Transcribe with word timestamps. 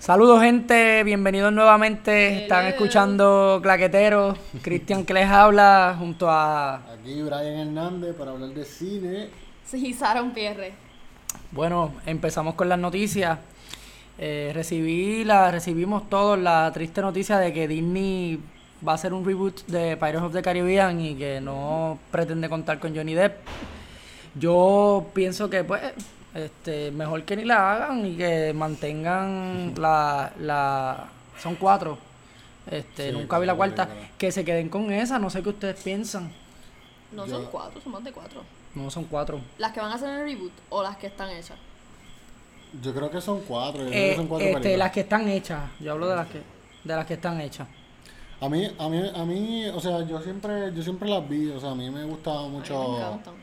Saludos 0.00 0.40
gente, 0.40 1.04
bienvenidos 1.04 1.52
nuevamente. 1.52 2.44
Están 2.44 2.64
escuchando 2.64 3.60
Claqueteros. 3.62 4.38
Cristian 4.62 5.04
que 5.04 5.12
les 5.12 5.28
habla 5.28 5.94
junto 5.98 6.30
a... 6.30 6.76
Aquí 6.76 7.20
Brian 7.20 7.68
Hernández 7.68 8.16
para 8.16 8.30
hablar 8.30 8.48
de 8.48 8.64
cine. 8.64 9.28
Sí, 9.62 9.92
Sharon 9.92 10.30
Pierre. 10.30 10.72
Bueno, 11.52 11.92
empezamos 12.06 12.54
con 12.54 12.70
las 12.70 12.78
noticias. 12.78 13.40
Eh, 14.16 14.52
recibí 14.54 15.22
la, 15.22 15.50
recibimos 15.50 16.08
todos 16.08 16.38
la 16.38 16.70
triste 16.72 17.02
noticia 17.02 17.36
de 17.36 17.52
que 17.52 17.68
Disney 17.68 18.40
va 18.86 18.92
a 18.92 18.94
hacer 18.94 19.12
un 19.12 19.22
reboot 19.22 19.66
de 19.66 19.98
Pirates 19.98 20.22
of 20.22 20.32
the 20.32 20.40
Caribbean 20.40 20.98
y 20.98 21.14
que 21.14 21.42
no 21.42 21.98
pretende 22.10 22.48
contar 22.48 22.78
con 22.78 22.96
Johnny 22.96 23.12
Depp. 23.12 23.36
Yo 24.34 25.10
pienso 25.12 25.50
que 25.50 25.62
pues 25.62 25.82
este 26.34 26.90
mejor 26.92 27.24
que 27.24 27.36
ni 27.36 27.44
la 27.44 27.72
hagan 27.72 28.06
y 28.06 28.16
que 28.16 28.52
mantengan 28.54 29.74
la, 29.76 30.32
la 30.38 31.08
son 31.40 31.56
cuatro. 31.56 31.98
Este, 32.70 33.10
Sí, 33.10 33.16
nunca 33.16 33.38
vi 33.38 33.46
la 33.46 33.54
cuarta, 33.54 33.88
que 34.18 34.30
se 34.30 34.44
queden 34.44 34.68
con 34.68 34.92
esa, 34.92 35.18
no 35.18 35.30
sé 35.30 35.42
qué 35.42 35.48
ustedes 35.48 35.82
piensan. 35.82 36.30
No 37.12 37.26
Yo- 37.26 37.36
son 37.36 37.46
cuatro, 37.50 37.80
son 37.80 37.92
más 37.92 38.04
de 38.04 38.12
cuatro. 38.12 38.42
No 38.74 38.88
son 38.90 39.04
cuatro. 39.04 39.40
Las 39.58 39.72
que 39.72 39.80
van 39.80 39.90
a 39.90 39.94
hacer 39.96 40.08
en 40.10 40.14
el 40.16 40.24
reboot 40.26 40.52
o 40.68 40.82
las 40.82 40.96
que 40.96 41.08
están 41.08 41.30
hechas. 41.30 41.58
Yo 42.80 42.94
creo 42.94 43.10
que 43.10 43.20
son 43.20 43.40
cuatro. 43.40 43.82
Yo 43.82 43.88
creo 43.90 44.00
Eh, 44.04 44.10
que 44.10 44.16
son 44.16 44.28
cuatro 44.28 44.46
este, 44.46 44.60
películas. 44.60 44.78
las 44.78 44.92
que 44.92 45.00
están 45.00 45.28
hechas. 45.28 45.60
Yo 45.80 45.92
hablo 45.92 46.06
de 46.08 46.14
las 46.16 46.28
que 46.28 46.40
de 46.84 46.96
las 46.96 47.04
que 47.06 47.14
están 47.14 47.40
hechas. 47.40 47.66
A 48.40 48.48
mí, 48.48 48.64
a 48.78 48.88
mí, 48.88 49.02
a 49.14 49.24
mí, 49.24 49.66
o 49.68 49.80
sea, 49.80 50.02
yo 50.06 50.20
siempre, 50.22 50.72
yo 50.74 50.82
siempre 50.82 51.08
las 51.08 51.28
vi. 51.28 51.50
O 51.50 51.58
sea, 51.60 51.72
a 51.72 51.74
mí 51.74 51.90
me 51.90 52.04
gustaban 52.04 52.44
A 52.44 52.46
mí 52.46 52.52
me 52.52 52.58
mucho 52.58 52.96
encantan. 52.98 53.34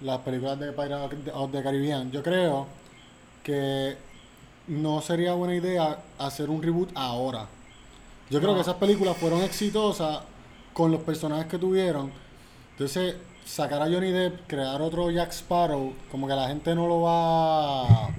Las 0.00 0.18
películas 0.18 0.58
de 0.58 0.72
Pirates 0.72 1.32
of 1.34 1.52
the 1.52 1.62
Caribbean. 1.62 2.10
Yo 2.10 2.22
creo 2.22 2.66
que 3.42 3.96
no 4.68 5.00
sería 5.00 5.34
buena 5.34 5.54
idea 5.54 5.98
hacer 6.18 6.50
un 6.50 6.62
reboot 6.62 6.90
ahora. 6.94 7.46
Yo 8.30 8.40
creo 8.40 8.54
que 8.54 8.60
esas 8.60 8.74
películas 8.74 9.16
fueron 9.16 9.42
exitosas 9.42 10.20
con 10.72 10.92
los 10.92 11.00
personajes 11.00 11.46
que 11.46 11.58
tuvieron. 11.58 12.12
Entonces, 12.72 13.16
sacar 13.44 13.80
a 13.80 13.86
Johnny 13.86 14.10
Depp, 14.10 14.46
crear 14.46 14.80
otro 14.82 15.10
Jack 15.10 15.30
Sparrow, 15.32 15.94
como 16.10 16.28
que 16.28 16.34
la 16.34 16.48
gente 16.48 16.74
no 16.74 16.86
lo 16.86 17.00
va 17.02 18.10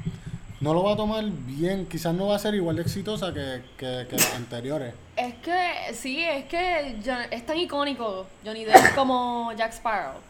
no 0.62 0.74
lo 0.74 0.84
va 0.84 0.94
a 0.94 0.98
tomar 0.98 1.24
bien. 1.26 1.86
Quizás 1.86 2.14
no 2.14 2.28
va 2.28 2.36
a 2.36 2.40
ser 2.40 2.56
igual 2.56 2.76
de 2.76 2.82
exitosa 2.82 3.34
que, 3.34 3.62
que, 3.78 4.08
que 4.10 4.16
las 4.16 4.36
anteriores. 4.36 4.94
Es 5.16 5.36
que, 5.36 5.94
sí, 5.94 6.24
es 6.24 6.46
que 6.46 7.00
es 7.32 7.46
tan 7.46 7.58
icónico 7.58 8.26
Johnny 8.44 8.66
Depp 8.66 8.96
como 8.96 9.54
Jack 9.54 9.74
Sparrow. 9.74 10.29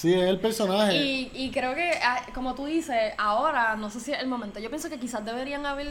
Sí, 0.00 0.14
es 0.14 0.22
el 0.22 0.38
personaje. 0.40 0.96
Y, 0.96 1.30
y 1.34 1.50
creo 1.50 1.74
que, 1.74 1.90
ah, 2.02 2.24
como 2.32 2.54
tú 2.54 2.64
dices, 2.64 3.12
ahora, 3.18 3.76
no 3.76 3.90
sé 3.90 4.00
si 4.00 4.12
es 4.12 4.20
el 4.20 4.28
momento. 4.28 4.58
Yo 4.58 4.70
pienso 4.70 4.88
que 4.88 4.98
quizás 4.98 5.22
deberían 5.22 5.66
haber 5.66 5.88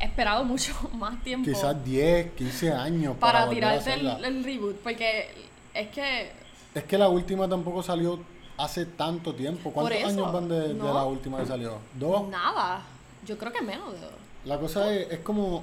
esperado 0.00 0.42
mucho 0.42 0.72
más 0.94 1.22
tiempo 1.22 1.50
Quizás 1.50 1.84
10, 1.84 2.32
15 2.32 2.72
años 2.72 3.16
para, 3.18 3.50
tirarte 3.50 3.92
el, 3.92 4.06
el 4.24 4.42
reboot. 4.42 4.76
Porque 4.76 5.28
es 5.74 5.88
que 5.90 6.32
Es 6.74 6.84
que 6.84 6.96
la 6.96 7.10
última 7.10 7.46
tampoco 7.46 7.82
salió 7.82 8.20
hace 8.56 8.86
tanto 8.86 9.34
tiempo. 9.34 9.70
¿Cuántos 9.70 9.98
eso, 9.98 10.08
años 10.08 10.32
van 10.32 10.48
de, 10.48 10.68
de 10.72 10.74
la 10.74 11.04
última 11.04 11.38
que 11.38 11.46
salió? 11.46 11.76
¿Dos? 11.92 12.28
nada. 12.30 12.80
Yo 13.26 13.36
creo 13.36 13.52
que 13.52 13.60
menos 13.60 13.92
de 13.92 14.00
dos. 14.00 14.12
La 14.46 14.58
cosa 14.58 14.90
es, 14.94 15.10
es 15.10 15.18
como 15.18 15.62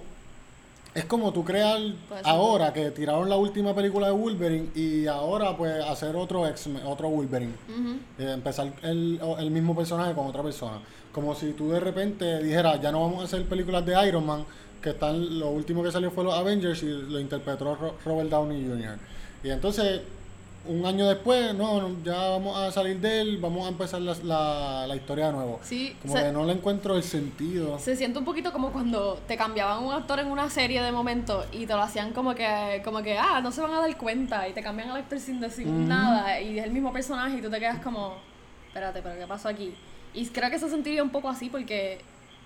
es 0.93 1.05
como 1.05 1.31
tú 1.31 1.43
crear 1.45 1.79
ahora 2.25 2.73
que 2.73 2.91
tiraron 2.91 3.29
la 3.29 3.35
última 3.37 3.73
película 3.75 4.07
de 4.07 4.13
Wolverine 4.13 4.69
y 4.75 5.05
ahora 5.07 5.55
pues 5.55 5.83
hacer 5.83 6.15
otro 6.15 6.47
X 6.47 6.67
otro 6.85 7.09
Wolverine. 7.09 7.53
Eh, 8.17 8.31
empezar 8.33 8.71
el, 8.81 9.19
el 9.39 9.52
mismo 9.52 9.75
personaje 9.75 10.14
con 10.14 10.27
otra 10.27 10.41
persona. 10.43 10.80
Como 11.11 11.36
si 11.36 11.53
tú 11.53 11.69
de 11.71 11.80
repente 11.80 12.41
dijeras, 12.43 12.81
ya 12.81 12.91
no 12.91 13.02
vamos 13.02 13.21
a 13.21 13.25
hacer 13.25 13.43
películas 13.45 13.86
de 13.86 14.08
Iron 14.08 14.25
Man, 14.25 14.45
que 14.81 14.91
están, 14.91 15.39
lo 15.39 15.49
último 15.49 15.83
que 15.83 15.91
salió 15.91 16.09
fue 16.11 16.23
los 16.23 16.33
Avengers 16.33 16.81
y 16.83 16.87
lo 16.87 17.19
interpretó 17.19 17.75
Ro- 17.75 17.95
Robert 18.05 18.30
Downey 18.30 18.65
Jr. 18.67 18.97
Y 19.43 19.49
entonces, 19.49 20.02
un 20.67 20.86
año 20.86 21.08
después, 21.08 21.55
no, 21.55 22.03
ya 22.03 22.30
vamos 22.30 22.58
a 22.58 22.71
salir 22.71 22.99
de 22.99 23.21
él, 23.21 23.37
vamos 23.37 23.65
a 23.65 23.70
empezar 23.70 24.02
la, 24.02 24.14
la, 24.23 24.86
la 24.87 24.95
historia 24.95 25.27
de 25.27 25.31
nuevo. 25.33 25.59
Sí, 25.64 25.95
Como 26.02 26.15
se- 26.17 26.23
que 26.23 26.31
no 26.31 26.43
le 26.45 26.53
encuentro 26.53 26.95
el 26.95 27.03
sentido. 27.03 27.80
Se 27.80 27.95
siente 27.95 28.20
un 28.20 28.25
poquito 28.25 28.52
como 28.52 28.71
cuando 28.71 29.15
te 29.27 29.37
cambiaban 29.37 29.83
un 29.83 29.93
actor 29.93 30.20
en 30.20 30.27
una 30.27 30.49
serie 30.49 30.81
de 30.83 30.92
momento 30.92 31.45
y 31.52 31.65
te 31.65 31.73
lo 31.73 31.81
hacían 31.81 32.11
como 32.14 32.36
que, 32.36 32.81
como 32.83 33.02
que, 33.02 33.17
ah, 33.17 33.39
no 33.42 33.52
se 33.52 33.61
van 33.61 33.71
a 33.73 33.80
dar 33.80 33.97
cuenta 33.97 34.47
y 34.47 34.53
te 34.53 34.61
cambian 34.61 34.89
al 34.89 34.97
actor 34.97 35.20
sin 35.20 35.39
decir 35.39 35.65
nada 35.65 36.39
y 36.42 36.59
es 36.59 36.65
el 36.65 36.71
mismo 36.71 36.91
personaje 36.93 37.37
y 37.37 37.41
tú 37.41 37.49
te 37.49 37.59
quedas 37.59 37.80
como, 37.80 38.15
espérate, 38.67 39.02
pero 39.02 39.17
¿qué 39.17 39.26
pasó 39.27 39.47
aquí? 39.49 39.73
Y 40.14 40.26
creo 40.27 40.49
que 40.52 40.59
se 40.59 40.70
sentiría 40.70 41.02
un 41.03 41.09
poco 41.09 41.30
así 41.30 41.49
porque, 41.49 41.99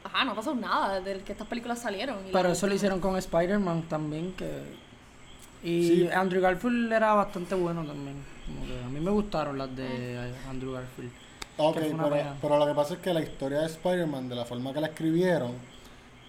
ajá, 0.03 0.23
no 0.23 0.35
pasó 0.35 0.53
nada 0.53 0.99
desde 1.01 1.23
que 1.23 1.31
estas 1.31 1.47
películas 1.47 1.79
salieron. 1.79 2.17
y 2.27 2.31
Pero 2.31 2.51
eso 2.51 2.67
lo 2.67 2.75
hicieron 2.75 2.99
con 2.99 3.17
Spider-Man 3.17 3.83
también, 3.89 4.33
que... 4.33 4.81
Y 5.63 5.87
Sí. 5.87 6.09
Andrew 6.13 6.41
Garfield 6.41 6.91
era 6.91 7.13
bastante 7.13 7.55
bueno 7.55 7.83
también. 7.85 8.17
Como 8.45 8.65
que 8.65 8.83
a 8.83 8.89
mí 8.89 8.99
me 8.99 9.11
gustaron 9.11 9.57
las 9.57 9.75
de 9.75 10.33
Andrew 10.49 10.73
Garfield. 10.73 11.11
Ok, 11.57 11.75
que 11.75 11.81
pero, 11.81 12.35
pero 12.41 12.57
lo 12.57 12.65
que 12.65 12.73
pasa 12.73 12.95
es 12.95 12.99
que 12.99 13.13
la 13.13 13.21
historia 13.21 13.59
de 13.59 13.67
Spider-Man, 13.67 14.27
de 14.27 14.35
la 14.35 14.43
forma 14.45 14.73
que 14.73 14.81
la 14.81 14.87
escribieron, 14.87 15.51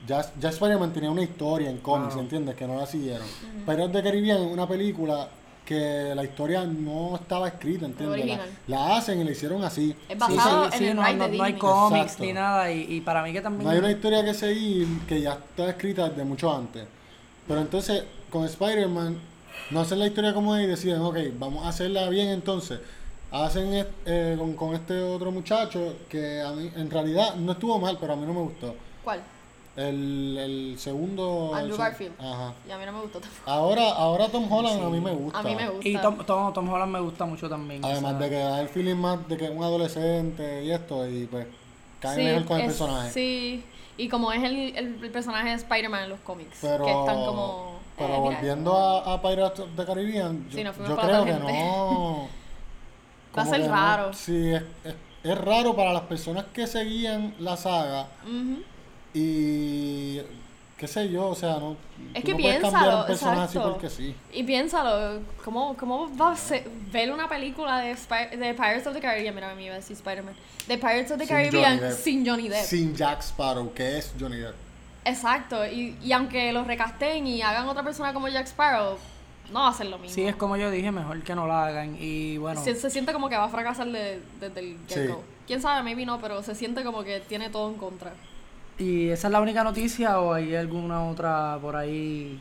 ya, 0.06 0.24
ya 0.38 0.50
Spider-Man 0.50 0.92
tenía 0.92 1.10
una 1.10 1.22
historia 1.22 1.70
en 1.70 1.78
cómics, 1.78 2.08
Claro. 2.08 2.22
¿entiendes? 2.22 2.54
Que 2.56 2.66
no 2.66 2.76
la 2.76 2.86
siguieron. 2.86 3.26
Pirates 3.66 3.92
de 3.92 4.02
Caribbean 4.02 4.42
es 4.42 4.52
una 4.52 4.68
película 4.68 5.28
que 5.64 6.12
la 6.14 6.22
historia 6.22 6.64
no 6.66 7.16
estaba 7.16 7.48
escrita, 7.48 7.86
¿entiendes? 7.86 8.38
La, 8.66 8.96
hacen 8.98 9.18
y 9.22 9.24
la 9.24 9.30
hicieron 9.30 9.64
así. 9.64 9.96
Es 10.10 10.18
basado 10.18 10.66
sí, 10.70 10.74
en 10.74 10.78
sí, 10.78 10.86
el 10.88 10.96
no, 10.96 11.28
de 11.28 11.38
no 11.38 11.42
hay 11.42 11.54
cómics 11.54 12.20
ni 12.20 12.34
nada. 12.34 12.70
Y, 12.70 12.96
y 12.96 13.00
para 13.00 13.22
mí 13.22 13.32
que 13.32 13.40
también... 13.40 13.64
No 13.64 13.70
hay 13.70 13.78
una 13.78 13.90
historia 13.90 14.22
que 14.22 14.34
seguir 14.34 14.86
que 15.08 15.22
ya 15.22 15.32
está 15.32 15.70
escrita 15.70 16.10
desde 16.10 16.22
mucho 16.22 16.54
antes. 16.54 16.86
Pero 17.48 17.60
entonces, 17.62 18.04
con 18.34 18.44
Spider-Man, 18.44 19.16
no 19.70 19.80
hacen 19.80 20.00
la 20.00 20.06
historia 20.08 20.34
como 20.34 20.56
es 20.56 20.64
y 20.64 20.66
deciden, 20.66 21.00
ok, 21.00 21.16
vamos 21.38 21.64
a 21.64 21.68
hacerla 21.68 22.08
bien 22.08 22.28
entonces. 22.30 22.80
Hacen 23.30 23.86
eh, 24.06 24.34
con, 24.36 24.54
con 24.54 24.74
este 24.74 25.00
otro 25.00 25.30
muchacho 25.30 25.94
que 26.08 26.40
a 26.42 26.50
mí, 26.50 26.70
en 26.74 26.90
realidad, 26.90 27.36
no 27.36 27.52
estuvo 27.52 27.78
mal, 27.78 27.96
pero 28.00 28.12
a 28.12 28.16
mí 28.16 28.26
no 28.26 28.34
me 28.34 28.40
gustó. 28.40 28.74
¿Cuál? 29.04 29.20
El, 29.76 30.36
el 30.38 30.78
segundo... 30.78 31.52
Andrew 31.54 31.74
el 31.76 31.78
Garfield. 31.80 32.12
Ajá. 32.20 32.54
Y 32.68 32.70
a 32.72 32.78
mí 32.78 32.84
no 32.86 32.92
me 32.92 33.00
gustó 33.02 33.20
tampoco. 33.20 33.50
Ahora, 33.50 33.90
ahora 33.92 34.28
Tom 34.28 34.52
Holland 34.52 34.82
a 34.84 34.88
mí 34.88 35.00
me 35.00 35.12
gusta. 35.12 35.38
A 35.38 35.42
mí 35.42 35.54
me 35.54 35.68
gusta. 35.68 35.88
Y 35.88 35.96
Tom, 35.98 36.18
Tom, 36.26 36.52
Tom 36.52 36.68
Holland 36.68 36.92
me 36.92 37.00
gusta 37.00 37.24
mucho 37.24 37.48
también. 37.48 37.84
Además 37.84 38.18
de 38.18 38.30
que 38.30 38.36
da 38.36 38.60
el 38.60 38.68
feeling 38.68 38.96
más 38.96 39.28
de 39.28 39.36
que 39.36 39.44
es 39.46 39.50
un 39.50 39.62
adolescente 39.62 40.64
y 40.64 40.70
esto, 40.72 41.08
y 41.08 41.26
pues 41.26 41.46
cae 42.00 42.16
Sí, 42.16 42.22
mejor 42.22 42.44
con 42.46 42.56
el 42.56 42.62
es- 42.62 42.68
personaje. 42.68 43.10
Sí, 43.12 43.64
y 43.96 44.08
como 44.08 44.32
es 44.32 44.42
el, 44.42 44.76
el, 44.76 45.04
el 45.04 45.10
personaje 45.10 45.48
de 45.50 45.54
Spider-Man 45.54 46.04
en 46.04 46.08
los 46.10 46.20
cómics, 46.20 46.58
Pero, 46.60 46.84
que 46.84 46.90
están 46.90 47.16
como... 47.24 47.74
pero 47.96 48.14
eh, 48.14 48.20
mira, 48.20 48.30
volviendo 48.36 48.76
a, 48.76 49.14
a 49.14 49.22
Pirates 49.22 49.60
of 49.60 49.68
the 49.76 49.84
Caribbean, 49.84 50.48
yo, 50.50 50.64
nos 50.64 50.76
creo 50.76 51.24
que 51.24 51.32
no. 51.34 52.28
Va 53.36 53.42
a 53.42 53.46
ser 53.46 53.60
no- 53.60 53.68
raro. 53.68 54.12
sí, 54.12 54.50
es, 54.52 54.62
es, 54.84 54.94
es 55.24 55.38
raro 55.38 55.74
para 55.74 55.92
las 55.92 56.02
personas 56.02 56.44
que 56.52 56.66
seguían 56.66 57.34
la 57.38 57.56
saga 57.56 58.06
y 59.12 60.20
qué 60.76 60.88
sé 60.88 61.08
yo, 61.08 61.28
o 61.28 61.34
sea, 61.34 61.56
no, 61.58 61.76
Es 62.14 62.24
que 62.24 62.32
no 62.32 62.36
cambiar 62.38 62.60
piénsalo, 62.60 63.00
un 63.00 63.06
personaje 63.06 63.40
así 63.42 63.58
porque 63.58 63.88
sí. 63.90 64.14
Y 64.32 64.42
piénsalo, 64.42 65.20
¿cómo, 65.44 65.76
cómo 65.76 66.14
va 66.16 66.32
a 66.32 66.36
ser, 66.36 66.68
ver 66.92 67.12
una 67.12 67.28
película 67.28 67.78
de, 67.80 67.92
Spy- 67.96 68.30
de 68.36 68.54
Pirates 68.54 68.86
of 68.86 68.92
the 68.94 69.00
Caribbean? 69.00 69.34
Mira, 69.34 69.54
me 69.54 69.64
iba 69.64 69.74
a 69.74 69.78
decir 69.78 69.96
Spider-Man. 69.96 70.34
De 70.66 70.76
Pirates 70.78 71.10
of 71.12 71.18
the 71.18 71.26
Sin 71.26 71.36
Caribbean 71.36 71.78
Johnny 71.78 71.92
sin 71.92 72.26
Johnny 72.26 72.48
Depp. 72.48 72.64
Sin 72.64 72.94
Jack 72.96 73.20
Sparrow, 73.22 73.72
que 73.72 73.98
es 73.98 74.12
Johnny 74.18 74.36
Depp. 74.38 74.54
Exacto, 75.04 75.66
y, 75.66 75.96
y 76.02 76.12
aunque 76.12 76.52
lo 76.52 76.64
recasten 76.64 77.26
y 77.26 77.42
hagan 77.42 77.68
otra 77.68 77.82
persona 77.82 78.12
como 78.14 78.28
Jack 78.28 78.46
Sparrow, 78.46 78.96
no 79.52 79.60
va 79.60 79.68
a 79.68 79.72
ser 79.74 79.86
lo 79.86 79.98
mismo. 79.98 80.14
Sí, 80.14 80.22
es 80.26 80.34
como 80.36 80.56
yo 80.56 80.70
dije, 80.70 80.90
mejor 80.90 81.22
que 81.22 81.34
no 81.34 81.46
la 81.46 81.66
hagan. 81.66 81.96
Y 82.00 82.38
bueno, 82.38 82.62
se, 82.62 82.74
se 82.74 82.88
siente 82.90 83.12
como 83.12 83.28
que 83.28 83.36
va 83.36 83.44
a 83.44 83.48
fracasar 83.48 83.86
de- 83.88 84.22
desde 84.40 84.60
el 84.60 84.76
Sí. 84.86 84.94
get-go. 84.94 85.22
Quién 85.46 85.60
sabe, 85.60 85.82
maybe 85.82 86.06
no, 86.06 86.18
pero 86.20 86.42
se 86.42 86.54
siente 86.54 86.82
como 86.82 87.02
que 87.04 87.20
tiene 87.20 87.50
todo 87.50 87.68
en 87.70 87.76
contra. 87.76 88.12
¿y 88.76 89.08
esa 89.10 89.28
es 89.28 89.32
la 89.32 89.40
única 89.40 89.62
noticia 89.62 90.18
o 90.18 90.32
hay 90.32 90.56
alguna 90.56 91.04
otra 91.04 91.58
por 91.62 91.76
ahí? 91.76 92.40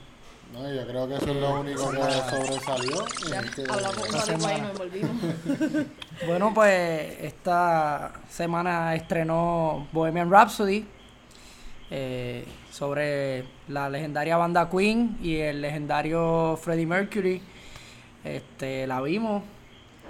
No, 0.51 0.73
yo 0.73 0.87
creo 0.87 1.07
que 1.07 1.15
eso 1.15 1.29
es 1.29 1.35
lo 1.35 1.59
único 1.59 1.91
que 1.91 1.97
sobresalió. 1.97 3.05
Ya 3.29 3.39
es 3.41 3.51
que- 3.51 3.63
hablamos 3.69 3.97
un 3.97 4.45
ahí 4.49 4.57
y 4.57 4.61
nos 4.61 4.71
envolvimos. 4.71 5.11
Bueno, 6.27 6.51
pues 6.53 7.17
esta 7.21 8.13
semana 8.29 8.95
estrenó 8.95 9.87
Bohemian 9.91 10.31
Rhapsody 10.31 10.85
eh, 11.95 12.43
sobre 12.71 13.43
la 13.67 13.87
legendaria 13.87 14.35
banda 14.35 14.67
Queen 14.67 15.15
y 15.21 15.35
el 15.35 15.61
legendario 15.61 16.57
Freddie 16.59 16.87
Mercury. 16.87 17.39
Este, 18.23 18.87
la 18.87 18.99
vimos. 19.01 19.43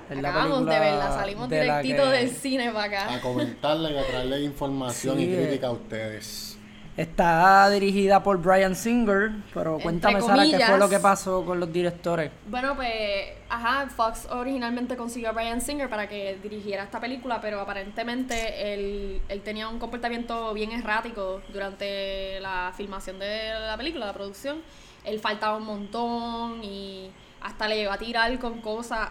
Acabamos 0.10 0.66
de 0.66 0.80
verla, 0.80 1.12
salimos 1.12 1.50
de 1.50 1.62
directito 1.62 2.04
que- 2.04 2.10
del 2.10 2.30
cine 2.30 2.72
para 2.72 3.02
a 3.02 3.14
acá. 3.16 3.22
comentarle 3.22 3.92
y 3.92 3.98
a 3.98 4.06
traerle 4.06 4.42
información 4.44 5.18
Sí, 5.18 5.26
y 5.26 5.34
eh. 5.34 5.38
crítica 5.46 5.68
a 5.68 5.72
ustedes. 5.72 6.53
Está 6.96 7.70
dirigida 7.72 8.22
por 8.22 8.38
Brian 8.38 8.76
Singer, 8.76 9.32
pero 9.52 9.80
cuéntame, 9.80 10.22
Sara, 10.22 10.44
¿qué 10.44 10.60
fue 10.64 10.78
lo 10.78 10.88
que 10.88 11.00
pasó 11.00 11.44
con 11.44 11.60
los 11.60 11.74
directores? 11.74 12.30
Bueno, 12.48 12.76
pues, 12.76 13.32
ajá, 13.50 13.90
Fox 13.90 14.28
originalmente 14.30 14.96
consiguió 14.96 15.30
a 15.30 15.32
Brian 15.32 15.60
Singer 15.60 15.90
para 15.90 16.08
que 16.08 16.38
dirigiera 16.44 16.84
esta 16.84 17.00
película, 17.00 17.42
pero 17.42 17.60
aparentemente 17.60 18.74
él, 18.74 19.22
él 19.28 19.42
tenía 19.42 19.70
un 19.70 19.80
comportamiento 19.80 20.54
bien 20.54 20.72
errático 20.72 21.42
durante 21.52 22.40
la 22.42 22.72
filmación 22.78 23.18
de 23.18 23.54
la 23.60 23.76
película, 23.76 24.06
la 24.06 24.14
producción. 24.14 24.62
Él 25.04 25.20
faltaba 25.20 25.58
un 25.58 25.66
montón 25.66 26.64
y 26.64 27.10
hasta 27.42 27.68
le 27.68 27.76
llegó 27.76 27.92
a 27.92 27.98
tirar 27.98 28.38
con 28.38 28.62
cosas 28.62 29.08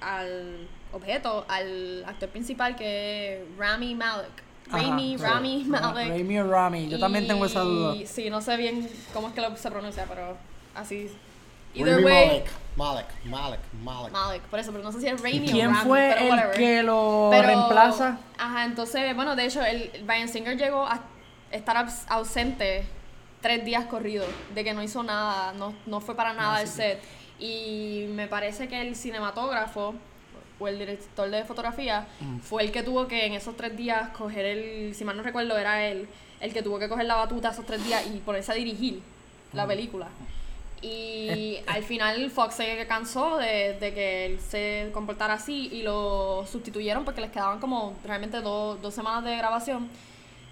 al 0.00 0.66
objeto, 0.92 1.44
al 1.46 2.04
actor 2.06 2.30
principal 2.30 2.74
que 2.74 3.34
es 3.34 3.58
Rami 3.58 3.94
Malek. 3.94 4.45
Ajá, 4.70 4.82
Rami, 4.82 5.16
sí. 5.64 5.64
Malek. 5.70 6.08
Rami 6.08 6.38
o 6.40 6.50
Rami, 6.50 6.88
yo 6.88 6.98
también 6.98 7.26
tengo 7.26 7.46
esa 7.46 7.60
duda. 7.60 7.94
Y 7.96 8.06
Sí, 8.06 8.30
no 8.30 8.40
sé 8.40 8.56
bien 8.56 8.88
cómo 9.12 9.28
es 9.28 9.34
que 9.34 9.40
lo, 9.40 9.56
se 9.56 9.70
pronuncia, 9.70 10.04
pero 10.08 10.36
así. 10.74 11.10
Either 11.74 12.02
way, 12.04 12.28
Malek, 12.28 12.46
Malek, 12.76 13.06
Malek, 13.26 13.60
Malek. 13.82 14.12
Malek, 14.12 14.42
por 14.44 14.58
eso, 14.58 14.72
pero 14.72 14.82
no 14.82 14.92
sé 14.92 15.00
si 15.00 15.08
es 15.08 15.20
Raimi 15.20 15.46
o 15.48 15.52
¿Quién 15.52 15.74
Rami, 15.74 15.86
fue 15.88 16.10
pero 16.14 16.24
el 16.24 16.30
whatever. 16.30 16.56
que 16.56 16.82
lo 16.82 17.28
Pero- 17.30 17.46
reemplaza? 17.48 18.18
Ajá, 18.38 18.64
entonces, 18.64 19.14
bueno, 19.14 19.36
de 19.36 19.44
hecho, 19.44 19.62
el 19.62 19.90
Brian 20.04 20.28
Singer 20.28 20.56
llegó 20.56 20.86
a 20.86 21.00
estar 21.50 21.76
abs- 21.76 22.06
ausente 22.08 22.86
tres 23.42 23.62
días 23.64 23.84
corridos, 23.84 24.26
de 24.54 24.64
que 24.64 24.72
no 24.72 24.82
hizo 24.82 25.02
nada, 25.02 25.52
no, 25.52 25.74
no 25.84 26.00
fue 26.00 26.14
para 26.16 26.32
nada 26.32 26.56
al 26.56 26.66
set. 26.66 27.00
Y 27.38 28.06
me 28.14 28.26
parece 28.26 28.66
que 28.68 28.80
el 28.80 28.96
cinematógrafo 28.96 29.94
o 30.58 30.68
el 30.68 30.78
director 30.78 31.28
de 31.30 31.44
fotografía 31.44 32.06
Mm. 32.20 32.38
fue 32.38 32.62
el 32.64 32.72
que 32.72 32.82
tuvo 32.82 33.06
que 33.06 33.26
en 33.26 33.34
esos 33.34 33.56
tres 33.56 33.76
días 33.76 34.08
coger 34.10 34.44
el, 34.44 34.94
si 34.94 35.04
mal 35.04 35.16
no 35.16 35.22
recuerdo, 35.22 35.56
era 35.58 35.86
él, 35.86 36.08
el 36.40 36.52
que 36.52 36.62
tuvo 36.62 36.78
que 36.78 36.88
coger 36.88 37.06
la 37.06 37.16
batuta 37.16 37.50
esos 37.50 37.64
tres 37.66 37.84
días 37.84 38.04
y 38.06 38.18
ponerse 38.18 38.52
a 38.52 38.54
dirigir 38.54 39.00
la 39.52 39.64
Mm. 39.64 39.68
película. 39.68 40.08
Y 40.82 41.56
al 41.66 41.82
final 41.82 42.30
Fox 42.30 42.54
se 42.56 42.86
cansó 42.86 43.38
de, 43.38 43.76
de 43.80 43.94
que 43.94 44.26
él 44.26 44.40
se 44.40 44.90
comportara 44.92 45.34
así 45.34 45.68
y 45.72 45.82
lo 45.82 46.46
sustituyeron 46.46 47.04
porque 47.04 47.20
les 47.22 47.30
quedaban 47.30 47.58
como 47.60 47.96
realmente 48.04 48.40
dos 48.42 48.80
dos 48.82 48.94
semanas 48.94 49.24
de 49.24 49.36
grabación 49.36 49.88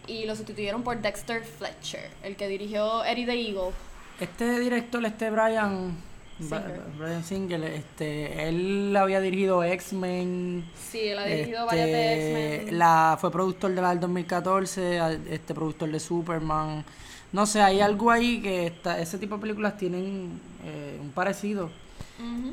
y 0.07 0.25
lo 0.25 0.35
sustituyeron 0.35 0.83
por 0.83 0.99
Dexter 1.01 1.43
Fletcher, 1.45 2.11
el 2.23 2.37
que 2.37 2.49
dirigió 2.49 3.05
Eddie 3.05 3.27
the 3.27 3.35
Eagle. 3.35 3.73
Este 4.21 4.59
director, 4.61 5.05
este 5.05 5.31
Brian 5.31 5.95
Singer. 6.39 6.81
Brian 6.99 7.25
Singer, 7.25 7.63
este, 7.65 8.49
él 8.49 8.97
había 8.97 9.21
dirigido 9.21 9.63
X-Men. 9.63 10.65
Sí, 10.91 11.01
él 11.01 11.19
ha 11.19 11.25
dirigido 11.27 11.67
varias 11.67 11.87
de 11.87 11.93
este, 12.13 12.55
X-Men. 12.57 12.79
la 12.79 13.19
fue 13.21 13.31
productor 13.31 13.73
de 13.75 13.81
la 13.83 13.91
del 13.91 14.01
2014, 14.01 15.01
a- 15.01 15.13
este 15.13 15.55
productor 15.55 15.91
de 15.93 16.01
Superman. 16.01 16.85
No 17.33 17.47
sé, 17.47 17.61
hay 17.63 17.81
algo 17.81 18.11
ahí 18.11 18.41
que 18.43 18.67
está, 18.67 18.99
ese 19.01 19.19
tipo 19.19 19.37
de 19.37 19.41
películas 19.43 19.77
tienen 19.77 20.41
eh, 20.65 20.99
un 21.01 21.11
parecido. 21.11 21.71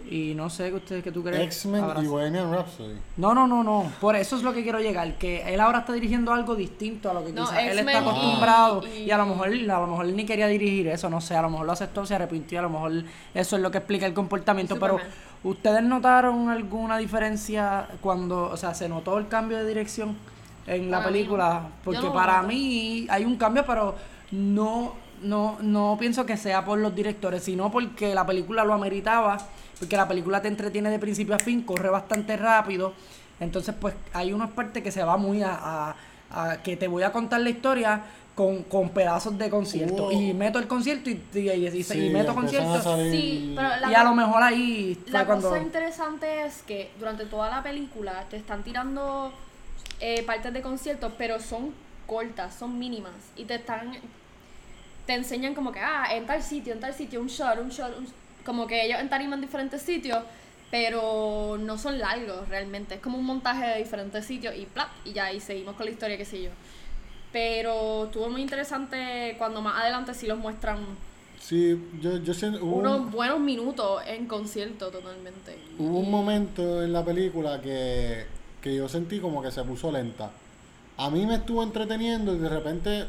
Y 0.10 0.34
no 0.36 0.50
sé 0.50 0.70
qué 0.70 0.76
ustedes 0.76 1.04
que 1.04 1.12
tú 1.12 1.24
crees. 1.24 1.42
X-Men 1.44 1.86
y. 2.04 2.08
Bohemian 2.08 2.52
Rhapsody. 2.52 2.96
No, 3.18 3.34
no, 3.36 3.46
no, 3.48 3.64
no. 3.64 3.92
Por 4.02 4.16
eso 4.16 4.36
es 4.36 4.44
lo 4.44 4.54
que 4.54 4.64
quiero 4.64 4.80
llegar, 4.80 5.18
que 5.18 5.54
él 5.54 5.60
ahora 5.60 5.80
está 5.80 5.94
dirigiendo 5.94 6.34
algo 6.34 6.56
distinto 6.56 7.10
a 7.12 7.14
lo 7.14 7.24
que 7.24 7.32
No, 7.32 7.44
quizás 7.46 7.60
él 7.60 7.80
está 7.80 8.00
acostumbrado 8.00 8.84
y, 8.88 9.04
y- 9.04 9.12
a 9.12 9.18
lo 9.18 9.26
mejor 9.28 9.48
a 9.50 9.80
lo 9.80 9.88
mejor 9.88 10.06
él 10.08 10.16
ni 10.16 10.26
quería 10.26 10.48
dirigir 10.48 10.88
eso, 10.88 11.10
no 11.10 11.22
sé, 11.22 11.36
a 11.36 11.42
lo 11.44 11.50
mejor 11.50 11.66
lo 11.68 11.72
aceptó, 11.74 12.06
se 12.06 12.16
arrepintió, 12.16 12.60
a 12.60 12.64
lo 12.64 12.70
mejor 12.70 12.92
eso 13.34 13.56
es 13.56 13.62
lo 13.62 13.70
que 13.72 13.78
explica 13.78 14.06
el 14.08 14.14
comportamiento, 14.14 14.80
pero 14.80 14.98
ustedes 15.44 15.84
notaron 15.84 16.50
alguna 16.50 16.98
diferencia 16.98 17.88
cuando, 18.02 18.50
o 18.50 18.58
sea, 18.58 18.74
se 18.74 18.90
notó 18.90 19.18
el 19.20 19.28
cambio 19.28 19.58
de 19.60 19.68
dirección 19.68 20.18
en 20.68 20.90
la 20.92 20.98
Para 20.98 21.12
película, 21.12 21.54
no. 21.64 21.70
Porque 21.84 22.02
no 22.02 22.14
para 22.14 22.42
mí 22.42 23.06
hay 23.10 23.26
un 23.26 23.36
cambio, 23.38 23.64
pero 23.66 23.96
no 24.32 24.94
no 25.22 25.58
no 25.62 25.98
pienso 26.00 26.26
que 26.26 26.38
sea 26.38 26.64
por 26.66 26.80
los 26.80 26.94
directores, 26.96 27.44
sino 27.44 27.72
porque 27.72 28.14
la 28.16 28.26
película 28.26 28.64
lo 28.66 28.74
ameritaba, 28.74 29.38
porque 29.80 29.98
la 29.98 30.08
película 30.08 30.42
te 30.42 30.48
entretiene 30.48 30.90
de 30.90 31.00
principio 31.00 31.36
a 31.36 31.40
fin, 31.40 31.62
corre 31.64 31.90
bastante 31.90 32.38
rápido, 32.38 32.94
entonces 33.40 33.74
pues 33.80 33.94
hay 34.14 34.34
unas 34.34 34.52
partes 34.52 34.84
que 34.84 34.92
se 34.92 35.04
va 35.04 35.18
muy 35.18 35.42
a, 35.44 35.54
a- 35.54 35.96
a 36.34 36.64
que 36.64 36.78
te 36.78 36.88
voy 36.88 37.04
a 37.04 37.12
contar 37.12 37.42
la 37.42 37.50
historia 37.50 38.02
con, 38.36 38.64
con 38.64 38.90
pedazos 38.92 39.38
de 39.38 39.50
concierto 39.50 40.12
y 40.14 40.34
meto 40.34 40.58
el 40.60 40.68
concierto 40.68 41.10
y, 41.10 41.22
y, 41.34 41.40
y- 41.40 42.10
meto 42.10 42.32
empiezan 42.32 42.32
a 42.32 42.34
concierto 42.34 42.82
salir- 42.84 43.12
Sí, 43.12 43.54
pero 43.56 43.68
la- 43.82 43.92
y 43.92 43.94
a 43.94 44.04
lo 44.06 44.16
mejor 44.16 44.42
ahí 44.42 44.98
La 45.08 45.26
cuando 45.26 45.50
cosa 45.50 45.62
interesante 45.62 46.46
es 46.46 46.62
que 46.64 46.92
durante 46.98 47.26
toda 47.26 47.50
la 47.50 47.62
película 47.62 48.24
te 48.30 48.38
están 48.38 48.64
tirando 48.64 49.34
eh, 50.00 50.24
partes 50.24 50.54
de 50.54 50.62
conciertos, 50.62 51.12
pero 51.18 51.40
son 51.40 51.74
cortas, 52.08 52.56
son 52.56 52.80
mínimas. 52.80 53.12
Y 53.36 53.44
te 53.46 53.56
están. 53.56 53.92
Te 55.06 55.14
enseñan 55.14 55.54
como 55.56 55.72
que, 55.72 55.80
ah, 55.80 56.06
en 56.16 56.26
tal 56.26 56.42
sitio, 56.44 56.74
en 56.74 56.80
tal 56.80 56.94
sitio, 56.94 57.20
un 57.22 57.28
shot, 57.28 57.60
un 57.60 57.70
shot, 57.70 57.98
un- 57.98 58.08
como 58.46 58.68
que 58.68 58.86
ellos 58.86 59.00
entariman 59.00 59.40
en 59.40 59.42
diferentes 59.42 59.82
sitios, 59.82 60.20
pero 60.70 61.58
no 61.60 61.78
son 61.78 62.00
largos 62.00 62.48
realmente. 62.50 62.96
Es 62.96 63.02
como 63.02 63.18
un 63.18 63.26
montaje 63.26 63.68
de 63.68 63.78
diferentes 63.80 64.26
sitios 64.26 64.56
y 64.56 64.66
plap, 64.66 64.90
y 65.06 65.14
ya, 65.14 65.32
y 65.34 65.40
seguimos 65.40 65.76
con 65.76 65.86
la 65.86 65.92
historia, 65.92 66.18
qué 66.18 66.26
sé 66.26 66.44
yo. 66.44 66.50
Pero 67.32 68.06
estuvo 68.06 68.30
muy 68.30 68.42
interesante 68.42 69.36
cuando 69.38 69.62
más 69.62 69.80
adelante 69.82 70.14
sí 70.14 70.28
los 70.28 70.38
muestran 70.38 70.80
Sí, 71.40 71.78
yo, 72.02 72.18
yo 72.18 72.34
siento. 72.34 72.64
Hubo, 72.64 72.78
unos 72.78 73.00
un, 73.00 73.12
buenos 73.12 73.40
minutos 73.40 74.02
en 74.06 74.28
concierto 74.28 74.90
totalmente. 74.92 75.58
hubo 75.80 76.00
un 76.00 76.12
momento 76.12 76.84
en 76.84 76.94
la 76.94 77.04
película 77.04 77.60
que, 77.62 78.26
que 78.62 78.76
yo 78.76 78.88
sentí 78.88 79.20
como 79.20 79.42
que 79.42 79.52
se 79.52 79.64
puso 79.64 79.92
lenta. 79.92 80.30
A 80.98 81.10
mí 81.10 81.26
me 81.26 81.36
estuvo 81.36 81.64
entreteniendo 81.64 82.36
y 82.36 82.38
de 82.38 82.50
repente 82.50 83.06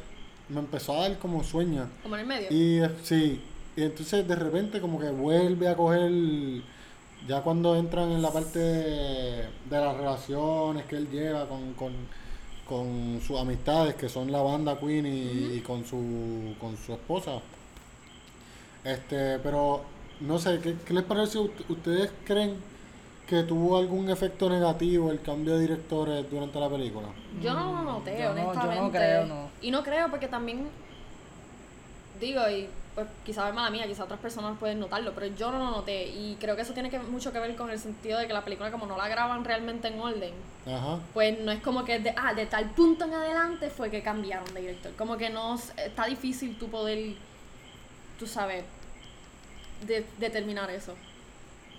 me 0.52 0.60
empezó 0.60 0.94
a 0.94 1.08
dar 1.08 1.18
como 1.18 1.42
sueño. 1.44 1.88
Como 2.02 2.14
en 2.16 2.20
el 2.22 2.26
medio. 2.26 2.48
Y 2.50 2.80
sí, 3.02 3.40
y 3.76 3.82
entonces 3.82 4.26
de 4.28 4.36
repente 4.36 4.80
como 4.80 4.98
que 5.00 5.10
vuelve 5.10 5.68
a 5.68 5.74
coger, 5.76 6.10
ya 7.26 7.40
cuando 7.42 7.74
entran 7.76 8.12
en 8.12 8.22
la 8.22 8.30
parte 8.30 8.58
de, 8.58 9.36
de 9.70 9.80
las 9.80 9.96
relaciones 9.96 10.84
que 10.86 10.96
él 10.96 11.08
lleva 11.10 11.46
con, 11.48 11.72
con, 11.74 11.92
con 12.68 13.20
sus 13.26 13.38
amistades, 13.38 13.94
que 13.94 14.08
son 14.08 14.30
la 14.30 14.42
banda 14.42 14.78
Queen 14.78 15.06
y, 15.06 15.56
y 15.56 15.60
con, 15.60 15.84
su, 15.84 16.54
con 16.60 16.76
su 16.76 16.92
esposa. 16.92 17.40
Este, 18.84 19.38
pero 19.38 19.82
no 20.20 20.38
sé, 20.38 20.58
¿qué, 20.62 20.76
qué 20.84 20.94
les 20.94 21.04
parece? 21.04 21.38
Ust- 21.38 21.64
¿Ustedes 21.68 22.10
creen 22.24 22.56
que 23.26 23.42
tuvo 23.44 23.78
algún 23.78 24.10
efecto 24.10 24.50
negativo 24.50 25.10
el 25.10 25.22
cambio 25.22 25.54
de 25.54 25.60
directores 25.60 26.28
durante 26.30 26.58
la 26.60 26.68
película? 26.68 27.08
Yo 27.40 27.54
no 27.54 27.72
lo 27.72 27.82
noté, 27.82 28.18
Yo 28.20 28.30
no- 28.30 28.36
yo 28.36 28.42
no 28.42 28.48
honestamente. 28.50 28.98
creo, 28.98 29.26
no. 29.26 29.48
Y 29.60 29.70
no 29.70 29.82
creo 29.82 30.08
porque 30.10 30.28
también, 30.28 30.68
digo, 32.20 32.48
y 32.48 32.68
pues 32.94 33.06
quizás 33.24 33.48
es 33.48 33.54
mala 33.54 33.70
mía, 33.70 33.86
quizás 33.86 34.00
otras 34.00 34.20
personas 34.20 34.58
pueden 34.58 34.78
notarlo, 34.78 35.12
pero 35.14 35.26
yo 35.34 35.50
no 35.50 35.58
lo 35.58 35.70
noté. 35.70 36.08
Y 36.08 36.36
creo 36.38 36.56
que 36.56 36.62
eso 36.62 36.74
tiene 36.74 36.90
que, 36.90 36.98
mucho 36.98 37.32
que 37.32 37.38
ver 37.38 37.56
con 37.56 37.70
el 37.70 37.78
sentido 37.78 38.18
de 38.18 38.26
que 38.26 38.34
la 38.34 38.44
película, 38.44 38.70
como 38.70 38.84
no 38.84 38.98
la 38.98 39.08
graban 39.08 39.44
realmente 39.46 39.88
en 39.88 39.98
orden, 39.98 40.34
Ajá. 40.66 40.98
pues 41.14 41.40
no 41.40 41.52
es 41.52 41.62
como 41.62 41.84
que 41.86 42.00
de, 42.00 42.12
ah, 42.16 42.34
de 42.34 42.44
tal 42.44 42.66
punto 42.72 43.06
en 43.06 43.14
adelante 43.14 43.70
fue 43.70 43.88
que 43.90 44.02
cambiaron 44.02 44.52
de 44.52 44.60
director. 44.60 44.92
Como 44.96 45.16
que 45.16 45.30
no, 45.30 45.54
está 45.54 46.04
difícil 46.04 46.58
tú 46.58 46.68
poder, 46.68 47.14
tú 48.18 48.26
sabes, 48.26 48.62
de- 49.86 50.04
determinar 50.18 50.70
eso. 50.70 50.94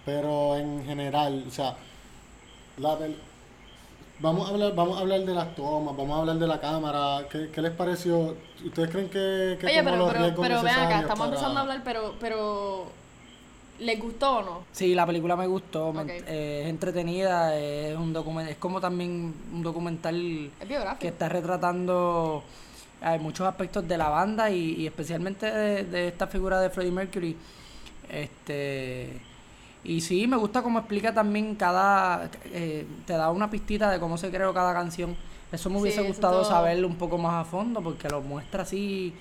Pero 0.05 0.57
en 0.57 0.83
general, 0.85 1.45
o 1.47 1.51
sea, 1.51 1.75
la 2.77 2.97
vamos 4.19 4.47
a 4.47 4.51
hablar, 4.53 4.75
vamos 4.75 4.97
a 4.97 5.01
hablar 5.01 5.21
de 5.21 5.33
las 5.33 5.55
tomas, 5.55 5.95
vamos 5.95 6.15
a 6.17 6.19
hablar 6.21 6.37
de 6.37 6.47
la 6.47 6.59
cámara. 6.59 7.25
¿Qué, 7.31 7.49
qué 7.53 7.61
les 7.61 7.71
pareció? 7.71 8.35
¿Ustedes 8.65 8.89
creen 8.89 9.07
que, 9.09 9.57
que 9.59 9.65
Oye, 9.67 9.83
pero, 9.83 9.97
los 9.97 10.13
pero, 10.13 10.35
pero 10.41 10.61
vean 10.61 10.79
acá, 10.81 10.99
estamos 11.01 11.19
para- 11.19 11.29
empezando 11.29 11.57
a 11.59 11.61
hablar, 11.61 11.81
pero, 11.85 12.15
pero, 12.19 12.85
¿les 13.79 13.99
gustó 13.99 14.37
o 14.39 14.41
no? 14.43 14.63
Sí, 14.73 14.93
la 14.93 15.05
película 15.05 15.35
me 15.37 15.47
gustó, 15.47 15.93
me- 15.93 16.03
eh, 16.27 16.61
es 16.63 16.69
entretenida, 16.69 17.57
es 17.57 17.95
un 17.97 18.11
documental, 18.11 18.51
es 18.51 18.57
como 18.57 18.81
también 18.81 19.33
un 19.53 19.63
documental 19.63 20.51
Es 20.59 20.67
biográfico. 20.67 20.99
que 20.99 21.07
está 21.07 21.29
retratando 21.29 22.43
eh, 23.01 23.17
muchos 23.19 23.47
aspectos 23.47 23.87
de 23.87 23.97
la 23.97 24.09
banda 24.09 24.49
y, 24.49 24.75
y 24.81 24.85
especialmente 24.87 25.49
de, 25.49 25.83
de 25.85 26.07
esta 26.09 26.27
figura 26.27 26.59
de 26.59 26.69
Freddie 26.69 26.91
Mercury. 26.91 27.37
Este 28.09 29.21
y 29.83 30.01
sí, 30.01 30.27
me 30.27 30.37
gusta 30.37 30.61
cómo 30.61 30.79
explica 30.79 31.13
también 31.13 31.55
cada, 31.55 32.29
eh, 32.45 32.85
te 33.05 33.13
da 33.13 33.29
una 33.31 33.49
pistita 33.49 33.89
de 33.91 33.99
cómo 33.99 34.17
se 34.17 34.29
creó 34.31 34.53
cada 34.53 34.73
canción. 34.73 35.15
Eso 35.51 35.69
me 35.69 35.79
hubiese 35.79 36.01
gustado 36.01 36.41
todo- 36.41 36.45
saberlo 36.49 36.87
un 36.87 36.95
poco 36.95 37.17
más 37.17 37.45
a 37.45 37.49
fondo 37.49 37.81
porque 37.81 38.09
lo 38.09 38.21
muestra 38.21 38.63
así 38.63 39.13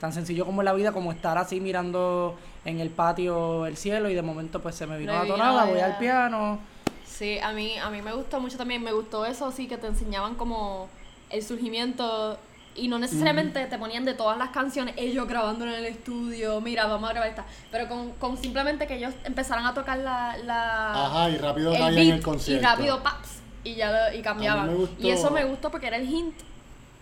tan 0.00 0.12
sencillo 0.12 0.46
como 0.46 0.62
es 0.62 0.64
la 0.64 0.72
vida, 0.72 0.92
como 0.92 1.10
estar 1.12 1.36
así 1.36 1.60
mirando 1.60 2.36
en 2.64 2.80
el 2.80 2.90
patio 2.90 3.66
el 3.66 3.76
cielo 3.76 4.08
y 4.08 4.14
de 4.14 4.22
momento 4.22 4.60
pues 4.62 4.74
se 4.74 4.86
me 4.86 4.96
vino 4.98 5.12
la 5.12 5.26
tonada, 5.26 5.64
voy 5.64 5.80
al 5.80 5.98
piano. 5.98 6.58
Sí, 7.04 7.38
a 7.38 7.52
mí, 7.52 7.76
a 7.76 7.90
mí 7.90 8.00
me 8.00 8.12
gustó 8.14 8.40
mucho 8.40 8.56
también, 8.56 8.82
me 8.82 8.92
gustó 8.92 9.26
eso, 9.26 9.50
sí, 9.50 9.66
que 9.66 9.76
te 9.76 9.86
enseñaban 9.88 10.36
como 10.36 10.88
el 11.28 11.42
surgimiento 11.42 12.38
y 12.76 12.88
no 12.88 12.98
necesariamente 12.98 13.66
te 13.66 13.78
ponían 13.78 14.04
de 14.04 14.14
todas 14.14 14.38
las 14.38 14.50
canciones, 14.50 14.94
ellos 14.96 15.26
grabando 15.28 15.64
en 15.66 15.72
el 15.72 15.86
estudio, 15.86 16.60
mira, 16.60 16.86
vamos 16.86 17.10
a 17.10 17.12
grabar 17.12 17.28
esta, 17.30 17.44
pero 17.70 17.88
con, 17.88 18.12
con 18.12 18.36
simplemente 18.38 18.86
que 18.86 18.96
ellos 18.96 19.12
empezaran 19.24 19.66
a 19.66 19.74
tocar 19.74 19.98
la... 19.98 20.36
la 20.44 21.06
Ajá, 21.06 21.30
y 21.30 21.36
rápido 21.38 21.72
el 21.74 21.80
beat 21.94 21.98
en 21.98 22.14
el 22.14 22.22
concierto. 22.22 22.62
Y 22.62 22.64
rápido, 22.64 23.02
paps, 23.02 23.38
y 23.64 23.74
ya 23.74 23.90
lo- 24.10 24.16
y 24.16 24.22
cambiaban. 24.22 24.68
me 24.68 24.74
gustó- 24.74 25.06
Y 25.06 25.10
eso 25.10 25.30
me 25.30 25.44
gustó 25.44 25.70
porque 25.70 25.88
era 25.88 25.96
el 25.96 26.08
hint 26.08 26.34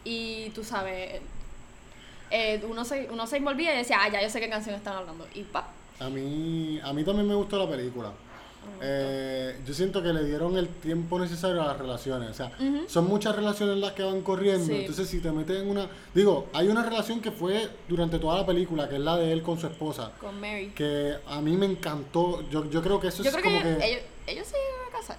y 0.04 0.50
tú 0.50 0.64
sabes, 0.64 1.20
eh, 2.30 2.64
uno, 2.68 2.84
se, 2.84 3.08
uno 3.10 3.26
se 3.26 3.36
envolvía 3.36 3.74
y 3.74 3.78
decía, 3.78 3.98
ah, 4.00 4.08
ya 4.08 4.22
yo 4.22 4.30
sé 4.30 4.40
qué 4.40 4.48
canción 4.48 4.74
están 4.74 4.96
hablando. 4.96 5.26
Y 5.34 5.42
pa. 5.42 5.68
A 6.00 6.08
mí, 6.08 6.80
a 6.82 6.92
mí 6.92 7.04
también 7.04 7.26
me 7.28 7.34
gustó 7.34 7.58
la 7.58 7.70
película. 7.70 8.12
Eh, 8.80 9.60
yo 9.66 9.74
siento 9.74 10.02
que 10.02 10.12
le 10.12 10.24
dieron 10.24 10.56
el 10.56 10.68
tiempo 10.68 11.18
necesario 11.18 11.62
a 11.62 11.66
las 11.66 11.78
relaciones. 11.78 12.30
O 12.30 12.34
sea, 12.34 12.52
son 12.88 13.06
muchas 13.06 13.34
relaciones 13.36 13.76
las 13.78 13.92
que 13.92 14.02
van 14.02 14.22
corriendo. 14.22 14.64
Sí. 14.66 14.76
Entonces, 14.80 15.08
si 15.08 15.20
te 15.20 15.30
metes 15.32 15.60
en 15.62 15.68
una. 15.68 15.88
Digo, 16.14 16.46
hay 16.52 16.68
una 16.68 16.82
relación 16.82 17.20
que 17.20 17.30
fue 17.30 17.68
durante 17.88 18.18
toda 18.18 18.38
la 18.38 18.46
película, 18.46 18.88
que 18.88 18.96
es 18.96 19.00
la 19.00 19.16
de 19.16 19.32
él 19.32 19.42
con 19.42 19.58
su 19.58 19.66
esposa. 19.66 20.12
Con 20.20 20.40
Mary. 20.40 20.72
Que 20.74 21.16
a 21.26 21.40
mí 21.40 21.56
me 21.56 21.66
encantó. 21.66 22.48
Yo, 22.50 22.68
yo 22.70 22.82
creo 22.82 23.00
que 23.00 23.08
eso 23.08 23.22
Yo 23.22 23.30
es 23.30 23.36
creo 23.36 23.44
que 23.44 23.58
como 23.58 23.66
ellos, 23.68 23.78
que. 23.82 23.90
ellos, 23.90 24.02
ellos 24.26 24.46
se 24.46 24.56
iban 24.56 24.88
a 24.94 24.98
casar. 24.98 25.16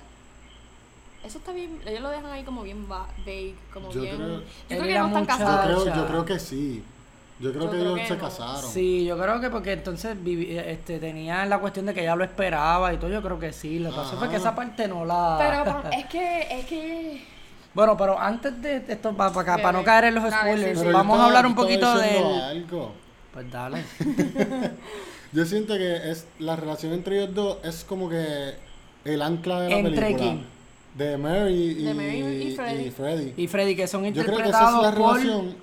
Eso 1.23 1.37
está 1.37 1.51
bien, 1.51 1.81
ellos 1.85 2.01
lo 2.01 2.09
dejan 2.09 2.27
ahí 2.27 2.43
como 2.43 2.63
bien 2.63 2.87
va- 2.89 3.07
vague, 3.25 3.53
como 3.73 3.91
Yo 3.91 4.01
bien... 4.01 4.15
creo- 4.15 4.39
yo 4.39 4.43
creo 4.67 4.81
que 4.83 4.93
no 4.99 5.07
están. 5.07 5.23
Yo 5.23 5.27
casados. 5.27 5.83
creo, 5.83 5.95
yo 5.95 6.07
creo 6.07 6.25
que 6.25 6.39
sí. 6.39 6.83
Yo 7.39 7.51
creo 7.53 7.63
Yo 7.65 7.71
que 7.71 7.77
creo 7.77 7.95
ellos 7.95 7.99
que 8.01 8.07
se 8.07 8.13
no. 8.15 8.19
casaron. 8.19 8.71
Sí, 8.71 9.05
yo 9.05 9.17
creo 9.17 9.39
que 9.39 9.49
porque 9.49 9.71
entonces 9.73 10.15
vivi- 10.17 10.57
este, 10.57 10.99
tenía 10.99 11.45
la 11.45 11.59
cuestión 11.59 11.85
de 11.85 11.93
que 11.93 12.01
ella 12.01 12.15
lo 12.15 12.23
esperaba 12.25 12.93
y 12.93 12.97
todo, 12.97 13.09
yo 13.09 13.21
creo 13.21 13.39
que 13.39 13.53
sí. 13.53 13.79
Lo 13.79 13.91
que 13.91 13.95
pasó 13.95 14.17
fue 14.17 14.29
que 14.29 14.35
esa 14.35 14.53
parte 14.55 14.87
no 14.87 15.05
la... 15.05 15.37
Pero 15.39 15.63
pa- 15.83 15.89
es 15.89 16.05
que, 16.07 16.47
es 16.59 16.65
que... 16.65 17.25
Bueno, 17.73 17.95
pero 17.95 18.19
antes 18.19 18.61
de 18.61 18.83
esto, 18.87 19.13
para, 19.15 19.31
para, 19.31 19.71
no 19.71 19.83
caer 19.83 20.05
en 20.05 20.15
los 20.15 20.33
spoilers. 20.33 20.79
Pero 20.79 20.91
vamos 20.91 21.19
a 21.19 21.25
hablar 21.25 21.45
un 21.45 21.55
poquito 21.55 21.97
del... 21.97 22.23
algo. 22.41 22.93
Pues 23.33 23.49
dale. 23.51 23.83
Yo 25.31 25.45
siento 25.45 25.77
que 25.77 26.09
es 26.09 26.25
la 26.39 26.55
relación 26.55 26.93
entre 26.93 27.17
ellos 27.21 27.35
dos 27.35 27.57
es 27.63 27.83
como 27.83 28.09
que 28.09 28.55
el 29.05 29.21
ancla 29.21 29.61
de 29.61 29.69
la 29.69 29.77
¿Entre 29.77 29.95
película. 30.01 30.17
quién? 30.31 30.45
De 30.95 31.17
Mary 31.17 31.53
y, 31.53 31.83
De 31.83 31.93
Mary 31.93 32.17
y 32.19 32.47
y 32.49 32.55
Freddy. 32.55 32.89
Freddy. 32.91 33.33
Y 33.37 33.47
Freddy, 33.47 33.75
que 33.75 33.87
son 33.87 34.03
Yo 34.11 34.25
creo 34.25 34.37
que 34.37 34.49
esa 34.49 34.63
es 34.63 34.69
interpretados 34.71 34.83
la 34.83 34.91
por... 34.99 35.17
relación 35.19 35.55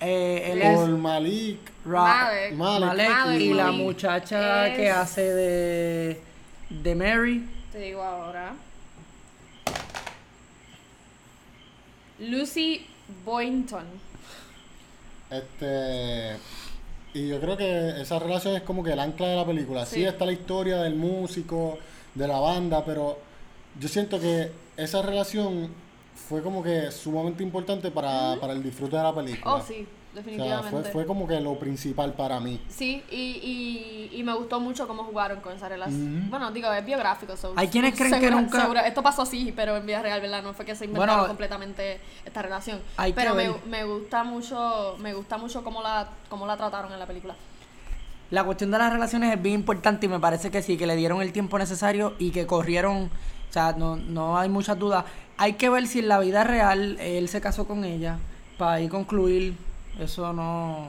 eh, 0.00 0.50
él 0.52 0.74
por 0.76 0.84
es 0.88 0.96
Malik, 0.96 1.58
Ra- 1.84 2.02
Malek. 2.02 2.52
Malek, 2.54 2.86
Malek 2.86 3.10
Malek, 3.10 3.40
y 3.40 3.54
la 3.54 3.72
muchacha 3.72 4.74
que 4.74 4.90
hace 4.90 5.22
de... 5.34 6.20
De 6.70 6.94
Mary. 6.94 7.48
Te 7.72 7.78
digo 7.78 8.02
ahora. 8.02 8.52
Lucy 12.20 12.86
Boynton. 13.24 13.84
Este. 15.30 16.36
Y 17.14 17.28
yo 17.28 17.40
creo 17.40 17.56
que 17.56 18.00
esa 18.00 18.18
relación 18.18 18.54
es 18.56 18.62
como 18.62 18.82
que 18.82 18.92
el 18.92 19.00
ancla 19.00 19.28
de 19.28 19.36
la 19.36 19.46
película. 19.46 19.86
Sí, 19.86 19.96
Sí. 19.96 20.04
está 20.04 20.26
la 20.26 20.32
historia 20.32 20.78
del 20.82 20.94
músico, 20.94 21.78
de 22.14 22.28
la 22.28 22.38
banda, 22.38 22.84
pero 22.84 23.18
yo 23.80 23.88
siento 23.88 24.20
que 24.20 24.50
esa 24.76 25.02
relación 25.02 25.70
fue 26.28 26.42
como 26.42 26.62
que 26.62 26.90
sumamente 26.90 27.42
importante 27.42 27.90
para, 27.90 28.36
para 28.40 28.52
el 28.52 28.62
disfrute 28.62 28.96
de 28.96 29.02
la 29.02 29.14
película. 29.14 29.54
Oh, 29.54 29.60
sí, 29.60 29.86
O 30.10 30.14
sea, 30.14 30.22
definitivamente. 30.22 30.70
fue, 30.70 30.82
fue 30.92 31.06
como 31.06 31.26
que 31.28 31.40
lo 31.40 31.58
principal 31.58 32.12
para 32.14 32.40
mí. 32.40 32.60
Sí, 32.68 33.02
y, 33.10 34.10
y, 34.12 34.18
y 34.18 34.22
me 34.24 34.34
gustó 34.34 34.58
mucho 34.60 34.86
cómo 34.88 35.04
jugaron 35.04 35.40
con 35.40 35.54
esa 35.54 35.68
relación. 35.68 36.28
Bueno, 36.30 36.50
digo, 36.50 36.72
es 36.72 36.84
biográfico. 36.84 37.36
so- 37.36 37.52
Hay 37.56 37.68
quienes 37.68 37.94
creen 37.94 38.20
que 38.20 38.30
nunca- 38.30 38.60
segura- 38.60 38.86
esto 38.86 39.02
pasó 39.02 39.22
así, 39.22 39.52
pero 39.54 39.76
en 39.76 39.86
vida 39.86 40.02
real, 40.02 40.20
¿verdad? 40.20 40.42
No 40.42 40.52
fue 40.54 40.64
que 40.64 40.74
se 40.74 40.84
inventaron 40.86 41.16
Bueno, 41.16 41.28
completamente 41.28 42.00
esta 42.24 42.42
relación. 42.42 42.80
hay 42.96 43.12
que 43.12 43.16
pero 43.20 43.34
me, 43.34 43.50
me 43.68 43.84
gusta 43.84 44.24
mucho, 44.24 44.96
me 44.98 45.14
gusta 45.14 45.38
mucho 45.38 45.62
cómo 45.64 45.82
la, 45.82 46.08
cómo 46.28 46.46
la 46.46 46.56
trataron 46.56 46.92
en 46.92 46.98
la 46.98 47.06
película. 47.06 47.34
La 48.30 48.44
cuestión 48.44 48.70
de 48.70 48.76
las 48.78 48.92
relaciones 48.92 49.34
es 49.34 49.40
bien 49.40 49.54
importante 49.54 50.04
y 50.04 50.08
me 50.10 50.20
parece 50.20 50.50
que 50.50 50.60
sí, 50.62 50.76
que 50.76 50.86
le 50.86 50.96
dieron 50.96 51.22
el 51.22 51.32
tiempo 51.32 51.58
necesario 51.58 52.14
y 52.18 52.30
que 52.30 52.46
corrieron, 52.46 53.10
o 53.48 53.52
sea, 53.52 53.72
no, 53.72 53.96
no 53.96 54.38
hay 54.38 54.48
muchas 54.48 54.78
dudas. 54.78 55.04
Hay 55.36 55.54
que 55.54 55.68
ver 55.70 55.86
si 55.86 56.00
en 56.00 56.08
la 56.08 56.18
vida 56.18 56.44
real 56.44 56.98
él 57.00 57.28
se 57.28 57.40
casó 57.40 57.66
con 57.66 57.84
ella 57.84 58.18
para 58.58 58.72
ahí 58.72 58.88
concluir. 58.88 59.56
Eso 59.98 60.32
no... 60.32 60.88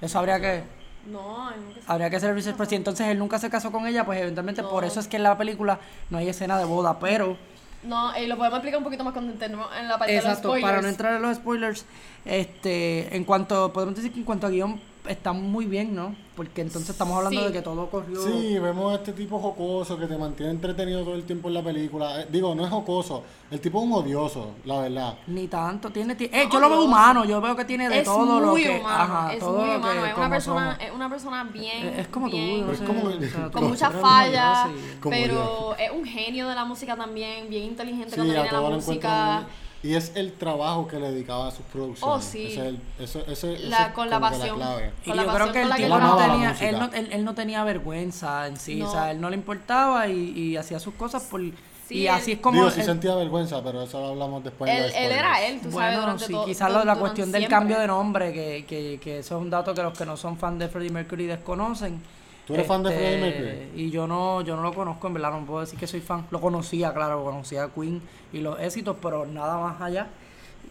Eso 0.00 0.18
habría 0.18 0.40
que... 0.40 0.62
No, 1.10 1.48
ay, 1.48 1.56
nunca 1.66 1.80
se- 1.80 1.90
Habría 1.92 2.10
que 2.10 2.16
hacer 2.16 2.30
el 2.30 2.36
research, 2.36 2.56
pero 2.56 2.68
si 2.68 2.76
entonces 2.76 3.06
él 3.08 3.18
nunca 3.18 3.38
se 3.38 3.48
casó 3.50 3.72
con 3.72 3.86
ella, 3.86 4.04
pues 4.04 4.20
eventualmente 4.20 4.62
por 4.62 4.84
eso 4.84 5.00
es 5.00 5.08
que 5.08 5.16
en 5.16 5.22
la 5.22 5.36
película 5.38 5.78
no 6.10 6.18
hay 6.18 6.28
escena 6.28 6.58
de 6.58 6.64
boda, 6.64 6.98
pero... 6.98 7.36
No, 7.82 8.12
eh, 8.14 8.26
lo 8.26 8.36
podemos 8.36 8.58
explicar 8.58 8.78
un 8.78 8.84
poquito 8.84 9.04
más 9.04 9.12
cuando 9.12 9.32
entremos 9.32 9.66
en 9.78 9.88
la 9.88 9.96
parte 9.98 10.16
Exacto, 10.16 10.48
de 10.52 10.54
los 10.54 10.60
spoilers. 10.60 10.70
para 10.70 10.82
no 10.82 10.88
entrar 10.88 11.14
en 11.14 11.22
los 11.22 11.36
spoilers, 11.36 11.86
este, 12.24 13.16
en 13.16 13.24
cuanto, 13.24 13.72
podemos 13.72 13.94
decir 13.94 14.12
que 14.12 14.18
en 14.18 14.24
cuanto 14.24 14.46
a 14.46 14.50
guion 14.50 14.80
está 15.08 15.32
muy 15.32 15.66
bien, 15.66 15.94
¿no? 15.94 16.14
Porque 16.36 16.60
entonces 16.60 16.90
estamos 16.90 17.16
hablando 17.16 17.40
Sí. 17.40 17.46
de 17.48 17.52
que 17.52 17.62
todo 17.62 17.90
corrió... 17.90 18.22
Sí, 18.22 18.58
vemos 18.60 18.92
a 18.92 18.96
este 18.96 19.12
tipo 19.12 19.40
jocoso 19.40 19.98
que 19.98 20.06
te 20.06 20.16
mantiene 20.16 20.52
entretenido 20.52 21.02
todo 21.02 21.14
el 21.16 21.24
tiempo 21.24 21.48
en 21.48 21.54
la 21.54 21.62
película. 21.62 22.20
Eh, 22.22 22.26
digo, 22.30 22.54
no 22.54 22.64
es 22.64 22.70
jocoso, 22.70 23.24
el 23.50 23.60
tipo 23.60 23.78
es 23.78 23.84
un 23.86 23.92
odioso, 23.92 24.52
la 24.64 24.80
verdad. 24.82 25.14
Ni 25.26 25.48
tanto, 25.48 25.90
tiene... 25.90 26.14
ti- 26.14 26.30
eh, 26.32 26.44
No, 26.46 26.52
yo 26.52 26.60
lo 26.60 26.68
veo 26.68 26.78
no. 26.78 26.84
humano, 26.84 27.24
yo 27.24 27.40
veo 27.40 27.56
que 27.56 27.64
tiene 27.64 27.88
de 27.88 27.98
es 27.98 28.04
todo 28.04 28.38
lo 28.40 28.54
que... 28.54 28.78
humano, 28.78 29.02
ajá, 29.02 29.32
es 29.32 29.40
todo 29.40 29.58
muy 29.58 29.66
lo 29.66 29.76
humano, 29.78 30.02
que 30.02 30.08
es 30.10 30.16
una 30.16 30.30
persona, 30.30 30.70
somos. 30.76 30.84
es 30.88 30.94
una 30.94 31.10
persona 31.10 31.44
bien, 31.44 31.86
Es- 31.88 31.98
es 31.98 32.08
como 32.08 32.30
tú, 32.30 32.36
bien- 32.36 32.60
no 32.60 32.66
Pero 32.66 32.72
es 32.72 32.78
sé, 32.78 32.84
como- 32.84 33.02
o 33.08 33.20
sea, 33.20 33.50
con 33.50 33.64
muchas 33.68 33.92
tú 33.92 33.98
fallas, 33.98 34.68
pero 35.02 35.74
es 35.76 35.90
un 35.90 36.04
genio 36.04 36.48
de 36.48 36.54
la 36.54 36.64
música 36.64 36.96
también, 36.96 37.48
bien 37.48 37.64
inteligente 37.64 38.10
Sí, 38.10 38.16
cuando 38.16 38.34
a 38.38 38.42
viene 38.42 38.52
la 38.62 38.70
música. 38.70 39.46
Y 39.82 39.94
es 39.94 40.12
el 40.16 40.32
trabajo 40.32 40.88
que 40.88 40.98
le 40.98 41.12
dedicaba 41.12 41.48
a 41.48 41.50
sus 41.52 41.64
producciones. 41.66 42.02
Oh, 42.02 42.20
sí. 42.20 42.46
Ese 42.46 42.60
es 42.60 42.66
el- 42.66 42.80
eso, 42.98 43.20
ese, 43.28 43.52
ese 43.54 43.66
La- 43.68 43.92
con 43.92 44.10
la 44.10 44.18
pasión. 44.18 44.56
clave. 44.56 44.92
Y 45.04 45.08
yo 45.12 45.14
creo 45.14 45.46
que 45.52 45.52
con 45.52 45.56
el 45.62 45.68
la 45.68 45.76
que 45.76 45.82
tipo 45.84 45.96
él 45.96 46.02
no 46.02 46.16
tenía, 46.16 46.56
él 46.60 46.78
no, 46.80 46.84
él, 46.92 47.08
él 47.12 47.24
no 47.24 47.34
tenía 47.34 47.62
vergüenza 47.64 48.46
en 48.48 48.56
sí, 48.56 48.76
No. 48.76 48.88
o 48.88 48.92
sea, 48.92 49.10
él 49.12 49.20
no 49.20 49.30
le 49.30 49.36
importaba 49.36 50.08
y, 50.08 50.30
y 50.36 50.56
hacía 50.56 50.80
sus 50.80 50.94
cosas 50.94 51.22
por... 51.24 51.40
Sí, 51.40 51.94
y 51.94 52.06
él- 52.06 52.12
así 52.14 52.32
es 52.32 52.38
como... 52.40 52.56
Digo, 52.58 52.70
sí 52.70 52.80
él- 52.80 52.86
sentía 52.86 53.14
vergüenza, 53.14 53.62
pero 53.62 53.80
eso 53.82 54.00
lo 54.00 54.08
hablamos 54.08 54.42
después. 54.42 54.68
Él, 54.70 54.92
él 54.96 55.12
era 55.12 55.42
él, 55.46 55.60
tú 55.60 55.70
sabes, 55.70 55.96
Bueno, 55.96 56.18
sí, 56.18 56.34
quizás 56.44 56.68
du- 56.68 56.74
lo 56.74 56.80
de 56.80 56.84
la 56.86 56.96
cuestión 56.96 57.30
del 57.30 57.42
siempre. 57.42 57.56
cambio 57.56 57.78
de 57.78 57.86
nombre, 57.86 58.32
que, 58.32 58.64
que, 58.68 58.98
que 59.00 59.18
eso 59.20 59.36
es 59.36 59.42
un 59.42 59.48
dato 59.48 59.72
que 59.74 59.82
los 59.84 59.96
que 59.96 60.04
no 60.04 60.16
son 60.16 60.36
fan 60.36 60.58
de 60.58 60.68
Freddie 60.68 60.90
Mercury 60.90 61.26
desconocen. 61.26 62.02
¿Tú 62.48 62.54
eres 62.54 62.66
fan 62.66 62.82
de 62.82 62.88
Este, 62.88 63.00
Freddie 63.00 63.20
Mercury? 63.20 63.82
Y 63.82 63.90
yo 63.90 64.06
no, 64.06 64.40
yo 64.40 64.56
no 64.56 64.62
lo 64.62 64.72
conozco, 64.72 65.06
en 65.06 65.14
verdad, 65.14 65.30
no 65.32 65.44
puedo 65.44 65.60
decir 65.60 65.78
que 65.78 65.86
soy 65.86 66.00
fan. 66.00 66.26
Lo 66.30 66.40
conocía, 66.40 66.92
claro, 66.94 67.22
conocía 67.22 67.64
a 67.64 67.68
Queen 67.68 68.00
y 68.32 68.40
los 68.40 68.58
éxitos, 68.58 68.96
pero 69.00 69.26
nada 69.26 69.58
más 69.58 69.80
allá. 69.82 70.06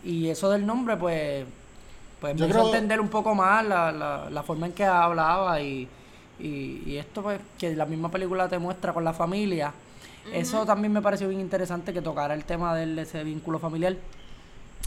Y 0.03 0.27
eso 0.27 0.49
del 0.49 0.65
nombre, 0.65 0.97
pues, 0.97 1.45
pues 2.19 2.35
Yo 2.35 2.45
me 2.47 2.51
hizo 2.51 2.65
entender 2.65 2.99
un 2.99 3.09
poco 3.09 3.35
más 3.35 3.63
la, 3.63 3.91
la, 3.91 4.29
la 4.29 4.43
forma 4.43 4.65
en 4.65 4.73
que 4.73 4.85
hablaba 4.85 5.61
y, 5.61 5.87
y, 6.39 6.83
y 6.85 6.97
esto, 6.97 7.21
pues, 7.21 7.39
que 7.59 7.75
la 7.75 7.85
misma 7.85 8.09
película 8.09 8.49
te 8.49 8.57
muestra 8.57 8.91
con 8.91 9.03
la 9.03 9.13
familia. 9.13 9.71
Eso 10.33 10.65
también 10.65 10.91
me 10.91 11.01
pareció 11.01 11.29
bien 11.29 11.39
interesante 11.39 11.93
que 11.93 12.01
tocara 12.01 12.33
el 12.33 12.43
tema 12.43 12.75
de 12.75 13.01
ese 13.01 13.23
vínculo 13.23 13.59
familiar. 13.59 13.95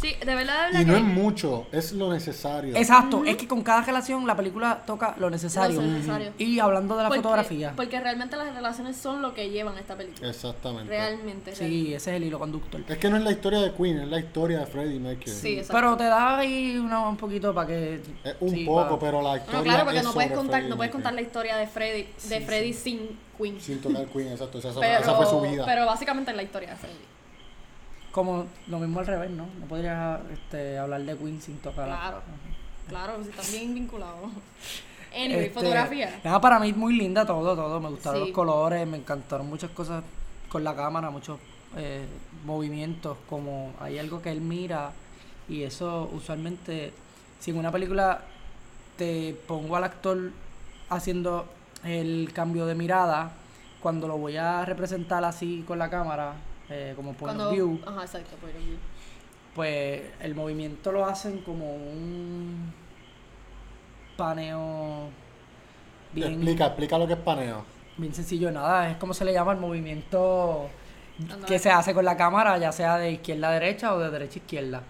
Sí, 0.01 0.15
de 0.19 0.35
verdad, 0.35 0.69
de 0.73 0.79
verdad 0.79 0.81
Y 0.81 0.85
no 0.87 0.93
que- 0.95 0.99
es 0.99 1.05
mucho, 1.05 1.67
es 1.73 1.93
lo 1.93 2.11
necesario. 2.13 2.75
Exacto, 2.75 3.23
es 3.27 3.37
que 3.37 3.47
con 3.47 3.63
cada 3.63 3.83
relación 3.83 4.27
la 4.27 4.35
película 4.35 4.83
toca 4.87 5.15
lo 5.19 5.29
necesario. 5.29 5.81
Lo 5.81 5.87
necesario. 5.87 6.33
Y 6.39 6.59
hablando 6.59 6.97
de 6.97 7.03
la 7.03 7.09
porque, 7.11 7.23
fotografía, 7.23 7.73
Porque 7.77 8.01
realmente 8.01 8.37
las 8.39 8.55
relaciones 8.55 8.97
son 8.97 9.21
lo 9.21 9.35
que 9.35 9.51
llevan 9.51 9.77
esta 9.77 9.97
película. 9.97 10.29
Exactamente. 10.29 10.89
Realmente. 10.89 11.55
sí, 11.55 11.93
ese 11.93 12.11
es 12.13 12.17
el 12.17 12.25
hilo 12.25 12.39
conductor. 12.39 12.81
Es 12.89 12.97
que 12.99 13.11
no 13.11 13.17
es 13.19 13.23
la 13.25 13.31
historia 13.31 13.61
de 13.61 13.73
Queen, 13.75 13.99
es 14.01 14.09
la 14.09 14.19
historia 14.21 14.61
de 14.61 14.67
Freddie 14.67 14.99
Mercury. 14.99 15.31
Sí, 15.31 15.53
exacto. 15.59 15.73
Pero 15.75 15.97
te 15.99 16.05
da 16.05 16.39
ahí 16.39 16.79
una- 16.79 17.07
un 17.09 17.17
poquito 17.19 17.53
para 17.55 17.67
que... 17.67 18.01
Es 18.25 18.37
un 18.41 18.51
sí, 18.51 18.65
poco, 18.65 18.99
pero 18.99 19.21
la 19.21 19.37
historia 19.37 19.59
No, 19.59 19.65
claro, 19.65 19.85
porque 19.85 19.99
es 19.99 20.05
no 20.05 20.13
puedes 20.15 20.33
contar, 20.33 20.53
Freddie 20.61 20.71
no 20.71 20.77
puedes 20.77 20.93
contar 20.93 21.13
la 21.13 21.21
historia 21.21 21.57
de 21.57 21.67
Freddy, 21.67 22.07
de 22.29 22.41
Freddy 22.41 22.73
sin 22.73 23.19
Queen. 23.37 23.61
Sin 23.61 23.81
tocar 23.83 24.07
Queen, 24.07 24.29
exacto. 24.29 24.59
Esa, 24.59 24.71
esa- 24.71 24.81
pero, 24.81 25.01
esa 25.01 25.15
fue 25.15 25.27
su 25.27 25.41
vida. 25.43 25.65
pero 25.67 25.85
básicamente 25.85 26.31
es 26.31 26.37
la 26.39 26.43
historia 26.43 26.71
de 26.71 26.77
Freddy. 26.77 26.95
Como 28.13 28.47
lo 28.67 28.79
mismo 28.79 29.01
al 29.01 29.07
revés, 29.07 29.31
¿no? 29.31 29.47
No 29.61 29.67
podrías 29.67 30.21
este, 30.33 30.79
hablar 30.79 31.03
de 31.03 31.17
Queen 31.17 31.41
sin 31.41 31.59
tocar. 31.59 31.87
Claro. 31.87 32.23
Claro, 32.89 33.23
sí, 33.23 33.31
están 33.31 33.53
bien 33.53 33.75
vinculados. 33.75 34.31
Anyway, 35.13 35.47
Este, 35.47 35.55
fotografía. 35.55 36.21
nada, 36.23 36.41
para 36.41 36.61
mí 36.61 36.73
muy 36.73 36.97
linda 36.97 37.27
todo, 37.27 37.57
todo. 37.57 37.81
Me 37.81 37.89
gustaron 37.89 38.21
Sí. 38.21 38.27
los 38.29 38.35
colores, 38.35 38.87
me 38.87 38.97
encantaron 38.97 39.49
muchas 39.49 39.71
cosas 39.73 40.05
con 40.49 40.63
la 40.63 40.77
cámara, 40.77 41.11
muchos 41.11 41.41
eh, 41.77 42.05
movimientos, 42.45 43.17
como 43.29 43.73
hay 43.81 43.99
algo 43.99 44.23
que 44.23 44.31
él 44.31 44.41
mira 44.41 44.93
y 45.49 45.65
eso 45.65 46.09
usualmente, 46.13 46.93
si 47.41 47.51
en 47.51 47.59
una 47.59 47.73
película 47.73 48.21
te 48.97 49.35
pongo 49.49 49.75
al 49.75 49.83
actor 49.83 50.31
haciendo 50.91 51.47
el 51.83 52.31
cambio 52.33 52.67
de 52.67 52.77
mirada, 52.77 53.33
cuando 53.81 54.07
lo 54.07 54.17
voy 54.17 54.37
a 54.37 54.65
representar 54.65 55.25
así 55.25 55.65
con 55.67 55.81
la 55.81 55.91
cámara, 55.91 56.35
eh, 56.71 56.93
como 56.97 57.13
point 57.15 57.37
Cuando, 57.37 57.49
of 57.49 57.55
view, 57.55 57.81
Ajá, 57.87 58.03
exacto, 58.03 58.37
point 58.37 58.57
of 58.57 58.63
view. 58.65 58.77
pues 59.55 60.03
el 60.21 60.35
movimiento 60.35 60.93
lo 60.93 61.05
hacen 61.05 61.39
como 61.39 61.75
un 61.75 62.73
paneo 64.17 65.09
bien, 66.13 66.33
Explica, 66.35 66.67
explica 66.67 66.99
lo 66.99 67.07
que 67.07 67.15
es 67.15 67.19
paneo. 67.19 67.65
bien 67.97 68.15
sencillo, 68.15 68.51
nada, 68.51 68.91
es 68.91 68.97
como 68.97 69.15
se 69.15 69.25
le 69.25 69.33
llama 69.33 69.53
el 69.53 69.59
movimiento 69.59 70.69
que 71.47 71.59
se 71.59 71.71
hace 71.71 71.93
con 71.95 72.05
la 72.05 72.17
cámara, 72.17 72.57
ya 72.59 72.73
sea 72.73 72.97
de 72.99 73.13
izquierda 73.13 73.49
a 73.49 73.53
derecha 73.53 73.95
o 73.95 73.99
de 73.99 74.11
derecha 74.11 74.35
a 74.35 74.43
izquierda. 74.43 74.83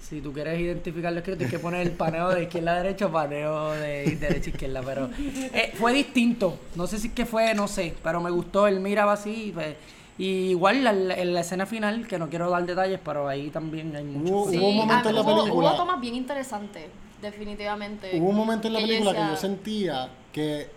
Si 0.00 0.22
tú 0.22 0.32
quieres 0.32 0.58
identificarlo 0.58 1.18
escrito, 1.18 1.36
tienes 1.38 1.52
que 1.54 1.58
poner 1.58 1.82
el 1.86 1.92
paneo 1.92 2.30
de 2.30 2.44
izquierda 2.44 2.72
a 2.72 2.76
derecha 2.82 3.06
o 3.06 3.12
paneo 3.12 3.72
de 3.72 4.16
derecha 4.16 4.46
a 4.48 4.52
izquierda. 4.54 4.80
Pero 4.82 5.10
eh, 5.18 5.72
fue 5.74 5.92
distinto. 5.92 6.58
No 6.74 6.86
sé 6.86 6.98
si 6.98 7.08
es 7.08 7.12
que 7.12 7.26
fue, 7.26 7.52
no 7.54 7.68
sé, 7.68 7.94
pero 8.02 8.18
me 8.22 8.30
gustó. 8.30 8.66
Él 8.66 8.80
miraba 8.80 9.12
así. 9.12 9.48
y, 9.48 9.52
pues, 9.52 9.76
y 10.22 10.50
igual 10.50 10.84
la- 10.84 10.92
la- 10.92 11.14
en 11.14 11.32
la 11.34 11.40
escena 11.40 11.64
final, 11.66 12.06
que 12.06 12.18
no 12.18 12.28
quiero 12.28 12.50
dar 12.50 12.66
detalles, 12.66 13.00
pero 13.04 13.26
ahí 13.28 13.48
también 13.50 13.94
hay 13.96 14.04
mucho. 14.04 14.32
Hubo- 14.34 14.50
Sí, 14.50 14.58
un 14.58 14.76
momento 14.76 15.08
ah, 15.08 15.10
en 15.10 15.14
la 15.16 15.22
hubo- 15.22 15.38
película- 15.42 15.68
Hubo 15.70 15.76
tomas 15.76 16.00
bien 16.00 16.14
interesantes. 16.14 16.84
definitivamente. 17.22 18.10
Hubo 18.18 18.28
un 18.30 18.36
momento 18.36 18.66
en 18.68 18.72
la 18.74 18.78
que 18.80 18.86
película 18.86 19.12
que 19.12 19.18
yo 19.18 19.36
sentía 19.36 20.08
que 20.32 20.68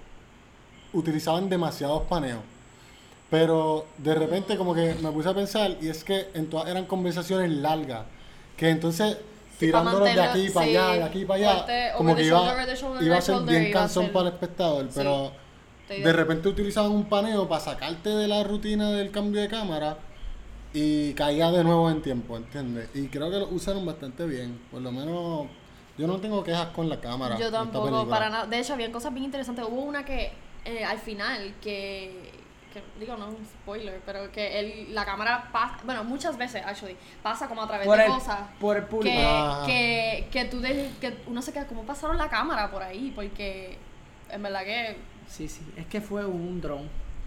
utilizaban 0.94 1.50
demasiados 1.50 2.04
paneos. 2.04 2.42
Pero 3.30 3.86
de 3.98 4.14
repente 4.14 4.58
como 4.58 4.76
que 4.76 4.94
me 5.02 5.12
puse 5.12 5.30
a 5.30 5.34
pensar 5.34 5.76
y 5.82 5.88
es 5.90 6.04
que 6.04 6.28
en 6.34 6.50
todas 6.50 6.68
eran 6.70 6.86
conversaciones 6.86 7.50
largas. 7.50 8.04
Que 8.58 8.70
entonces 8.70 9.18
tirándolos 9.60 10.14
de 10.14 10.22
aquí 10.22 10.50
para 10.50 10.66
sí, 10.68 10.76
allá, 10.78 10.94
de 10.94 11.04
aquí 11.04 11.26
para 11.26 11.52
allá, 11.64 11.94
como 11.98 12.10
the 12.16 12.22
que 12.22 12.28
iba, 12.28 12.56
iba 13.02 13.18
a 13.18 13.22
ser 13.22 13.42
bien 13.44 13.72
cansón 13.72 14.04
ser- 14.06 14.14
para 14.14 14.28
el 14.28 14.34
espectador. 14.36 14.90
Pero 14.94 15.32
de 15.90 16.14
repente 16.14 16.48
utilizaban 16.50 16.92
un 16.92 17.06
paneo 17.06 17.48
para 17.48 17.62
sacarte 17.62 18.10
de 18.10 18.28
la 18.28 18.44
rutina 18.44 18.92
del 18.92 19.12
cambio 19.12 19.42
de 19.42 19.48
cámara 19.50 19.98
y 20.74 21.14
caía 21.14 21.52
de 21.52 21.64
nuevo 21.64 21.90
en 21.90 22.02
tiempo, 22.02 22.38
¿entiendes? 22.38 22.90
Y 22.96 23.08
creo 23.08 23.30
que 23.30 23.38
lo 23.40 23.48
usaron 23.50 23.86
bastante 23.86 24.26
bien. 24.26 24.60
Por 24.72 24.82
lo 24.82 24.92
menos 24.92 25.48
yo 25.98 26.08
no 26.08 26.18
tengo 26.20 26.44
quejas 26.44 26.68
con 26.68 26.90
la 26.90 27.00
cámara. 27.00 27.38
Yo 27.38 27.52
tampoco, 27.52 28.08
para 28.08 28.30
nada. 28.30 28.48
De 28.48 28.60
hecho, 28.60 28.74
habían 28.74 28.92
cosas 28.92 29.14
bien 29.14 29.26
interesantes. 29.26 29.64
Hubo 29.68 29.82
una 29.82 30.04
que 30.04 30.32
eh, 30.66 30.84
al 30.84 30.98
final, 30.98 31.54
que, 31.62 32.32
que, 32.74 32.82
digo, 33.00 33.16
no 33.18 33.28
es 33.28 33.36
un 33.38 33.46
spoiler, 33.46 34.02
pero 34.04 34.32
que 34.32 34.60
el, 34.60 34.96
la 34.96 35.06
cámara 35.06 35.50
pasa, 35.52 35.78
bueno, 35.84 36.04
muchas 36.04 36.38
veces, 36.38 36.64
actually, 36.66 36.96
pasa 37.22 37.48
como 37.48 37.62
a 37.62 37.68
través 37.68 37.86
Por 37.86 37.98
de 38.00 38.06
el, 38.06 38.12
cosas. 38.12 38.40
por 38.60 38.78
el 38.78 38.84
público. 38.86 39.16
Que, 39.16 39.24
Ajá. 39.24 39.66
que, 39.68 40.28
que 40.32 40.46
tú 40.46 40.60
de- 40.60 40.90
que 41.00 41.18
uno 41.28 41.42
se 41.44 41.54
queda, 41.54 41.68
¿cómo 41.68 41.84
pasaron 41.84 42.18
la 42.18 42.30
cámara 42.30 42.72
por 42.72 42.82
ahí? 42.82 43.12
Porque 43.14 43.78
en 44.32 44.42
verdad 44.42 44.64
que 44.64 44.98
Sí, 45.30 45.48
sí. 45.48 45.62
Es 45.78 45.86
que 45.88 46.02
fue 46.02 46.26
un 46.26 46.62
dron. 46.62 46.82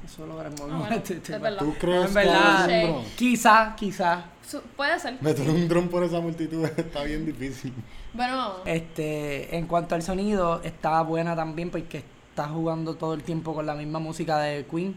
Eso 0.04 0.24
lo 0.26 0.36
veremos. 0.36 0.60
Ah, 0.70 0.76
bueno, 0.78 0.96
es 1.08 1.40
verdad. 1.40 1.58
¿Tú 1.58 1.74
crees 1.80 2.06
En 2.08 2.14
que 2.14 2.20
es 2.22 2.84
un 2.84 2.92
dron? 2.92 3.04
Quizá, 3.16 3.74
quizá. 3.76 4.24
su- 4.48 4.60
puede 4.60 4.98
ser. 5.00 5.16
Meter 5.20 5.50
un 5.50 5.66
dron 5.68 5.88
por 5.88 6.04
esa 6.04 6.20
multitud 6.20 6.64
está 6.76 7.02
bien 7.02 7.26
difícil. 7.26 7.72
Bueno, 8.14 8.54
Este, 8.64 9.56
en 9.56 9.66
cuanto 9.66 9.94
al 9.94 10.02
sonido, 10.02 10.62
está 10.62 11.02
buena 11.02 11.34
también 11.36 11.70
porque 11.70 12.04
está 12.30 12.48
jugando 12.48 12.94
todo 12.94 13.14
el 13.14 13.22
tiempo 13.22 13.52
con 13.54 13.66
la 13.66 13.74
misma 13.74 13.98
música 13.98 14.38
de 14.38 14.64
Queen. 14.66 14.96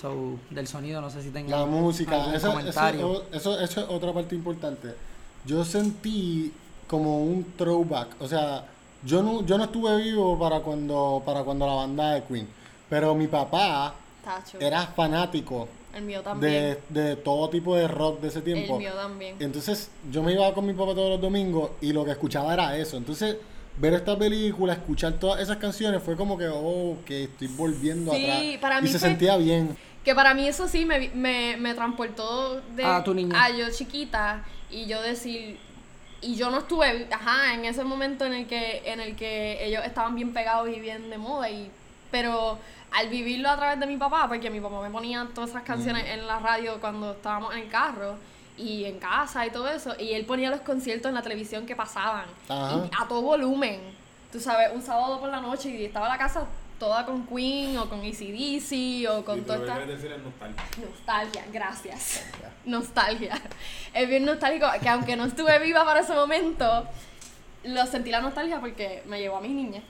So, 0.00 0.38
del 0.50 0.66
sonido, 0.66 1.00
no 1.00 1.08
sé 1.08 1.22
si 1.22 1.30
tenga 1.30 1.58
La 1.58 1.64
música, 1.66 2.16
algún 2.16 2.34
eso, 2.34 2.48
eso, 2.48 2.56
comentario. 2.56 3.24
eso, 3.32 3.58
eso 3.60 3.80
es 3.80 3.86
otra 3.88 4.12
parte 4.12 4.34
importante. 4.34 4.94
Yo 5.46 5.64
sentí 5.64 6.52
como 6.86 7.22
un 7.24 7.44
throwback, 7.56 8.08
o 8.20 8.28
sea, 8.28 8.64
yo 9.06 9.22
no, 9.22 9.44
yo 9.46 9.56
no 9.56 9.64
estuve 9.64 9.96
vivo 10.02 10.38
para 10.38 10.60
cuando, 10.60 11.22
para 11.24 11.42
cuando 11.44 11.66
la 11.66 11.74
banda 11.74 12.12
de 12.14 12.24
Queen, 12.24 12.48
pero 12.90 13.14
mi 13.14 13.26
papá 13.28 13.94
tacho. 14.24 14.58
era 14.60 14.82
fanático 14.88 15.68
El 15.94 16.02
mío 16.04 16.20
también. 16.22 16.78
de, 16.90 17.02
de 17.02 17.16
todo 17.16 17.48
tipo 17.48 17.74
de 17.76 17.88
rock 17.88 18.20
de 18.20 18.28
ese 18.28 18.38
el 18.38 18.44
tiempo. 18.44 18.78
mío 18.78 18.92
también. 18.94 19.36
Entonces 19.40 19.90
yo 20.10 20.22
me 20.22 20.32
iba 20.32 20.52
con 20.52 20.66
mi 20.66 20.72
papá 20.72 20.94
todos 20.94 21.10
los 21.10 21.20
domingos 21.20 21.70
y 21.80 21.92
lo 21.92 22.04
que 22.04 22.10
escuchaba 22.10 22.52
era 22.52 22.76
eso. 22.76 22.96
Entonces 22.96 23.36
ver 23.78 23.94
esta 23.94 24.16
película, 24.18 24.72
escuchar 24.72 25.12
todas 25.14 25.40
esas 25.40 25.58
canciones 25.58 26.02
fue 26.02 26.16
como 26.16 26.36
que, 26.38 26.48
oh, 26.48 26.96
que 27.04 27.24
estoy 27.24 27.46
volviendo 27.48 28.12
Sí, 28.12 28.24
atrás. 28.24 28.42
para 28.60 28.78
y 28.80 28.82
mí 28.82 28.88
se 28.88 28.98
fue- 28.98 29.08
sentía 29.08 29.36
bien. 29.36 29.76
Que 30.04 30.14
para 30.14 30.34
mí 30.34 30.46
eso 30.46 30.68
sí 30.68 30.84
me, 30.84 31.10
me, 31.14 31.56
me 31.58 31.74
transportó 31.74 32.60
de 32.76 32.84
A 32.84 33.02
tu 33.02 33.12
niñez. 33.12 33.36
a 33.36 33.50
yo 33.50 33.66
chiquita 33.70 34.44
y 34.70 34.86
yo 34.86 35.02
decir 35.02 35.58
y 36.22 36.34
yo 36.36 36.50
no 36.50 36.58
estuve 36.58 37.08
ajá 37.12 37.54
en 37.54 37.64
ese 37.64 37.84
momento 37.84 38.24
en 38.24 38.32
el 38.32 38.46
que 38.46 38.82
en 38.84 39.00
el 39.00 39.16
que 39.16 39.64
ellos 39.64 39.84
estaban 39.84 40.14
bien 40.14 40.32
pegados 40.32 40.68
y 40.68 40.80
bien 40.80 41.10
de 41.10 41.18
moda 41.18 41.50
y 41.50 41.70
pero 42.10 42.58
al 42.92 43.08
vivirlo 43.08 43.50
a 43.50 43.56
través 43.56 43.78
de 43.80 43.86
mi 43.86 43.96
papá 43.96 44.26
porque 44.28 44.48
mi 44.50 44.60
papá 44.60 44.80
me 44.80 44.90
ponía 44.90 45.26
todas 45.34 45.50
esas 45.50 45.62
canciones 45.62 46.04
en 46.06 46.26
la 46.26 46.38
radio 46.38 46.80
cuando 46.80 47.12
estábamos 47.12 47.52
en 47.54 47.60
el 47.60 47.68
carro 47.68 48.16
y 48.56 48.84
en 48.86 48.98
casa 48.98 49.44
y 49.44 49.50
todo 49.50 49.68
eso 49.68 49.94
y 49.98 50.12
él 50.12 50.24
ponía 50.24 50.50
los 50.50 50.60
conciertos 50.60 51.08
en 51.08 51.14
la 51.14 51.22
televisión 51.22 51.66
que 51.66 51.76
pasaban 51.76 52.24
y 52.48 52.90
a 52.98 53.06
todo 53.08 53.22
volumen 53.22 53.80
tú 54.32 54.40
sabes 54.40 54.70
un 54.74 54.82
sábado 54.82 55.20
por 55.20 55.28
la 55.28 55.40
noche 55.40 55.68
y 55.70 55.84
estaba 55.84 56.08
la 56.08 56.18
casa 56.18 56.46
toda 56.78 57.06
con 57.06 57.26
Queen 57.26 57.76
o 57.78 57.88
con 57.88 58.00
ACDC 58.00 59.08
o 59.10 59.24
con 59.24 59.44
que 59.44 59.52
esta 59.52 59.78
decir 59.86 60.12
es 60.12 60.22
nostalgia. 60.22 60.62
Nostalgia, 60.88 61.44
gracias. 61.52 62.24
Nostalgia. 62.64 63.40
Es 63.94 64.08
bien 64.08 64.24
nostálgico, 64.24 64.66
que 64.82 64.88
aunque 64.88 65.16
no 65.16 65.24
estuve 65.24 65.58
viva 65.58 65.84
para 65.84 66.00
ese 66.00 66.14
momento, 66.14 66.86
lo 67.64 67.86
sentí 67.86 68.10
la 68.10 68.20
nostalgia 68.20 68.60
porque 68.60 69.02
me 69.06 69.20
llevó 69.20 69.38
a 69.38 69.40
mi 69.40 69.48
niña. 69.48 69.80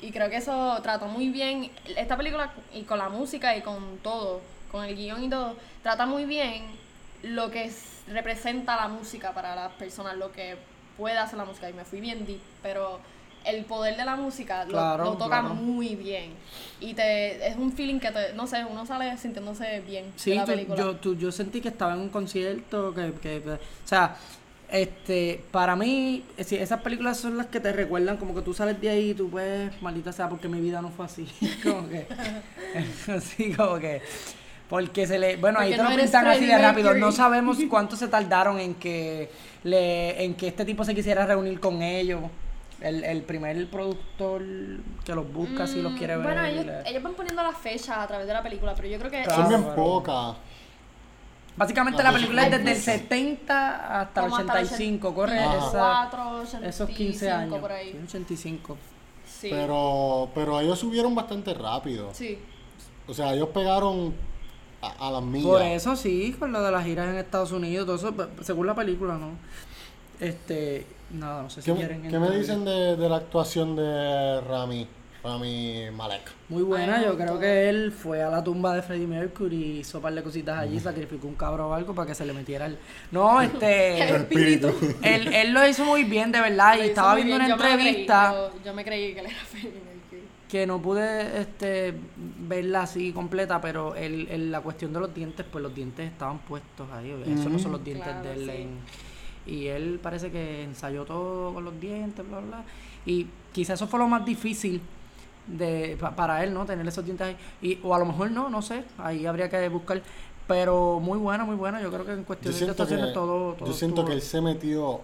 Y 0.00 0.12
creo 0.12 0.28
que 0.30 0.36
eso 0.36 0.78
trató 0.82 1.06
muy 1.06 1.28
bien, 1.30 1.70
esta 1.96 2.16
película 2.16 2.52
y 2.72 2.82
con 2.82 2.98
la 2.98 3.08
música 3.08 3.56
y 3.56 3.62
con 3.62 3.98
todo, 3.98 4.40
con 4.70 4.84
el 4.84 4.94
guion 4.94 5.24
y 5.24 5.30
todo, 5.30 5.56
trata 5.82 6.06
muy 6.06 6.24
bien 6.24 6.64
lo 7.22 7.50
que 7.50 7.64
es- 7.64 8.02
representa 8.06 8.76
la 8.76 8.88
música 8.88 9.32
para 9.32 9.56
las 9.56 9.72
personas, 9.72 10.16
lo 10.16 10.30
que 10.30 10.56
puede 10.96 11.18
hacer 11.18 11.36
la 11.38 11.44
música. 11.44 11.68
Y 11.68 11.72
me 11.72 11.84
fui 11.84 12.00
bien 12.00 12.26
deep, 12.26 12.40
pero 12.62 13.00
el 13.44 13.64
poder 13.64 13.96
de 13.96 14.04
la 14.04 14.16
música 14.16 14.64
lo, 14.64 14.70
Claro, 14.72 15.04
lo 15.04 15.12
toca 15.12 15.40
claro. 15.40 15.54
muy 15.54 15.94
bien. 15.96 16.32
Y 16.80 16.94
te 16.94 17.46
es 17.48 17.56
un 17.56 17.72
feeling 17.72 17.98
que 17.98 18.10
te, 18.10 18.32
no 18.34 18.46
sé, 18.46 18.64
uno 18.64 18.84
sale 18.86 19.16
sintiéndose 19.16 19.80
bien 19.80 20.04
de 20.06 20.12
Sí, 20.18 20.34
la 20.34 20.44
tú- 20.44 20.52
película. 20.52 20.76
yo, 20.78 20.96
tú- 20.96 21.16
yo 21.16 21.32
sentí 21.32 21.60
que 21.60 21.68
estaba 21.68 21.94
en 21.94 22.00
un 22.00 22.08
concierto, 22.10 22.92
que, 22.94 23.12
que, 23.22 23.42
que- 23.42 23.50
o 23.52 23.58
sea, 23.84 24.16
este, 24.70 25.42
para 25.50 25.76
mí, 25.76 26.24
esas 26.36 26.82
películas 26.82 27.16
son 27.18 27.38
las 27.38 27.46
que 27.46 27.58
te 27.58 27.72
recuerdan 27.72 28.18
como 28.18 28.34
que 28.34 28.42
tú 28.42 28.52
sales 28.52 28.78
de 28.80 28.90
ahí 28.90 29.10
y 29.10 29.14
tú 29.14 29.30
puedes, 29.30 29.80
maldita 29.80 30.12
sea, 30.12 30.28
porque 30.28 30.46
mi 30.48 30.60
vida 30.60 30.82
no 30.82 30.90
fue 30.90 31.06
así, 31.06 31.26
como 31.62 31.88
que, 31.88 32.06
así 33.16 33.52
como 33.54 33.78
que, 33.78 34.02
porque 34.68 35.06
se 35.06 35.18
le, 35.18 35.36
bueno, 35.36 35.58
ahí 35.60 35.70
te 35.70 35.78
no 35.78 35.88
lo 35.90 35.96
pintan 35.96 36.26
así 36.26 36.44
de 36.44 36.58
rápido, 36.58 36.92
no 36.94 37.12
sabemos 37.12 37.56
cuánto 37.70 37.96
se 37.96 38.08
tardaron 38.08 38.60
en 38.60 38.74
que, 38.74 39.30
le, 39.64 40.22
en 40.22 40.34
que 40.34 40.48
este 40.48 40.66
tipo 40.66 40.84
se 40.84 40.94
quisiera 40.94 41.24
reunir 41.24 41.58
con 41.60 41.80
ellos. 41.82 42.20
El, 42.80 43.02
el 43.02 43.22
primer 43.22 43.68
productor 43.68 44.42
que 45.04 45.12
los 45.14 45.32
busca, 45.32 45.66
si 45.66 45.82
los 45.82 45.92
Mm, 45.92 45.96
quiere 45.96 46.16
ver. 46.16 46.24
Bueno, 46.26 46.44
ellos, 46.44 47.02
van 47.02 47.14
poniendo 47.14 47.42
las 47.42 47.56
fechas 47.58 47.98
a 47.98 48.06
través 48.06 48.26
de 48.26 48.32
la 48.32 48.42
película, 48.42 48.74
pero 48.76 48.86
yo 48.86 48.98
creo 49.00 49.10
que 49.10 49.22
Claro. 49.24 49.42
Son 49.42 49.48
bien 49.48 49.74
pocas. 49.74 50.36
Básicamente 51.56 52.00
Ah, 52.02 52.04
la 52.04 52.12
película 52.12 52.42
es 52.46 52.52
sí. 52.52 52.58
desde 52.58 52.70
el 52.72 53.00
70 53.00 54.00
hasta 54.00 54.20
el 54.24 54.26
como 54.30 54.36
hasta 54.36 54.52
85, 54.52 55.12
corre 55.14 55.38
Ajá. 55.40 55.56
esa- 55.56 56.08
84, 56.08 56.58
esos 56.68 56.90
15 56.90 57.30
años. 57.32 57.58
por 57.58 57.72
ahí. 57.72 58.00
85. 58.06 58.76
Sí. 59.26 59.48
Pero, 59.50 60.30
pero 60.34 60.60
ellos 60.60 60.78
subieron 60.78 61.14
bastante 61.16 61.54
rápido. 61.54 62.10
Sí. 62.12 62.38
O 63.08 63.14
sea, 63.14 63.34
ellos 63.34 63.48
pegaron 63.48 64.14
a, 64.80 65.08
a 65.08 65.10
las 65.10 65.22
millas. 65.22 65.46
Por 65.48 65.62
eso 65.62 65.96
sí, 65.96 66.36
con 66.38 66.52
lo 66.52 66.62
de 66.62 66.70
las 66.70 66.84
giras 66.84 67.08
en 67.08 67.16
Estados 67.16 67.50
Unidos, 67.50 67.86
todo 67.86 67.96
eso, 67.96 68.14
pe- 68.14 68.44
según 68.44 68.66
la 68.68 68.74
película, 68.76 69.14
¿no? 69.18 69.30
Este, 70.20 70.84
nada, 71.12 71.42
no 71.42 71.50
sé 71.50 71.62
si 71.62 71.70
¿Qué, 71.70 71.76
quieren. 71.76 72.08
qué 72.08 72.18
me 72.18 72.30
dicen 72.30 72.64
de, 72.64 72.96
de 72.96 73.08
la 73.08 73.16
actuación 73.16 73.76
de 73.76 74.40
Rami? 74.42 74.86
Rami 75.22 75.86
Malek. 75.94 76.22
Muy 76.48 76.62
buena, 76.62 76.94
Ay, 76.94 77.00
me 77.00 77.06
yo 77.08 77.16
creo 77.16 77.38
que 77.40 77.68
él 77.68 77.90
fue 77.92 78.22
a 78.22 78.30
la 78.30 78.42
tumba 78.42 78.72
de 78.74 78.82
Freddie 78.82 79.06
Mercury 79.08 79.56
y 79.56 79.78
hizo 79.80 79.98
un 79.98 80.02
par 80.02 80.14
de 80.14 80.22
cositas 80.22 80.58
allí, 80.60 80.78
sacrificó 80.78 81.26
un 81.26 81.34
cabro 81.34 81.68
o 81.68 81.74
algo 81.74 81.92
para 81.92 82.06
que 82.06 82.14
se 82.14 82.24
le 82.24 82.32
metiera 82.32 82.66
el... 82.66 82.78
No, 83.10 83.40
este... 83.42 84.00
El 84.08 84.14
espíritu. 84.22 84.72
él, 85.02 85.34
él 85.34 85.52
lo 85.52 85.66
hizo 85.66 85.84
muy 85.84 86.04
bien, 86.04 86.30
de 86.30 86.40
verdad, 86.40 86.74
y 86.76 86.78
Lo 86.78 86.84
estaba 86.84 87.14
viendo 87.16 87.36
bien, 87.36 87.46
una 87.46 87.48
yo 87.48 87.56
me 87.56 87.62
lo 87.62 87.68
creí, 87.68 87.86
entrevista... 87.88 88.32
yo, 88.32 88.50
yo 88.64 88.74
me 88.74 88.84
creí 88.84 89.12
que 89.14 89.20
él 89.20 89.26
era 89.26 89.38
Freddie 89.44 89.70
Mercury. 89.72 90.22
que 90.48 90.66
no 90.68 90.80
pude 90.80 91.40
este 91.40 91.94
verla 92.46 92.82
así 92.82 93.12
completa, 93.12 93.60
pero 93.60 93.96
el, 93.96 94.28
el- 94.28 94.52
la 94.52 94.60
cuestión 94.60 94.92
de 94.92 95.00
los 95.00 95.12
dientes, 95.12 95.44
pues 95.50 95.62
los 95.62 95.74
dientes 95.74 96.08
estaban 96.10 96.38
puestos 96.38 96.86
ahí. 96.92 97.10
Eso 97.26 97.48
no 97.48 97.58
son 97.58 97.72
los 97.72 97.82
dientes 97.84 98.06
Claro, 98.06 98.22
de 98.22 98.32
él. 98.34 98.44
sí. 98.44 98.50
en- 98.62 99.07
y 99.48 99.66
él 99.68 99.98
parece 100.02 100.30
que 100.30 100.62
ensayó 100.64 101.04
todo 101.04 101.52
con 101.54 101.64
los 101.64 101.80
dientes, 101.80 102.26
bla, 102.28 102.38
bla. 102.40 102.62
Y 103.06 103.26
quizás 103.52 103.74
eso 103.80 103.86
fue 103.88 103.98
lo 103.98 104.06
más 104.08 104.24
difícil 104.24 104.80
de 105.46 105.96
pa- 105.98 106.14
para 106.14 106.44
él, 106.44 106.52
¿no? 106.52 106.66
Tener 106.66 106.86
esos 106.86 107.04
dientes 107.04 107.26
ahí. 107.26 107.36
Y, 107.62 107.78
o 107.82 107.94
a 107.94 107.98
lo 107.98 108.04
mejor 108.04 108.30
no, 108.30 108.50
no 108.50 108.60
sé. 108.62 108.84
Ahí 108.98 109.24
habría 109.26 109.48
que 109.48 109.68
buscar. 109.68 110.02
Pero 110.46 110.98
muy 111.00 111.18
buena, 111.18 111.44
muy 111.44 111.56
buena. 111.56 111.80
Yo 111.80 111.90
creo 111.90 112.04
que 112.04 112.12
en 112.12 112.20
Yo 112.20 112.26
cuestiones 112.26 112.60
de 112.60 112.70
actuaciones 112.70 113.12
todo, 113.12 113.54
todo 113.54 113.66
yo 113.66 113.72
siento 113.72 114.02
estuvo- 114.02 114.06
que 114.08 114.12
él 114.14 114.22
se 114.22 114.40
metió 114.40 115.00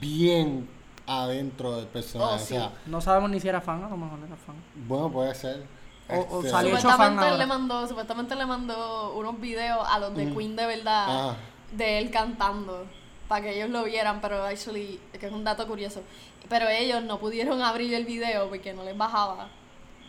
bien 0.00 0.68
adentro 1.06 1.76
del 1.76 1.86
personaje. 1.86 2.32
Oh, 2.32 2.36
O 2.36 2.38
sí. 2.38 2.54
sea, 2.54 2.72
No 2.86 3.00
sabemos 3.00 3.30
ni 3.30 3.40
si 3.40 3.48
era 3.48 3.60
fan, 3.60 3.82
a 3.84 3.88
lo 3.88 3.96
mejor 3.96 4.18
era 4.26 4.36
fan. 4.36 4.56
bueno, 4.86 5.10
puede 5.10 5.34
ser. 5.34 5.64
O- 6.08 6.14
o 6.36 6.38
Este, 6.38 6.50
salió 6.50 6.70
hecho 6.76 6.82
fan 6.88 6.92
Supuestamente 6.92 7.22
él 7.26 7.32
ahora. 7.32 7.38
le 7.38 7.46
mandó, 7.46 7.88
supuestamente 7.88 8.34
le 8.36 8.46
mandó 8.46 9.14
unos 9.16 9.40
videos 9.40 9.86
a 9.88 9.98
los 9.98 10.14
de 10.14 10.32
Queen 10.32 10.54
de 10.54 10.66
verdad 10.66 11.04
Ah. 11.08 11.36
de 11.76 11.98
él 11.98 12.10
cantando 12.10 12.84
para 13.28 13.42
que 13.42 13.56
ellos 13.56 13.70
lo 13.70 13.84
vieran, 13.84 14.20
pero 14.20 14.44
actually, 14.44 15.00
que 15.18 15.26
es 15.26 15.32
un 15.32 15.44
dato 15.44 15.66
curioso. 15.66 16.02
Pero 16.48 16.68
ellos 16.68 17.02
no 17.02 17.18
pudieron 17.18 17.60
abrir 17.62 17.92
el 17.94 18.04
video 18.04 18.48
porque 18.48 18.72
no 18.72 18.84
les 18.84 18.96
bajaba 18.96 19.48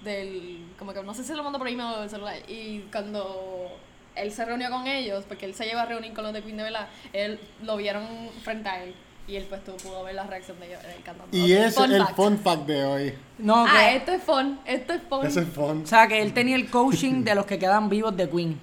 del 0.04 0.64
como 0.78 0.94
que 0.94 1.02
no 1.02 1.14
sé 1.14 1.24
si 1.24 1.34
lo 1.34 1.44
mandó 1.44 1.58
por 1.58 1.68
email 1.68 1.96
o 1.96 2.02
del 2.02 2.10
celular 2.10 2.36
y 2.48 2.82
cuando 2.92 3.72
él 4.16 4.32
se 4.32 4.46
reunió 4.46 4.70
con 4.70 4.86
ellos, 4.88 5.26
porque 5.28 5.46
él 5.46 5.54
se 5.56 5.66
lleva 5.66 5.82
a 5.82 5.86
reunir 5.86 6.14
con 6.14 6.24
los 6.24 6.34
de 6.34 6.42
Queen 6.44 6.58
de 6.58 6.64
verdad, 6.64 6.88
él 7.14 7.40
lo 7.64 7.78
vieron 7.78 8.06
frente 8.44 8.70
a 8.70 8.84
él 8.84 8.94
y 9.28 9.36
él 9.36 9.46
pues 9.50 9.64
tú 9.64 9.76
pudo 9.78 10.04
ver 10.04 10.16
la 10.16 10.24
reacción 10.26 10.60
de 10.60 10.68
ellos 10.68 10.80
él 10.86 11.02
cantando. 11.04 11.36
Y 11.36 11.42
Ok, 11.42 11.50
ese 11.50 11.66
es 11.68 11.76
fun 11.76 11.92
el 11.92 12.02
fact. 12.04 12.16
fun 12.16 12.38
fact 12.40 12.62
de 12.68 12.86
hoy. 12.86 13.14
No, 13.40 13.66
Ah, 13.68 13.74
que- 13.74 13.96
esto 13.98 14.12
es 14.14 14.24
fun, 14.24 14.60
esto 14.66 14.94
es 14.94 15.02
fun. 15.10 15.26
Ese 15.26 15.40
es 15.42 15.48
fun. 15.50 15.82
O 15.84 15.88
sea, 15.88 16.08
que 16.08 16.22
él 16.22 16.34
tenía 16.34 16.56
el 16.56 16.70
coaching 16.70 17.24
de 17.24 17.34
los 17.36 17.46
que 17.48 17.58
quedan 17.60 17.90
vivos 17.90 18.16
de 18.16 18.30
Queen. 18.30 18.60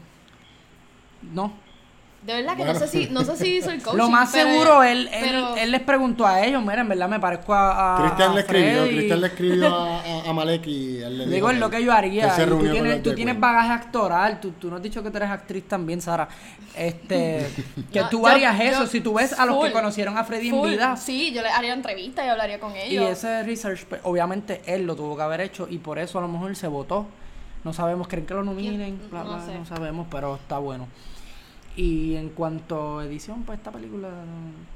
No. 1.33 1.53
De 2.25 2.33
verdad 2.33 2.53
que 2.57 2.65
Bueno. 2.65 2.73
no 2.73 2.79
sé 2.79 2.89
si, 2.89 3.09
no 3.11 3.23
sé 3.23 3.37
si 3.37 3.57
hizo 3.59 3.71
el 3.71 3.83
coaching. 3.83 3.99
Lo 3.99 4.09
más 4.09 4.31
pero- 4.33 4.49
seguro, 4.51 4.83
él, 4.83 5.09
él, 5.13 5.21
pero- 5.27 5.57
él 5.57 5.71
les 5.71 5.81
preguntó 5.83 6.27
a 6.27 6.43
ellos, 6.43 6.63
mira, 6.63 6.81
en 6.81 6.89
verdad 6.89 7.07
me 7.09 7.21
parezco 7.21 7.53
a, 7.53 7.97
a 7.99 8.03
Cristian 8.07 8.35
le 8.35 8.41
escribió, 8.41 8.83
Freddy". 8.83 8.97
Cristian 8.97 9.21
le 9.21 9.27
escribió 9.27 9.75
a, 9.75 10.01
a, 10.27 10.31
a 10.31 10.33
Malek 10.33 10.67
y 10.67 11.03
él 11.03 11.19
le 11.19 11.27
Digo, 11.27 11.51
es 11.51 11.59
lo 11.59 11.69
que 11.69 11.85
yo 11.85 11.91
él 11.93 11.97
haría. 11.99 12.35
y 12.43 12.47
tú 12.49 12.59
tienes, 12.61 13.03
tú 13.03 13.15
tienes 13.15 13.39
bagaje 13.39 13.73
actoral. 13.73 14.41
Tú, 14.41 14.53
tú 14.53 14.71
no 14.71 14.77
has 14.77 14.83
dicho 14.83 15.03
que 15.03 15.11
tú 15.11 15.17
eres 15.19 15.29
actriz 15.31 15.69
también, 15.69 16.01
Sara. 16.01 16.27
Este, 16.75 17.47
que 17.93 18.01
No, 18.01 18.09
tú 18.09 18.21
yo- 18.23 18.27
harías 18.27 18.57
yo- 18.59 18.65
eso. 18.65 18.87
Si 18.87 19.01
tú 19.03 19.13
ves 19.15 19.33
a 19.39 19.45
los 19.45 19.57
que 19.57 19.71
full, 19.71 19.73
conocieron 19.73 20.17
a 20.17 20.25
Freddy 20.25 20.49
en 20.49 20.55
full. 20.55 20.71
vida. 20.71 20.97
Sí, 20.97 21.31
yo 21.33 21.43
le 21.43 21.49
haría 21.51 21.75
entrevistas 21.75 22.25
y 22.25 22.29
hablaría 22.31 22.59
con 22.59 22.75
Y 22.75 22.79
ellos. 22.81 23.11
ese 23.11 23.43
research, 23.43 23.85
pues, 23.85 24.01
obviamente, 24.05 24.63
él 24.67 24.87
lo 24.87 24.97
tuvo 24.97 25.15
que 25.17 25.23
haber 25.23 25.43
hecho. 25.43 25.67
Y 25.71 25.77
por 25.79 25.99
eso 25.99 26.19
a 26.19 26.23
lo 26.23 26.29
mejor 26.29 26.57
se 26.57 26.69
votó. 26.69 27.07
No 27.65 27.73
sabemos, 27.73 28.09
creen 28.09 28.27
que 28.27 28.35
lo 28.35 28.43
nominen. 28.45 28.97
¿Quién? 28.99 29.11
Bla, 29.11 29.25
No 29.25 29.37
bla, 29.37 29.45
sé. 29.47 29.55
no 29.59 29.65
sabemos, 29.67 30.07
pero 30.11 30.37
está 30.37 30.59
bueno. 30.59 30.87
Y 31.77 32.15
en 32.15 32.29
cuanto 32.31 33.01
a 33.01 33.05
edición, 33.05 33.43
pues 33.43 33.59
esta 33.59 33.73
película 33.73 34.09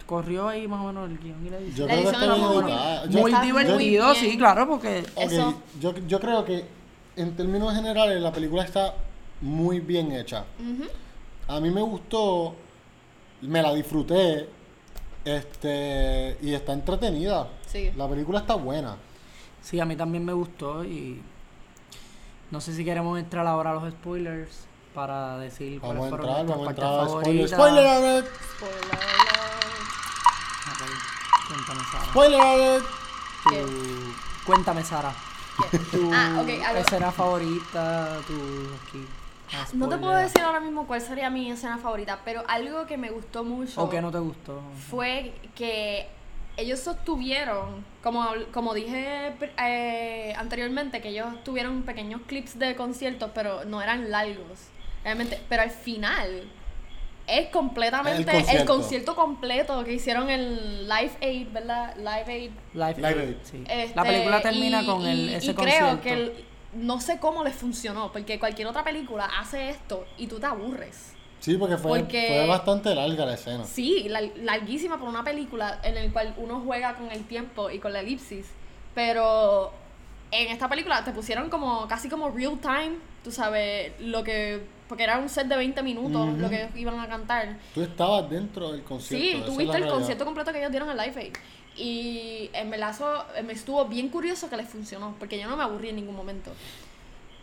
corrió 0.06 0.48
ahí 0.48 0.66
más 0.66 0.80
o 0.80 0.88
menos 0.88 1.08
el 1.10 1.18
guion 1.18 1.46
y 1.46 1.50
la 1.50 1.58
edición. 1.58 1.88
Yo 1.88 1.94
La 1.94 2.18
creo 2.18 2.66
que 3.06 3.08
muy- 3.20 3.32
muy 3.32 3.46
divertido, 3.46 4.14
sí, 4.16 4.36
claro, 4.36 4.66
porque 4.66 5.04
Ok, 5.14 5.22
Eso. 5.30 5.62
yo, 5.80 5.94
yo 6.08 6.18
creo 6.18 6.44
que 6.44 6.64
en 7.16 7.36
términos 7.36 7.72
generales 7.74 8.20
la 8.20 8.32
película 8.32 8.64
está 8.64 8.94
muy 9.40 9.78
bien 9.78 10.10
hecha. 10.12 10.44
A 11.46 11.60
mí 11.60 11.70
me 11.70 11.82
gustó, 11.82 12.56
me 13.42 13.62
la 13.62 13.72
disfruté, 13.74 14.48
este, 15.24 16.36
y 16.42 16.52
está 16.54 16.72
entretenida. 16.72 17.48
Sí. 17.66 17.90
La 17.96 18.08
película 18.08 18.40
está 18.40 18.54
buena. 18.56 18.96
Sí, 19.62 19.78
a 19.78 19.84
mí 19.84 19.94
también 19.94 20.24
me 20.24 20.32
gustó 20.32 20.84
y 20.84 21.20
no 22.50 22.60
sé 22.60 22.72
si 22.74 22.84
queremos 22.84 23.18
entrar 23.18 23.46
ahora 23.46 23.70
a 23.70 23.74
los 23.74 23.90
spoilers 23.92 24.66
para 24.94 25.38
decir 25.38 25.80
cuáles 25.80 25.98
Vamos 25.98 26.06
a 26.06 26.16
fueron 26.16 26.28
entrar, 26.40 26.56
nuestras 26.58 26.86
partes 26.88 27.10
favoritas. 27.12 27.50
Spoiler 27.50 27.86
alert, 27.86 28.26
Spoiler 28.56 28.94
alert. 28.94 29.68
Ok, 30.70 30.82
Cuéntame, 31.48 31.80
Sara. 31.90 32.04
spoiler. 32.10 32.82
Tu- 33.44 34.14
Cuéntame, 34.44 34.82
Sara. 34.84 35.12
Tu 35.90 36.10
Ah, 36.12 36.44
escena 36.76 37.10
favorita, 37.12 38.18
tu... 38.26 38.34
Aquí, 38.34 39.06
ah, 39.52 39.66
No 39.72 39.88
te 39.88 39.94
spoiler. 39.96 40.00
puedo 40.00 40.14
decir 40.16 40.40
ahora 40.42 40.60
mismo 40.60 40.86
cuál 40.86 41.00
sería 41.00 41.30
mi 41.30 41.50
escena 41.50 41.78
favorita, 41.78 42.20
pero 42.24 42.44
algo 42.48 42.86
que 42.86 42.96
me 42.96 43.10
gustó 43.10 43.44
mucho 43.44 43.82
O 43.82 43.90
que 43.90 44.00
no 44.00 44.10
te 44.10 44.18
gustó. 44.18 44.60
fue 44.90 45.34
que 45.54 46.08
ellos 46.56 46.80
sostuvieron, 46.80 47.84
como, 48.02 48.26
como 48.52 48.74
dije 48.74 49.32
eh, 49.58 50.34
anteriormente, 50.38 51.00
que 51.00 51.08
ellos 51.10 51.26
tuvieron 51.44 51.82
pequeños 51.82 52.20
clips 52.26 52.58
de 52.58 52.74
conciertos, 52.76 53.30
pero 53.34 53.64
no 53.64 53.80
eran 53.82 54.10
largos. 54.10 54.58
Realmente, 55.08 55.40
pero 55.48 55.62
al 55.62 55.70
final 55.70 56.42
es 57.26 57.48
completamente 57.48 58.30
El 58.30 58.58
el 58.58 58.64
concierto, 58.66 59.14
completo 59.16 59.82
que 59.82 59.94
hicieron 59.94 60.28
en 60.28 60.86
Live 60.86 61.12
Aid, 61.22 61.48
¿verdad? 61.50 61.96
Live 61.96 62.24
Aid. 62.30 62.50
Live, 62.74 62.94
Live 62.96 63.08
Aid, 63.22 63.28
Aid. 63.30 63.36
sí. 63.42 63.64
Este, 63.66 63.96
La 63.96 64.02
película 64.04 64.42
termina 64.42 64.82
y- 64.82 64.86
con 64.86 65.06
el, 65.06 65.30
y- 65.30 65.34
ese 65.34 65.50
y 65.52 65.54
concierto. 65.54 65.86
creo 65.86 66.00
que 66.02 66.12
el- 66.12 66.44
no 66.74 67.00
sé 67.00 67.18
cómo 67.18 67.42
les 67.42 67.54
funcionó, 67.54 68.12
porque 68.12 68.38
cualquier 68.38 68.68
otra 68.68 68.84
película 68.84 69.30
hace 69.40 69.70
esto 69.70 70.06
y 70.18 70.26
tú 70.26 70.38
te 70.38 70.44
aburres. 70.44 71.14
Sí, 71.40 71.56
porque 71.56 71.78
fue, 71.78 72.00
Porque- 72.00 72.26
fue 72.28 72.46
bastante 72.46 72.94
larga 72.94 73.24
la 73.24 73.32
escena. 73.32 73.64
Sí, 73.64 74.04
lar- 74.10 74.34
larguísima 74.36 74.98
por 74.98 75.08
una 75.08 75.24
película 75.24 75.80
en 75.84 75.96
el 75.96 76.12
cual 76.12 76.34
uno 76.36 76.60
juega 76.66 76.96
con 76.96 77.10
el 77.10 77.24
tiempo 77.24 77.70
y 77.70 77.78
con 77.78 77.94
la 77.94 78.00
elipsis, 78.00 78.44
pero 78.94 79.72
en 80.32 80.48
esta 80.48 80.68
película 80.68 81.02
te 81.02 81.12
pusieron 81.12 81.48
como 81.48 81.88
casi 81.88 82.10
como 82.10 82.28
real 82.30 82.58
time, 82.60 82.96
tú 83.24 83.30
sabes, 83.32 83.92
lo 84.00 84.22
que 84.22 84.76
porque 84.88 85.04
era 85.04 85.18
un 85.18 85.28
set 85.28 85.46
de 85.46 85.56
20 85.56 85.82
minutos 85.82 86.38
lo 86.38 86.48
que 86.48 86.68
iban 86.76 86.98
a 86.98 87.08
cantar. 87.08 87.58
Tú 87.74 87.82
estabas 87.82 88.28
dentro 88.28 88.72
del 88.72 88.82
concierto. 88.82 89.26
Sí, 89.26 89.42
tú 89.44 89.50
viste 89.50 89.64
el 89.64 89.68
realidad. 89.70 89.92
concierto 89.92 90.24
completo 90.24 90.52
que 90.52 90.58
ellos 90.58 90.70
dieron 90.70 90.90
en 90.90 90.96
Live 90.96 91.20
Aid. 91.20 91.34
Y 91.76 92.50
en 92.52 92.72
eh, 92.74 93.42
me 93.44 93.52
estuvo 93.52 93.84
bien 93.84 94.08
curioso 94.08 94.50
que 94.50 94.56
les 94.56 94.68
funcionó, 94.68 95.14
porque 95.18 95.38
yo 95.38 95.48
no 95.48 95.56
me 95.56 95.62
aburrí 95.62 95.90
en 95.90 95.96
ningún 95.96 96.16
momento. 96.16 96.50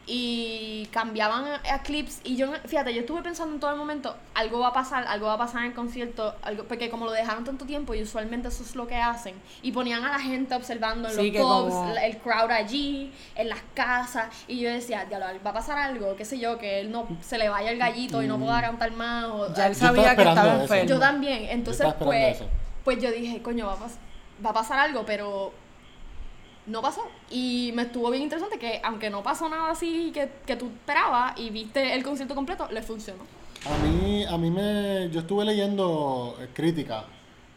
Y 0.07 0.87
cambiaban 0.91 1.45
a, 1.67 1.81
clips 1.81 2.21
y 2.23 2.35
yo, 2.35 2.51
fíjate, 2.67 2.93
yo 2.93 3.01
estuve 3.01 3.23
pensando 3.23 3.55
en 3.55 3.59
todo 3.59 3.71
el 3.71 3.77
momento, 3.77 4.15
algo 4.35 4.59
va 4.59 4.67
a 4.67 4.73
pasar, 4.73 5.05
algo 5.07 5.25
va 5.25 5.33
a 5.33 5.37
pasar 5.39 5.61
en 5.61 5.69
el 5.69 5.73
concierto, 5.73 6.35
algo, 6.43 6.63
porque 6.65 6.91
como 6.91 7.05
lo 7.05 7.11
dejaron 7.11 7.43
tanto 7.43 7.65
tiempo 7.65 7.95
y 7.95 8.03
usualmente 8.03 8.49
eso 8.49 8.61
es 8.61 8.75
lo 8.75 8.85
que 8.85 8.95
hacen, 8.97 9.33
y 9.63 9.71
ponían 9.71 10.03
a 10.03 10.11
la 10.11 10.19
gente 10.19 10.53
observando 10.53 11.09
en 11.09 11.15
Sí, 11.15 11.31
los 11.31 11.41
pubs, 11.41 11.73
como- 11.73 11.95
el 11.97 12.17
crowd 12.19 12.51
allí, 12.51 13.11
en 13.35 13.49
las 13.49 13.59
casas, 13.73 14.27
y 14.47 14.59
yo 14.59 14.69
decía, 14.69 15.05
"Diablo, 15.05 15.25
va 15.43 15.49
a 15.49 15.53
pasar 15.53 15.79
algo, 15.79 16.15
qué 16.15 16.23
sé 16.25 16.37
yo, 16.37 16.59
que 16.59 16.81
él 16.81 16.91
no 16.91 17.07
se 17.21 17.39
le 17.39 17.49
vaya 17.49 17.71
el 17.71 17.79
gallito 17.79 18.21
y 18.21 18.27
no 18.27 18.37
pueda 18.37 18.61
cantar 18.61 18.91
más. 18.91 19.25
O, 19.25 19.53
Ya 19.55 19.67
él 19.67 19.75
sabía 19.75 20.15
que 20.15 20.21
estaba 20.21 20.61
enfermo. 20.61 20.87
yo 20.89 20.99
también, 20.99 21.47
entonces 21.49 21.87
pues, 21.99 22.35
eso. 22.35 22.47
pues 22.83 23.01
yo 23.01 23.09
dije, 23.11 23.41
coño, 23.41 23.65
va 23.65 23.73
a, 23.73 23.77
pas- 23.77 23.97
va 24.45 24.49
a 24.51 24.53
pasar 24.53 24.77
algo, 24.77 25.03
pero 25.03 25.51
no 26.67 26.81
pasó. 26.81 27.01
Y 27.29 27.71
me 27.73 27.83
estuvo 27.83 28.09
bien 28.09 28.23
interesante 28.23 28.57
que 28.57 28.79
aunque 28.83 29.09
no 29.09 29.23
pasó 29.23 29.47
nada 29.49 29.71
así 29.71 30.11
que, 30.13 30.29
que 30.45 30.55
tú 30.55 30.67
esperabas 30.67 31.39
y 31.39 31.49
viste 31.49 31.93
el 31.93 32.03
concierto 32.03 32.35
completo, 32.35 32.67
le 32.71 32.81
funcionó. 32.81 33.23
A 33.65 33.77
mí, 33.83 34.23
a 34.25 34.37
mí 34.37 34.51
me. 34.51 35.09
Yo 35.11 35.21
estuve 35.21 35.43
leyendo 35.45 36.37
críticas 36.53 37.05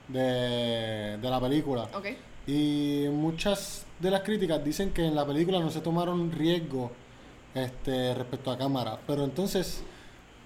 de, 0.09 1.19
de 1.21 1.31
la 1.31 1.41
película. 1.41 1.89
¿Ok? 1.95 2.07
Y 2.47 3.07
muchas 3.11 3.85
de 3.99 4.11
las 4.11 4.23
críticas 4.23 4.65
dicen 4.65 4.93
que 4.93 5.05
en 5.05 5.15
la 5.15 5.27
película 5.27 5.61
no 5.61 5.71
se 5.71 5.81
tomaron 5.81 6.33
riesgo 6.33 6.91
este, 7.55 8.15
respecto 8.15 8.51
a 8.51 8.59
cámara. 8.59 8.99
Pero 9.07 9.25
entonces. 9.25 9.83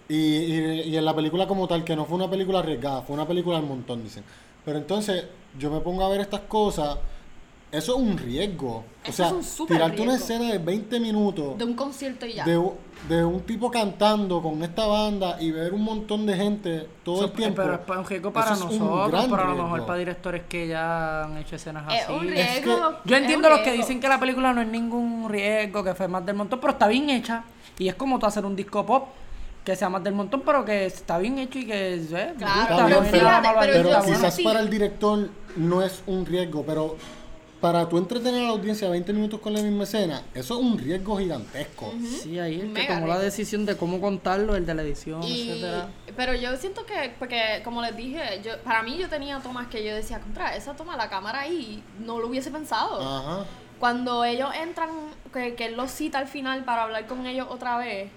Y, 0.08 0.14
y, 0.16 0.80
y 0.82 0.96
en 0.96 1.04
la 1.04 1.14
película 1.14 1.46
como 1.46 1.68
tal, 1.68 1.84
que 1.84 1.94
no 1.94 2.04
fue 2.04 2.16
una 2.16 2.28
película 2.28 2.58
arriesgada, 2.58 3.02
fue 3.02 3.14
una 3.14 3.26
película 3.26 3.56
al 3.58 3.62
montón, 3.64 4.02
dicen. 4.02 4.24
Pero 4.64 4.78
entonces 4.78 5.26
yo 5.58 5.70
me 5.70 5.80
pongo 5.80 6.04
a 6.04 6.08
ver 6.08 6.20
estas 6.20 6.40
cosas. 6.40 6.98
Eso 7.72 7.96
es 7.96 8.02
un 8.02 8.18
riesgo. 8.18 8.84
o 9.08 9.12
sea, 9.12 9.28
es 9.40 9.58
un 9.60 9.66
tirarte 9.66 10.02
una 10.02 10.16
escena 10.16 10.52
de 10.52 10.58
20 10.58 11.00
minutos 11.00 11.56
De 11.56 11.64
un 11.64 11.72
concierto 11.74 12.26
y 12.26 12.34
ya. 12.34 12.44
de, 12.44 13.24
un 13.24 13.40
tipo 13.40 13.70
cantando 13.70 14.42
con 14.42 14.62
esta 14.62 14.86
banda 14.86 15.38
y 15.40 15.50
ver 15.50 15.72
un 15.72 15.82
montón 15.82 16.26
de 16.26 16.36
gente 16.36 16.86
todo 17.02 17.16
Eso- 17.16 17.24
el 17.24 17.32
tiempo. 17.32 17.62
Pero 17.62 17.74
es 17.74 17.88
un 17.98 18.04
riesgo 18.04 18.30
para 18.32 18.52
eso 18.52 18.68
es 18.68 18.72
un 18.74 18.78
nosotros, 18.78 19.26
pero 19.30 19.42
a 19.42 19.54
lo 19.54 19.62
mejor 19.64 19.86
para 19.86 19.98
directores 19.98 20.42
que 20.50 20.68
ya 20.68 21.24
han 21.24 21.38
hecho 21.38 21.56
escenas 21.56 21.90
es 21.94 22.02
así. 22.04 22.12
un 22.12 22.28
Es 22.28 22.30
riesgo. 22.62 22.76
que- 23.02 23.08
Yo 23.08 23.16
es 23.16 23.22
entiendo 23.22 23.48
los 23.48 23.60
que 23.60 23.72
dicen 23.72 24.00
que 24.00 24.08
la 24.08 24.20
película 24.20 24.52
no 24.52 24.60
es 24.60 24.68
ningún 24.68 25.28
riesgo, 25.30 25.82
que 25.82 25.94
fue 25.94 26.08
más 26.08 26.26
del 26.26 26.36
montón, 26.36 26.60
pero 26.60 26.74
está 26.74 26.86
bien 26.88 27.08
hecha. 27.08 27.42
Y 27.78 27.88
es 27.88 27.94
como 27.94 28.18
tú 28.18 28.26
hacer 28.26 28.44
un 28.44 28.54
disco 28.54 28.84
pop 28.84 29.08
que 29.64 29.74
sea 29.76 29.88
más 29.88 30.04
del 30.04 30.12
montón, 30.14 30.42
pero 30.44 30.62
que 30.64 30.84
está 30.86 31.16
bien 31.18 31.38
hecho 31.38 31.58
y 31.58 31.64
que 31.66 31.94
eh, 31.94 31.98
me 31.98 32.34
Claro, 32.34 32.60
gusta, 32.60 32.86
pero, 32.86 33.00
pero 33.10 33.56
pero 33.60 33.88
bueno. 34.00 34.04
quizás 34.04 34.34
sí. 34.36 34.42
para 34.44 34.60
el 34.60 34.68
director 34.68 35.30
no 35.56 35.80
es 35.82 36.02
un 36.06 36.26
riesgo, 36.26 36.64
pero 36.66 36.96
para 37.62 37.88
tú 37.88 37.96
entretener 37.96 38.40
a 38.42 38.44
la 38.46 38.50
audiencia 38.50 38.88
20 38.90 39.12
minutos 39.12 39.38
con 39.40 39.54
la 39.54 39.62
misma 39.62 39.84
escena, 39.84 40.22
eso 40.34 40.54
es 40.58 40.60
un 40.60 40.76
riesgo 40.76 41.16
gigantesco. 41.16 41.94
Sí, 42.20 42.38
ahí 42.40 42.60
es 42.60 42.74
que 42.74 42.92
tomó 42.92 43.06
la 43.06 43.20
decisión 43.20 43.64
de 43.64 43.76
cómo 43.76 44.00
contarlo, 44.00 44.56
el 44.56 44.66
de 44.66 44.74
la 44.74 44.82
edición, 44.82 45.22
Y- 45.22 45.48
etcétera. 45.48 45.88
pero 46.16 46.34
yo 46.34 46.56
siento 46.56 46.84
que, 46.84 47.14
porque 47.20 47.60
como 47.62 47.80
les 47.80 47.96
dije, 47.96 48.40
yo 48.44 48.58
para 48.64 48.82
mí 48.82 48.98
yo 48.98 49.08
tenía 49.08 49.38
tomas 49.38 49.68
que 49.68 49.84
yo 49.84 49.94
decía, 49.94 50.18
contra, 50.18 50.56
esa 50.56 50.74
toma, 50.74 50.96
la 50.96 51.08
cámara 51.08 51.40
ahí, 51.42 51.82
no 52.00 52.18
lo 52.18 52.26
hubiese 52.26 52.50
pensado. 52.50 53.00
Ajá. 53.00 53.44
Cuando 53.78 54.24
ellos 54.24 54.50
entran, 54.60 54.90
que, 55.32 55.54
que 55.54 55.66
él 55.66 55.76
los 55.76 55.90
cita 55.92 56.18
al 56.18 56.26
final 56.26 56.64
para 56.64 56.82
hablar 56.82 57.06
con 57.06 57.24
ellos 57.26 57.46
otra 57.48 57.78
vez, 57.78 58.10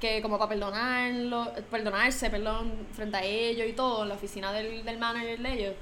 que 0.00 0.22
como 0.22 0.38
para 0.38 0.48
perdonarlo, 0.50 1.52
perdonarse, 1.72 2.30
perdón, 2.30 2.72
frente 2.92 3.16
a 3.16 3.24
ellos 3.24 3.66
y 3.68 3.72
todo, 3.72 4.04
en 4.04 4.10
la 4.10 4.14
oficina 4.14 4.52
del, 4.52 4.84
del 4.84 4.98
manager 4.98 5.40
de 5.40 5.52
ellos, 5.52 5.74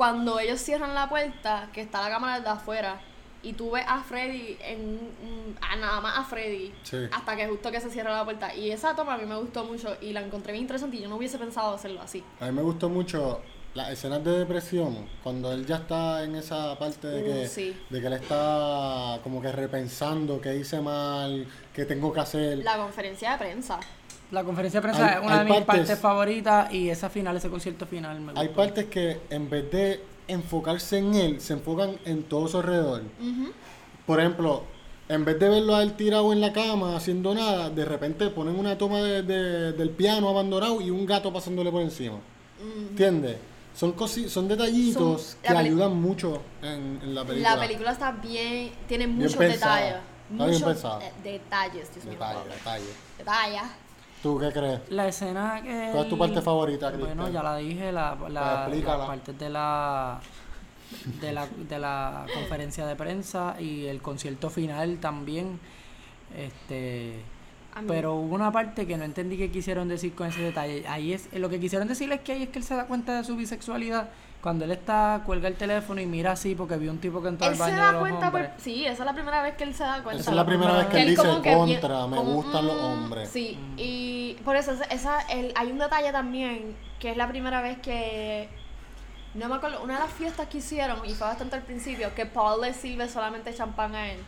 cuando 0.00 0.40
ellos 0.40 0.58
cierran 0.58 0.94
la 0.94 1.10
puerta, 1.10 1.68
que 1.74 1.82
está 1.82 2.00
la 2.00 2.08
cámara 2.08 2.40
de 2.40 2.48
afuera, 2.48 2.98
y 3.42 3.52
tú 3.52 3.72
ves 3.72 3.84
a 3.86 4.00
Freddy, 4.02 4.56
en, 4.62 4.98
a 5.60 5.76
nada 5.76 6.00
más 6.00 6.16
a 6.16 6.24
Freddy, 6.24 6.72
Sí. 6.84 6.96
hasta 7.12 7.36
que 7.36 7.46
justo 7.46 7.70
que 7.70 7.82
se 7.82 7.90
cierra 7.90 8.16
la 8.16 8.24
puerta. 8.24 8.54
Y 8.54 8.70
esa 8.70 8.96
toma 8.96 9.12
a 9.12 9.18
mí 9.18 9.26
me 9.26 9.36
gustó 9.36 9.62
mucho 9.64 9.94
y 10.00 10.14
la 10.14 10.22
encontré 10.22 10.52
bien 10.54 10.62
interesante 10.64 10.96
y 10.96 11.02
yo 11.02 11.08
no 11.10 11.16
hubiese 11.16 11.36
pensado 11.36 11.74
hacerlo 11.74 12.00
así. 12.00 12.24
A 12.40 12.46
mí 12.46 12.52
me 12.52 12.62
gustó 12.62 12.88
mucho 12.88 13.42
las 13.74 13.90
escenas 13.90 14.24
de 14.24 14.38
depresión, 14.38 15.06
cuando 15.22 15.52
él 15.52 15.66
ya 15.66 15.76
está 15.76 16.24
en 16.24 16.34
esa 16.34 16.78
parte 16.78 17.06
de 17.06 17.22
que, 17.22 17.44
Uh, 17.44 17.46
sí. 17.46 17.76
de 17.90 18.00
que 18.00 18.06
él 18.06 18.14
está 18.14 19.20
como 19.22 19.42
que 19.42 19.52
repensando 19.52 20.40
qué 20.40 20.56
hice 20.56 20.80
mal, 20.80 21.46
qué 21.74 21.84
tengo 21.84 22.10
que 22.10 22.20
hacer. 22.20 22.58
La 22.64 22.78
conferencia 22.78 23.32
de 23.32 23.38
prensa. 23.38 23.78
La 24.30 24.44
conferencia 24.44 24.80
de 24.80 24.82
prensa 24.88 25.06
Hay- 25.06 25.14
es 25.20 25.26
una 25.26 25.38
de 25.38 25.44
mis 25.44 25.52
partes- 25.54 25.66
partes 25.86 25.98
favoritas 25.98 26.72
y 26.72 26.88
esa 26.88 27.10
final, 27.10 27.36
ese 27.36 27.48
concierto 27.48 27.86
final 27.86 28.20
me 28.20 28.32
Hay 28.36 28.46
gustó. 28.48 28.56
partes 28.62 28.84
que 28.86 29.20
en 29.30 29.50
vez 29.50 29.70
de 29.72 30.00
enfocarse 30.28 30.98
en 30.98 31.14
él, 31.14 31.40
se 31.40 31.54
enfocan 31.54 31.96
en 32.04 32.22
todo 32.22 32.46
su 32.46 32.58
alrededor. 32.58 33.02
Ujú. 33.20 33.50
Por 34.06 34.20
ejemplo, 34.20 34.62
en 35.08 35.24
vez 35.24 35.38
de 35.40 35.48
verlo 35.48 35.74
a 35.74 35.82
él 35.82 35.94
tirado 35.94 36.32
en 36.32 36.40
la 36.40 36.52
cama 36.52 36.96
haciendo 36.96 37.34
nada, 37.34 37.70
de 37.70 37.84
repente 37.84 38.28
ponen 38.30 38.56
una 38.56 38.78
toma 38.78 38.98
de- 39.02 39.22
de- 39.24 39.72
del 39.72 39.90
piano 39.90 40.28
abandonado 40.28 40.80
y 40.80 40.90
un 40.90 41.04
gato 41.06 41.32
pasándole 41.32 41.70
por 41.72 41.82
encima. 41.82 42.18
¿Entiendes? 42.90 43.36
Son, 43.74 43.96
cosi- 43.96 44.28
son 44.28 44.46
detallitos 44.46 45.22
Son- 45.22 45.40
que 45.42 45.48
ayudan 45.56 46.00
mucho 46.00 46.40
en, 46.62 47.00
en 47.02 47.14
la 47.14 47.24
película. 47.24 47.54
La 47.56 47.60
película 47.62 47.92
está 47.92 48.12
bien, 48.12 48.72
tiene 48.86 49.06
Bien 49.06 49.18
muchos 49.18 49.36
pensada. 49.36 49.76
detalles. 49.76 50.00
Está 50.30 50.44
bien 50.44 50.54
Muchos 50.54 50.62
pensada. 50.72 51.04
eh, 51.04 51.12
detalles, 51.24 51.92
Dios 51.94 52.04
mío, 52.04 52.12
Detalle, 52.14 52.34
Pablo. 52.38 52.52
detalle. 52.54 52.84
Detalles. 53.18 53.62
¿Tú 54.22 54.38
qué 54.38 54.52
crees? 54.52 54.80
La 54.90 55.08
escena 55.08 55.62
que... 55.62 55.88
¿Cuál 55.92 56.04
es 56.04 56.10
tu 56.10 56.18
parte 56.18 56.42
favorita, 56.42 56.90
Bueno, 56.90 57.06
Cristian? 57.06 57.32
ya 57.32 57.42
la 57.42 57.56
dije, 57.56 57.92
la, 57.92 58.16
la, 58.28 58.62
explícala. 58.64 58.98
las 58.98 59.06
partes 59.06 59.38
de 59.38 59.50
la, 59.50 60.20
de 61.20 61.32
la 61.32 61.46
de 61.46 61.78
la 61.78 62.26
conferencia 62.34 62.86
de 62.86 62.96
prensa 62.96 63.56
y 63.58 63.86
el 63.86 64.02
concierto 64.02 64.50
final 64.50 64.98
también. 64.98 65.58
Este, 66.36 67.22
pero 67.88 68.14
hubo 68.16 68.34
una 68.34 68.52
parte 68.52 68.86
que 68.86 68.96
no 68.96 69.04
entendí 69.04 69.36
qué 69.38 69.50
quisieron 69.50 69.88
decir 69.88 70.14
con 70.14 70.26
ese 70.28 70.42
detalle. 70.42 70.86
Ahí 70.86 71.12
es 71.12 71.32
lo 71.32 71.48
que 71.48 71.58
quisieron 71.58 71.88
decir 71.88 72.12
es 72.12 72.20
que 72.20 72.32
ahí 72.32 72.42
es 72.42 72.48
que 72.50 72.58
él 72.58 72.64
se 72.64 72.74
da 72.74 72.86
cuenta 72.86 73.16
de 73.16 73.24
su 73.24 73.36
bisexualidad 73.36 74.10
cuando 74.40 74.64
él 74.64 74.70
está 74.70 75.22
cuelga 75.26 75.48
el 75.48 75.56
teléfono 75.56 76.00
y 76.00 76.06
mira 76.06 76.32
así 76.32 76.54
porque 76.54 76.76
vio 76.76 76.90
un 76.90 76.98
tipo 76.98 77.20
que 77.22 77.28
entró 77.28 77.46
Él 77.46 77.52
al 77.52 77.56
se 77.56 77.62
baño 77.62 77.74
de 77.76 77.80
da 77.82 77.92
los 77.92 78.00
cuenta, 78.00 78.30
por- 78.30 78.40
hombres. 78.40 78.62
sí, 78.62 78.84
esa 78.86 79.02
es 79.02 79.06
la 79.06 79.12
primera 79.12 79.42
vez 79.42 79.54
que 79.56 79.64
él 79.64 79.74
se 79.74 79.82
da 79.84 80.02
cuenta. 80.02 80.20
Esa 80.22 80.30
es 80.30 80.36
la 80.36 80.46
primera 80.46 80.72
vez 80.78 80.86
que 80.86 81.02
él 81.02 81.08
dice 81.10 81.22
como 81.22 81.42
que 81.42 81.48
bien- 81.54 81.58
contra, 81.80 82.06
me 82.06 82.16
como, 82.16 82.32
gustan 82.32 82.66
los 82.66 82.76
mm, 82.76 82.84
hombres. 82.84 83.28
Sí, 83.28 83.58
y 83.76 84.34
por 84.44 84.56
eso 84.56 84.72
esa, 84.72 84.84
esa- 84.84 85.20
el- 85.28 85.52
hay 85.56 85.70
un 85.70 85.78
detalle 85.78 86.10
también 86.12 86.74
que 86.98 87.10
es 87.10 87.16
la 87.16 87.28
primera 87.28 87.60
vez 87.60 87.78
que 87.80 88.48
no 89.34 89.48
me 89.48 89.54
acuerdo, 89.56 89.82
una 89.82 89.94
de 89.94 90.00
las 90.00 90.10
fiestas 90.12 90.48
que 90.48 90.58
hicieron 90.58 90.98
y 91.04 91.10
fue 91.14 91.26
bastante 91.26 91.56
al 91.56 91.62
principio 91.62 92.12
que 92.14 92.26
Paul 92.26 92.62
le 92.62 92.72
sirve 92.72 93.08
solamente 93.08 93.54
champán 93.54 93.94
a 93.94 94.10
él. 94.10 94.18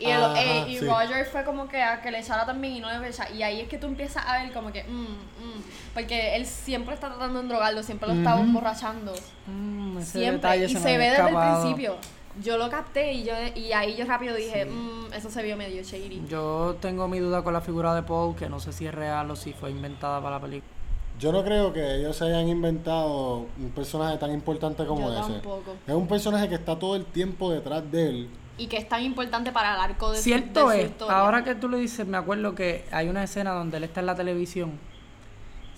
Y, 0.00 0.06
el- 0.06 0.24
Ajá, 0.24 0.42
eh, 0.42 0.64
y 0.68 0.78
sí. 0.78 0.86
Roger 0.86 1.26
fue 1.26 1.44
como 1.44 1.68
que 1.68 1.82
a 1.82 2.00
que 2.00 2.10
le 2.10 2.20
echara 2.20 2.46
también 2.46 2.74
y 2.76 2.80
no 2.80 2.88
le 2.90 3.08
echa. 3.08 3.30
Y 3.30 3.42
ahí 3.42 3.60
es 3.60 3.68
que 3.68 3.76
tú 3.78 3.86
empiezas 3.86 4.24
a 4.26 4.42
ver 4.42 4.52
como 4.52 4.72
que, 4.72 4.82
mm, 4.84 5.02
mm, 5.02 5.62
porque 5.94 6.34
él 6.36 6.46
siempre 6.46 6.94
está 6.94 7.08
tratando 7.08 7.42
de 7.42 7.48
drogarlo, 7.48 7.82
siempre 7.82 8.08
lo 8.08 8.14
está 8.14 8.40
emborrachando. 8.40 9.12
Mm, 9.46 10.00
Siempre. 10.00 10.56
Y 10.64 10.68
se, 10.70 10.96
ve 10.98 11.10
desde 11.10 11.28
el 11.28 11.36
principio. 11.36 11.96
Yo 12.42 12.56
lo 12.56 12.70
capté 12.70 13.12
y 13.12 13.24
yo 13.24 13.32
y 13.54 13.72
ahí 13.72 13.96
yo 13.96 14.06
rápido 14.06 14.34
dije, 14.36 14.64
Sí. 14.64 14.70
"Mm, 14.70 15.12
eso 15.12 15.30
se 15.30 15.42
vio 15.42 15.56
medio 15.56 15.82
shady. 15.82 16.24
Yo 16.28 16.76
tengo 16.80 17.06
mi 17.08 17.18
duda 17.18 17.42
con 17.42 17.52
la 17.52 17.60
figura 17.60 17.94
de 17.94 18.02
Paul, 18.04 18.34
que 18.36 18.48
no 18.48 18.60
sé 18.60 18.72
si 18.72 18.86
es 18.86 18.94
real 18.94 19.30
o 19.30 19.36
si 19.36 19.52
fue 19.52 19.70
inventada 19.70 20.22
para 20.22 20.36
la 20.36 20.40
película. 20.40 20.72
Yo 21.18 21.32
no 21.32 21.44
creo 21.44 21.70
que 21.74 21.96
ellos 21.96 22.16
se 22.16 22.24
hayan 22.24 22.48
inventado 22.48 23.46
un 23.58 23.70
personaje 23.74 24.16
tan 24.16 24.30
importante 24.32 24.86
como 24.86 25.10
Yo 25.12 25.20
ese. 25.20 25.32
tampoco. 25.32 25.74
Es 25.86 25.94
un 25.94 26.06
personaje 26.08 26.48
que 26.48 26.54
está 26.54 26.78
todo 26.78 26.96
el 26.96 27.04
tiempo 27.04 27.50
detrás 27.52 27.82
de 27.90 28.08
él. 28.08 28.30
Y 28.60 28.66
que 28.66 28.76
es 28.76 28.86
tan 28.86 29.02
importante 29.02 29.52
para 29.52 29.74
el 29.74 29.80
arco 29.80 30.10
de 30.10 30.18
su- 30.18 30.24
Cierto 30.24 30.68
de 30.68 30.76
su 30.76 30.82
es, 30.82 30.90
historia. 30.90 31.16
ahora 31.18 31.42
que 31.44 31.54
tú 31.54 31.66
lo 31.68 31.78
dices, 31.78 32.06
me 32.06 32.18
acuerdo 32.18 32.54
que 32.54 32.84
hay 32.92 33.08
una 33.08 33.24
escena 33.24 33.52
donde 33.52 33.78
él 33.78 33.84
está 33.84 34.00
en 34.00 34.06
la 34.06 34.14
televisión. 34.14 34.72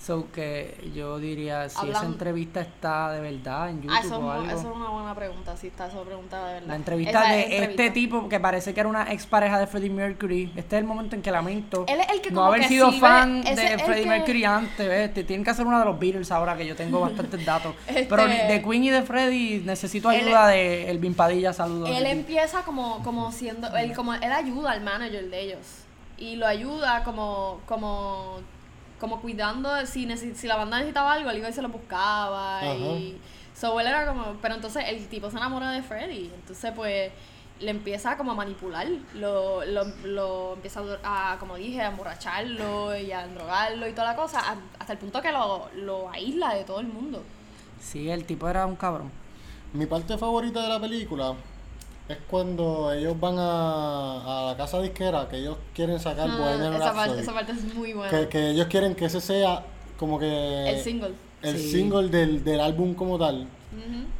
So 0.04 0.26
que 0.32 0.90
yo 0.96 1.20
diría 1.20 1.68
si 1.68 1.88
esa 1.88 2.04
entrevista 2.04 2.60
está 2.60 3.12
de 3.12 3.20
verdad 3.20 3.70
en 3.70 3.82
YouTube 3.82 3.96
Ah, 3.96 4.00
eso, 4.04 4.18
o 4.18 4.30
algo. 4.32 4.46
eso 4.46 4.56
es 4.70 4.76
una 4.76 4.88
buena 4.88 5.14
pregunta, 5.14 5.56
si 5.56 5.68
está 5.68 5.86
esa 5.86 6.02
pregunta 6.02 6.44
de 6.44 6.54
verdad. 6.54 6.66
La 6.68 6.74
entrevista 6.74 7.20
Esa 7.20 7.32
de 7.32 7.42
entrevista. 7.42 7.70
este 7.84 7.90
tipo 7.92 8.28
que 8.28 8.40
parece 8.40 8.74
que 8.74 8.80
era 8.80 8.88
una 8.88 9.12
ex 9.12 9.26
pareja 9.26 9.60
de 9.60 9.68
Freddie 9.68 9.90
Mercury. 9.90 10.52
Este 10.56 10.74
es 10.76 10.80
el 10.80 10.88
momento 10.88 11.14
en 11.14 11.22
que 11.22 11.30
lamento 11.30 11.84
Él 11.86 12.00
es 12.00 12.08
el 12.10 12.20
que 12.20 12.32
no 12.32 12.44
haber 12.44 12.62
que 12.62 12.68
sido 12.68 12.90
fan 12.92 13.42
de 13.44 13.54
Freddie 13.78 14.02
que- 14.02 14.08
Mercury 14.08 14.44
antes. 14.44 14.88
¿ves? 14.88 15.14
Te 15.14 15.22
Tienen 15.22 15.44
que 15.44 15.50
hacer 15.50 15.64
uno 15.66 15.78
de 15.78 15.84
los 15.84 15.96
Beatles 16.00 16.32
ahora 16.32 16.56
que 16.56 16.66
yo 16.66 16.74
tengo 16.74 16.98
bastantes 17.02 17.44
datos. 17.46 17.72
Este- 17.86 18.06
Pero 18.06 18.26
de 18.26 18.60
Queen 18.68 18.82
y 18.82 18.90
de 18.90 19.02
Freddie 19.02 19.62
necesito 19.64 20.10
Él 20.10 20.24
ayuda 20.26 20.48
de 20.48 20.90
Elvin 20.90 21.14
Padilla. 21.14 21.52
Saludos. 21.52 21.88
Él 21.90 22.06
empieza 22.06 22.62
como, 22.64 23.04
como 23.04 23.30
siendo, 23.30 23.68
él 23.76 23.94
como 23.94 24.14
él 24.14 24.32
ayuda 24.32 24.72
al 24.72 24.80
manager 24.80 25.30
de 25.30 25.40
ellos 25.40 25.60
y 26.18 26.34
lo 26.34 26.46
ayuda 26.48 27.04
como, 27.04 27.60
como, 27.66 28.38
como 29.02 29.20
cuidando 29.20 29.74
de 29.74 29.84
si, 29.86 30.06
si 30.34 30.46
la 30.46 30.56
banda 30.56 30.78
necesitaba 30.78 31.12
algo, 31.14 31.28
él 31.30 31.38
iba 31.38 31.48
y 31.48 31.52
se 31.52 31.60
lo 31.60 31.68
buscaba 31.68 32.60
Ajá. 32.60 32.72
y 32.74 33.18
so 33.54 33.78
él 33.80 33.86
era 33.88 34.06
como, 34.06 34.36
pero 34.40 34.54
entonces 34.54 34.84
el 34.86 35.08
tipo 35.08 35.28
se 35.28 35.36
enamora 35.36 35.72
de 35.72 35.82
Freddy, 35.82 36.30
entonces 36.34 36.72
pues 36.74 37.10
le 37.60 37.70
empieza 37.70 38.16
como 38.16 38.32
a 38.32 38.34
manipular, 38.36 38.86
lo, 39.14 39.64
lo, 39.64 39.84
lo 40.04 40.54
empieza 40.54 40.80
a, 41.04 41.36
como 41.40 41.56
dije, 41.56 41.80
a 41.82 41.88
emborracharlo 41.88 42.96
y 42.96 43.10
a 43.12 43.26
drogarlo 43.26 43.86
y 43.88 43.92
toda 43.92 44.12
la 44.12 44.16
cosa, 44.16 44.38
a- 44.40 44.56
hasta 44.78 44.92
el 44.94 44.98
punto 44.98 45.20
que 45.20 45.32
lo, 45.32 45.68
lo 45.76 46.08
aísla 46.10 46.54
de 46.54 46.64
todo 46.64 46.80
el 46.80 46.86
mundo. 46.86 47.22
Sí, 47.80 48.08
el 48.08 48.24
tipo 48.24 48.48
era 48.48 48.66
un 48.66 48.76
cabrón. 48.76 49.10
Mi 49.72 49.86
parte 49.86 50.16
favorita 50.18 50.62
de 50.62 50.68
la 50.68 50.80
película 50.80 51.34
es 52.08 52.18
cuando 52.28 52.92
ellos 52.92 53.18
van 53.18 53.36
a, 53.38 54.42
a 54.42 54.46
la 54.50 54.56
casa 54.56 54.80
disquera, 54.80 55.28
que 55.28 55.36
ellos 55.38 55.56
quieren 55.74 55.98
sacar 56.00 56.28
Ah, 56.30 56.36
Bohemian 56.38 56.74
esa, 56.74 56.84
parte, 56.92 56.98
Rhapsody. 57.00 57.20
esa 57.22 57.32
parte 57.32 57.52
es 57.52 57.74
muy 57.74 57.92
buena. 57.92 58.10
que, 58.10 58.28
que 58.28 58.50
ellos 58.50 58.66
quieren 58.66 58.94
que 58.94 59.04
ese 59.06 59.20
sea 59.20 59.62
como 59.98 60.18
que 60.18 60.68
el 60.70 60.80
single. 60.80 61.12
el 61.42 61.56
Sí. 61.58 61.70
single 61.72 62.08
del, 62.08 62.44
del 62.44 62.60
álbum 62.60 62.94
como 62.94 63.18
tal. 63.18 63.46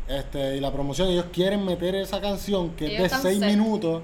Este, 0.09 0.57
y 0.57 0.61
la 0.61 0.73
promoción, 0.73 1.09
ellos 1.09 1.27
quieren 1.33 1.65
meter 1.65 1.95
esa 1.95 2.21
canción 2.21 2.71
que 2.71 2.87
Ellos 2.87 2.95
es 2.97 3.01
de 3.01 3.07
están 3.07 3.23
6 3.23 3.39
set. 3.41 3.49
minutos 3.51 4.03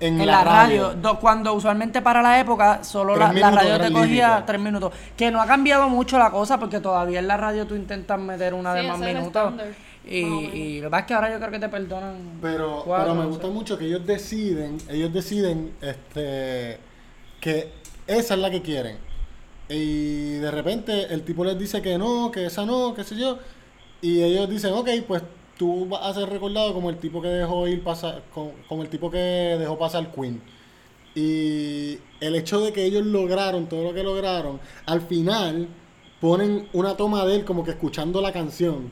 en, 0.00 0.20
En 0.20 0.26
la 0.28 0.44
radio, 0.44 0.94
do- 0.94 1.18
cuando 1.18 1.52
usualmente 1.54 2.00
para 2.00 2.22
la 2.22 2.38
época 2.38 2.84
solo 2.84 3.16
la, 3.16 3.32
la 3.32 3.50
radio 3.50 3.80
te 3.80 3.90
cogía 3.92 4.28
límite. 4.28 4.44
tres 4.46 4.60
minutos. 4.60 4.92
Que 5.16 5.30
no 5.32 5.40
ha 5.42 5.46
cambiado 5.46 5.88
mucho 5.88 6.18
la 6.18 6.30
cosa 6.30 6.58
porque 6.58 6.78
todavía 6.78 7.18
en 7.18 7.26
la 7.26 7.36
radio 7.36 7.66
tú 7.66 7.74
intentas 7.74 8.18
meter 8.20 8.54
una 8.54 8.74
Sí, 8.76 8.82
de 8.82 8.88
más 8.88 8.98
minutos. 9.00 9.54
Y, 10.08 10.80
lo 10.80 10.86
que 10.86 10.90
pasa 10.90 11.00
es 11.00 11.06
que 11.06 11.14
ahora 11.14 11.32
yo 11.32 11.38
creo 11.38 11.50
que 11.50 11.58
te 11.58 11.68
perdonan. 11.68 12.38
Pero, 12.40 12.82
cuatro, 12.84 13.04
pero 13.04 13.14
me 13.14 13.22
no 13.24 13.28
gusta 13.28 13.46
sé. 13.46 13.52
mucho 13.52 13.78
que 13.78 13.86
ellos 13.86 14.06
deciden, 14.06 14.78
ellos 14.88 15.12
deciden 15.12 15.72
este 15.80 16.78
que 17.40 17.72
esa 18.06 18.34
es 18.34 18.40
la 18.40 18.50
que 18.50 18.62
quieren. 18.62 18.96
Y 19.68 20.34
de 20.34 20.50
repente 20.50 21.12
el 21.12 21.22
tipo 21.22 21.44
les 21.44 21.58
dice 21.58 21.82
que 21.82 21.98
no, 21.98 22.30
que 22.30 22.46
esa 22.46 22.64
no, 22.64 22.94
qué 22.94 23.04
sé 23.04 23.16
yo. 23.16 23.38
Y 24.00 24.22
ellos 24.22 24.48
dicen, 24.48 24.72
ok, 24.72 24.88
pues 25.06 25.22
tú 25.58 25.86
vas 25.86 26.02
a 26.04 26.14
ser 26.14 26.28
recordado 26.30 26.72
como 26.72 26.88
el 26.88 26.98
tipo 26.98 27.20
que 27.20 27.28
dejó 27.28 27.68
ir 27.68 27.82
pasar, 27.82 28.22
como, 28.32 28.52
como 28.68 28.82
el 28.82 28.88
tipo 28.88 29.10
que 29.10 29.18
dejó 29.18 29.78
pasar 29.78 30.10
Queen. 30.12 30.40
Y 31.14 31.98
el 32.20 32.34
hecho 32.36 32.60
de 32.60 32.72
que 32.72 32.84
ellos 32.84 33.04
lograron 33.04 33.68
todo 33.68 33.82
lo 33.82 33.92
que 33.92 34.02
lograron, 34.02 34.60
al 34.86 35.00
final 35.02 35.68
ponen 36.20 36.68
una 36.72 36.96
toma 36.96 37.24
de 37.24 37.36
él 37.36 37.44
como 37.44 37.64
que 37.64 37.72
escuchando 37.72 38.20
la 38.20 38.32
canción, 38.32 38.90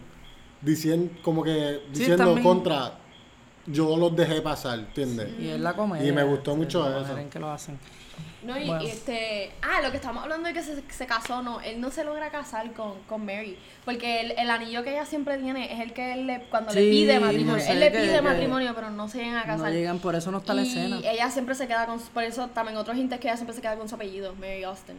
diciendo, 0.66 1.12
como 1.22 1.42
que 1.42 1.80
diciendo 1.92 2.36
contra, 2.42 2.92
yo 3.66 3.96
los 3.96 4.14
dejé 4.14 4.42
pasar, 4.42 4.78
¿entiendes? 4.80 5.28
Y 5.40 5.48
es 5.48 5.60
la 5.60 5.72
comedia. 5.74 6.06
Y 6.06 6.12
me 6.12 6.22
gustó 6.24 6.52
sí, 6.52 6.58
mucho 6.58 7.00
eso. 7.00 7.16
en 7.16 7.30
que 7.30 7.38
lo 7.38 7.50
hacen. 7.50 7.78
No, 8.42 8.56
y, 8.58 8.66
Bueno. 8.66 8.82
y 8.84 8.86
este. 8.86 9.50
Ah, 9.60 9.82
lo 9.82 9.90
que 9.90 9.96
estamos 9.96 10.22
hablando 10.22 10.46
de 10.46 10.54
que 10.54 10.62
se, 10.62 10.80
se 10.88 11.06
casó, 11.06 11.42
no. 11.42 11.60
Él 11.60 11.80
no 11.80 11.90
se 11.90 12.04
logra 12.04 12.30
casar 12.30 12.72
con, 12.74 12.92
con 13.08 13.24
Mary. 13.26 13.58
Porque 13.84 14.20
el, 14.20 14.30
el 14.38 14.48
anillo 14.50 14.84
que 14.84 14.90
ella 14.90 15.04
siempre 15.04 15.36
tiene 15.38 15.72
es 15.72 15.80
el 15.80 15.92
que 15.92 16.12
él 16.12 16.26
le. 16.28 16.42
Cuando 16.48 16.72
le 16.72 16.80
pide 16.82 17.14
no 17.18 17.26
matrimonio. 17.26 17.60
sé, 17.64 17.72
él 17.72 17.80
le 17.80 17.90
que- 17.92 17.98
pide 17.98 18.12
que 18.14 18.22
matrimonio, 18.22 18.72
pero 18.74 18.90
no 18.90 19.08
se 19.08 19.18
llegan 19.18 19.36
a 19.36 19.42
casar. 19.44 19.58
No 19.66 19.70
llegan, 19.70 19.98
por 19.98 20.14
eso 20.14 20.30
no 20.30 20.38
está 20.38 20.54
la 20.54 20.62
y 20.62 20.68
escena. 20.68 21.00
ella 21.02 21.30
siempre 21.30 21.54
se 21.56 21.66
queda 21.66 21.86
con. 21.86 21.98
Por 21.98 22.22
eso 22.22 22.46
también 22.48 22.76
otros 22.78 22.96
hints 22.96 23.18
que 23.18 23.26
ella 23.28 23.36
siempre 23.36 23.54
se 23.54 23.60
queda 23.62 23.76
con 23.76 23.88
su 23.88 23.96
apellido, 23.96 24.34
Mary 24.36 24.62
Austin. 24.62 24.96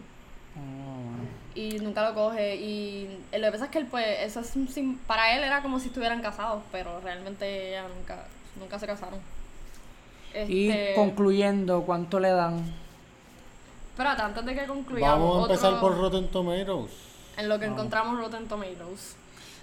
Oh. 0.58 1.58
Y 1.60 1.80
nunca 1.80 2.08
lo 2.10 2.14
coge. 2.16 2.56
Y 2.56 3.08
lo 3.34 3.46
que 3.48 3.52
pasa 3.52 3.66
es 3.66 3.72
que 3.72 3.80
él, 3.80 3.88
pues, 3.88 4.06
eso 4.22 4.40
es 4.42 4.56
un 4.56 4.68
sim- 4.68 4.98
para 5.08 5.36
él 5.36 5.44
era 5.44 5.62
como 5.62 5.80
si 5.80 5.88
estuvieran 5.88 6.22
casados, 6.22 6.62
pero 6.72 7.00
realmente 7.02 7.70
ella 7.70 7.86
nunca, 7.88 8.26
nunca 8.60 8.78
se 8.80 8.88
casaron. 8.88 9.20
Y 10.48 10.70
Este, 10.70 10.94
concluyendo, 10.96 11.82
¿cuánto 11.84 12.20
le 12.20 12.30
dan? 12.30 12.64
Espérate, 13.92 14.22
antes 14.22 14.46
de 14.46 14.54
que 14.56 14.66
concluyamos. 14.68 15.20
Vamos 15.20 15.38
a 15.50 15.52
empezar 15.54 15.74
otro- 15.74 15.82
por 15.90 15.98
Rotten 15.98 16.28
Tomatoes. 16.28 16.92
En 17.38 17.50
lo 17.50 17.58
que 17.60 17.66
encontramos 17.66 18.20
Rotten 18.20 18.48
Tomatoes. 18.48 19.16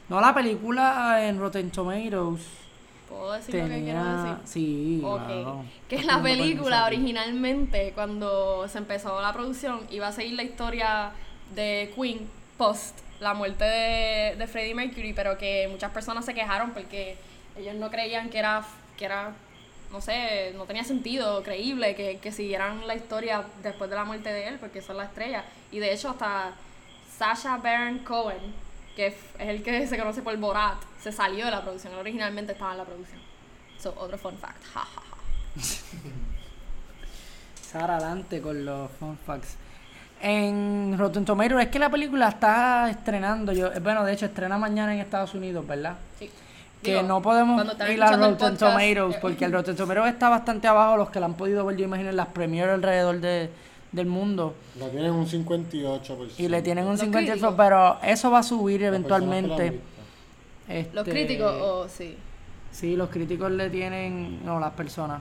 No, 0.08 0.20
la 0.20 0.34
película 0.34 1.24
en 1.26 1.38
Rotten 1.38 1.70
Tomatoes 1.70 2.40
¿Puedo 3.08 3.32
decir 3.32 3.56
lo 3.56 3.68
que 3.68 3.82
quiero 3.82 4.04
decir? 4.04 4.40
Sí, 4.44 5.00
Ok. 5.04 5.26
claro. 5.26 5.64
Que 5.88 6.02
la 6.04 6.22
película 6.22 6.86
originalmente, 6.86 7.92
cuando 7.94 8.66
se 8.68 8.78
empezó 8.78 9.20
la 9.20 9.32
producción, 9.32 9.86
iba 9.90 10.08
a 10.08 10.12
seguir 10.12 10.34
la 10.34 10.42
historia 10.42 11.12
de 11.54 11.92
Queen 11.94 12.28
post 12.56 13.00
la 13.20 13.34
muerte 13.34 13.64
de, 13.64 14.36
de 14.36 14.46
Freddie 14.46 14.74
Mercury, 14.74 15.12
pero 15.12 15.38
que 15.38 15.68
muchas 15.70 15.92
personas 15.92 16.24
se 16.24 16.34
quejaron 16.34 16.72
porque 16.72 17.16
ellos 17.56 17.74
no 17.76 17.90
creían 17.90 18.28
que 18.30 18.38
era, 18.38 18.64
que 18.96 19.04
era 19.04 19.32
no 19.92 20.00
sé, 20.00 20.52
no 20.56 20.64
tenía 20.64 20.82
sentido, 20.84 21.42
creíble, 21.42 21.94
que, 21.94 22.18
que 22.18 22.32
siguieran 22.32 22.86
la 22.86 22.96
historia 22.96 23.44
después 23.62 23.88
de 23.90 23.96
la 23.96 24.04
muerte 24.04 24.32
de 24.32 24.48
él, 24.48 24.58
porque 24.58 24.82
son 24.82 24.96
la 24.96 25.04
estrella. 25.04 25.44
Y 25.70 25.78
de 25.78 25.92
hecho 25.92 26.10
hasta 26.10 26.52
Sasha 27.16 27.58
Baron 27.58 27.98
Cohen, 28.00 28.40
que 28.94 29.08
es 29.08 29.14
el 29.38 29.62
que 29.62 29.86
se 29.86 29.98
conoce 29.98 30.22
por 30.22 30.36
Borat, 30.36 30.78
se 31.00 31.12
salió 31.12 31.44
de 31.44 31.50
la 31.50 31.62
producción. 31.62 31.94
Originalmente 31.94 32.52
estaba 32.52 32.72
en 32.72 32.78
la 32.78 32.84
producción. 32.84 33.20
So, 33.78 33.94
otro 33.98 34.16
fun 34.16 34.36
fact. 34.38 34.64
Ja, 34.72 34.80
ja, 34.80 35.02
ja. 35.02 35.60
Sara 37.62 37.96
adelante 37.96 38.40
con 38.40 38.64
los 38.64 38.90
fun 38.92 39.18
facts. 39.26 39.56
En 40.20 40.96
Rotten 40.96 41.24
Tomatoes, 41.24 41.66
es 41.66 41.70
que 41.70 41.78
la 41.78 41.90
película 41.90 42.28
está 42.28 42.88
estrenando, 42.88 43.52
yo, 43.52 43.72
eh, 43.72 43.80
bueno, 43.80 44.04
de 44.04 44.12
hecho 44.14 44.26
estrena 44.26 44.56
mañana 44.56 44.94
en 44.94 45.00
Estados 45.00 45.34
Unidos, 45.34 45.66
¿verdad? 45.66 45.96
Sí. 46.18 46.30
Que 46.82 46.92
Digo, 46.92 47.02
no 47.02 47.20
podemos 47.20 47.62
ir 47.90 48.02
a 48.02 48.12
Rotten 48.12 48.36
podcast, 48.36 48.58
Tomatoes, 48.58 49.16
eh, 49.16 49.18
porque 49.20 49.44
el 49.44 49.52
Rotten 49.54 49.76
Tomatoes 49.76 50.12
está 50.12 50.28
bastante 50.30 50.66
abajo, 50.66 50.96
los 50.96 51.10
que 51.10 51.20
la 51.20 51.26
han 51.26 51.34
podido 51.34 51.66
ver, 51.66 51.76
yo 51.76 51.84
imagino, 51.84 52.10
en 52.10 52.16
las 52.16 52.28
premieres 52.28 52.72
alrededor 52.72 53.20
de, 53.20 53.50
del 53.94 54.06
mundo. 54.06 54.54
La 54.78 54.88
tienen 54.88 55.12
un 55.12 55.26
58%. 55.26 56.30
Y 56.38 56.48
le 56.48 56.62
tienen 56.62 56.84
un 56.84 56.92
Los 56.92 57.00
50, 57.00 57.32
críticos. 57.32 57.54
pero 57.56 57.98
eso 58.02 58.30
va 58.30 58.40
a 58.40 58.42
subir 58.42 58.82
eventualmente. 58.82 59.70
visto. 59.70 59.86
Los 60.92 61.06
Este, 61.06 61.10
críticos, 61.10 61.54
oh, 61.60 61.86
sí. 61.88 62.16
Sí, 62.72 62.96
los 62.96 63.08
críticos 63.08 63.50
le 63.52 63.70
tienen, 63.70 64.44
no, 64.44 64.58
las 64.58 64.72
personas. 64.72 65.20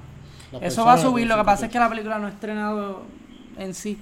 Las 0.52 0.64
Eso 0.64 0.86
va 0.86 0.94
a 0.94 0.98
subir, 0.98 1.28
le 1.28 1.34
lo 1.34 1.42
que 1.42 1.46
pasa 1.46 1.66
es 1.68 1.72
que 1.72 1.80
la 1.80 1.90
película 1.90 2.18
no 2.18 2.28
ha 2.28 2.30
estrenado 2.30 3.04
en 3.58 3.74
sí. 3.74 4.00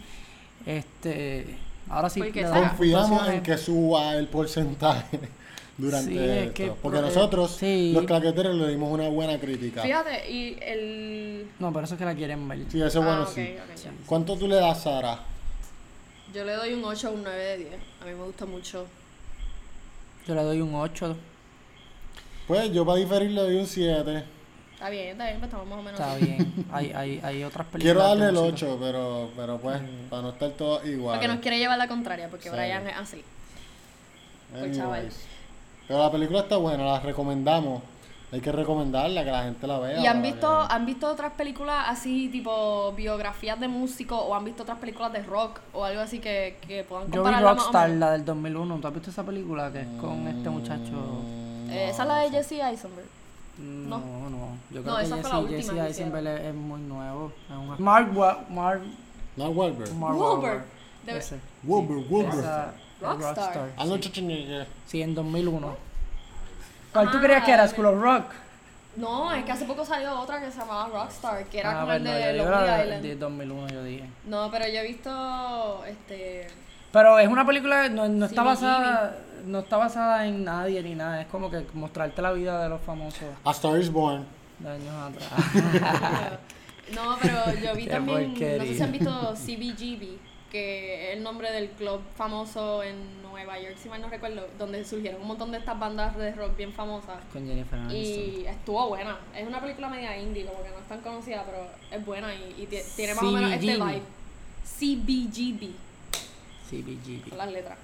Este, 0.65 1.57
Ahora 1.89 2.09
sí. 2.09 2.21
Le 2.21 2.31
Confiamos 2.31 3.27
en 3.27 3.43
que 3.43 3.57
suba 3.57 4.15
el 4.15 4.27
porcentaje 4.27 5.19
durante 5.81 6.11
Sí, 6.11 6.17
es 6.17 6.29
esto. 6.29 6.53
que, 6.53 6.71
porque 6.81 6.99
eh, 6.99 7.01
nosotros, 7.01 7.51
sí. 7.59 7.91
los 7.93 8.05
claqueteros, 8.05 8.55
le 8.55 8.67
dimos 8.69 8.91
una 8.91 9.09
buena 9.09 9.39
crítica. 9.39 9.81
Fíjate, 9.81 10.31
y 10.31 10.57
el... 10.61 11.47
No, 11.59 11.73
por 11.73 11.83
eso 11.83 11.95
es 11.95 11.99
que 11.99 12.05
la 12.05 12.15
quieren 12.15 12.47
ver. 12.47 12.59
Sí, 12.69 12.77
ese 12.77 12.87
es 12.87 12.95
Ah, 12.95 12.99
bueno, 12.99 13.23
ok, 13.23 13.29
sí. 13.75 13.87
¿Cuánto 14.05 14.37
tú 14.37 14.47
le 14.47 14.55
das, 14.55 14.83
Sara? 14.83 15.19
Yo 16.33 16.45
le 16.45 16.53
doy 16.53 16.73
un 16.73 16.83
8 16.85 17.09
o 17.09 17.13
un 17.13 17.23
9 17.23 17.43
de 17.43 17.57
10. 17.57 17.69
A 18.01 18.05
mí 18.05 18.11
me 18.13 18.23
gusta 18.23 18.45
mucho. 18.45 18.85
Yo 20.27 20.35
le 20.35 20.43
doy 20.43 20.61
un 20.61 20.73
8. 20.75 21.17
Pues 22.47 22.71
yo 22.73 22.85
para 22.85 22.97
diferir 22.99 23.31
le 23.31 23.41
doy 23.41 23.55
un 23.57 23.67
7. 23.67 24.23
Está 24.73 24.89
bien, 24.89 25.09
está 25.09 25.25
bien, 25.25 25.39
pues 25.39 25.47
estamos 25.51 25.67
más 25.67 25.77
o 25.79 25.83
menos 25.83 25.99
Está 25.99 26.15
bien. 26.15 26.65
Hay, 26.71 26.91
hay, 26.95 27.19
hay 27.23 27.43
otras 27.43 27.67
películas. 27.67 27.83
Quiero 27.83 27.99
darle 28.07 28.25
el 28.27 28.51
música. 28.51 28.67
8, 28.71 28.77
pero, 28.81 29.29
pero 29.35 29.57
pues, 29.59 29.79
para 30.09 30.21
no 30.23 30.29
estar 30.29 30.49
todos 30.51 30.85
igual. 30.87 31.15
Porque 31.17 31.27
nos 31.27 31.39
quiere 31.39 31.59
llevar 31.59 31.77
la 31.77 31.87
contraria, 31.87 32.29
porque 32.29 32.49
Sí. 32.49 32.55
Brian 32.55 32.87
es 32.87 32.95
así. 32.97 33.23
Pues, 34.51 34.75
chaval. 34.75 35.09
Pero 35.87 35.99
la 35.99 36.11
película 36.11 36.39
está 36.41 36.57
buena, 36.57 36.83
la 36.85 36.99
recomendamos. 36.99 37.81
Hay 38.33 38.39
que 38.39 38.51
recomendarla, 38.53 39.25
que 39.25 39.31
la 39.31 39.43
gente 39.43 39.67
la 39.67 39.77
vea. 39.79 39.99
¿Y 39.99 40.07
han 40.07 40.21
visto, 40.21 40.47
que- 40.67 40.73
han 40.73 40.85
visto 40.85 41.07
otras 41.11 41.33
películas 41.33 41.83
así, 41.89 42.29
tipo 42.29 42.93
biografías 42.93 43.59
de 43.59 43.67
músicos, 43.67 44.17
o 44.25 44.33
han 44.33 44.45
visto 44.45 44.63
otras 44.63 44.77
películas 44.77 45.11
de 45.11 45.21
rock, 45.23 45.59
o 45.73 45.83
algo 45.83 45.99
así 45.99 46.19
que, 46.19 46.57
que 46.65 46.85
puedan 46.85 47.11
Yo 47.11 47.23
vi 47.25 47.31
Rockstar, 47.33 47.89
la 47.89 48.11
del 48.11 48.23
2001. 48.23 48.77
¿Tú 48.77 48.87
has 48.87 48.93
visto 48.93 49.09
esa 49.09 49.23
película 49.23 49.69
que 49.73 49.81
es 49.81 49.87
con 49.99 50.27
este 50.29 50.49
muchacho? 50.49 50.91
Mm, 50.93 51.69
Eh, 51.71 51.89
esa 51.89 52.03
es 52.03 52.07
la 52.07 52.17
de 52.19 52.29
Jesse 52.31 52.51
Eisenberg. 52.61 53.07
No, 53.57 53.97
no. 53.99 54.47
Yo 54.71 54.81
creo 54.81 54.93
No, 54.93 54.97
que 54.99 55.03
esa 55.03 55.17
fue 55.17 55.29
la 55.29 55.35
Jesse, 55.49 55.69
última 55.69 55.83
Jesse 55.83 55.99
Eisenberg 55.99 56.27
es, 56.27 56.41
es 56.45 56.53
muy 56.55 56.79
nuevo. 56.81 57.31
Es 57.49 57.55
un- 57.79 57.83
Mark, 57.83 58.17
Wa- 58.17 58.45
Mark, 58.49 58.81
No, 59.35 59.49
Wahlberg. 59.49 59.93
Mark 59.95 60.15
Wahlberg. 60.17 60.41
Wahlberg. 60.43 60.63
Debe- 61.05 61.17
Ese. 61.19 61.39
Wahlberg, 61.65 62.05
Wahlberg. 62.11 62.39
Esa- 62.39 62.73
Rockstar. 63.01 63.35
Rockstar. 63.35 63.69
Arnold 63.77 64.01
Schwarzenegger. 64.03 64.67
Sí, 64.85 65.01
en 65.01 65.15
2001. 65.15 65.75
¿Cuál 66.93 67.11
tú 67.11 67.17
Ah, 67.17 67.21
creías 67.21 67.43
que 67.43 67.51
era? 67.51 67.67
School 67.67 67.85
of 67.87 68.01
Rock. 68.01 68.25
No, 68.97 69.31
es 69.33 69.45
que 69.45 69.51
hace 69.53 69.63
poco 69.65 69.85
salió 69.85 70.19
otra 70.19 70.41
que 70.41 70.51
se 70.51 70.59
llamaba 70.59 70.89
Rockstar, 70.89 71.45
que 71.45 71.59
era 71.59 71.71
Ah, 71.71 71.81
como 71.81 71.93
el 71.93 72.03
no, 72.03 72.11
de 72.11 72.33
Lonely 72.33 72.81
Island. 72.83 73.01
de 73.03 73.15
2001, 73.15 73.67
yo 73.69 73.83
dije. 73.83 74.09
No, 74.25 74.51
pero 74.51 74.67
yo 74.67 74.79
he 74.79 74.87
visto 74.87 75.83
este 75.85 76.47
Pero 76.91 77.17
es 77.17 77.27
una 77.29 77.45
película, 77.45 77.87
no, 77.87 78.09
no 78.09 78.25
está 78.25 78.41
Sí, 78.41 78.47
basada 78.47 79.17
no 79.45 79.59
está 79.59 79.77
basada 79.77 80.27
en 80.27 80.43
nadie 80.43 80.83
ni 80.83 80.93
nada. 80.93 81.21
Es 81.21 81.27
como 81.27 81.49
que 81.49 81.65
mostrarte 81.73 82.21
la 82.21 82.31
vida 82.33 82.61
de 82.61 82.69
los 82.69 82.81
famosos 82.81 83.23
A 83.45 83.51
Star 83.51 83.79
is 83.79 83.89
Born. 83.91 84.25
de 84.59 84.69
años 84.69 84.93
atrás. 84.93 86.39
No, 86.93 87.15
pero 87.21 87.33
yo 87.63 87.73
vi 87.73 87.85
Qué 87.85 87.89
también, 87.89 88.33
no 88.33 88.37
sé 88.65 88.75
si 88.75 88.83
han 88.83 88.91
visto 88.91 89.33
CBGB, 89.33 90.17
que 90.51 91.11
es 91.11 91.17
el 91.17 91.23
nombre 91.23 91.49
del 91.51 91.69
club 91.69 92.01
famoso 92.15 92.83
en 92.83 93.21
Nueva 93.21 93.57
York, 93.59 93.77
si 93.81 93.87
mal 93.89 94.01
no 94.01 94.09
recuerdo, 94.09 94.45
donde 94.59 94.83
surgieron 94.83 95.21
un 95.21 95.27
montón 95.29 95.51
de 95.51 95.57
estas 95.59 95.79
bandas 95.79 96.17
de 96.17 96.33
rock 96.33 96.57
bien 96.57 96.73
famosas. 96.73 97.19
Con 97.31 97.47
Jennifer 97.47 97.79
Aniston. 97.79 97.95
Y 97.95 98.45
estuvo 98.45 98.89
buena. 98.89 99.17
Es 99.35 99.47
una 99.47 99.61
película 99.61 99.87
media 99.87 100.17
indie, 100.17 100.45
como 100.45 100.61
que 100.61 100.69
no 100.69 100.77
es 100.79 100.87
tan 100.89 100.99
conocida, 101.01 101.43
pero 101.45 101.65
es 101.89 102.05
buena 102.05 102.33
y, 102.35 102.55
y 102.63 102.65
ti- 102.67 102.77
tiene 102.95 103.15
más 103.15 103.23
o 103.23 103.31
menos 103.31 103.51
este 103.51 103.75
vibe. 103.77 104.01
CBGB, 104.79 105.71
CBGB. 106.69 107.29
son 107.29 107.37
las 107.37 107.51
letras. 107.51 107.77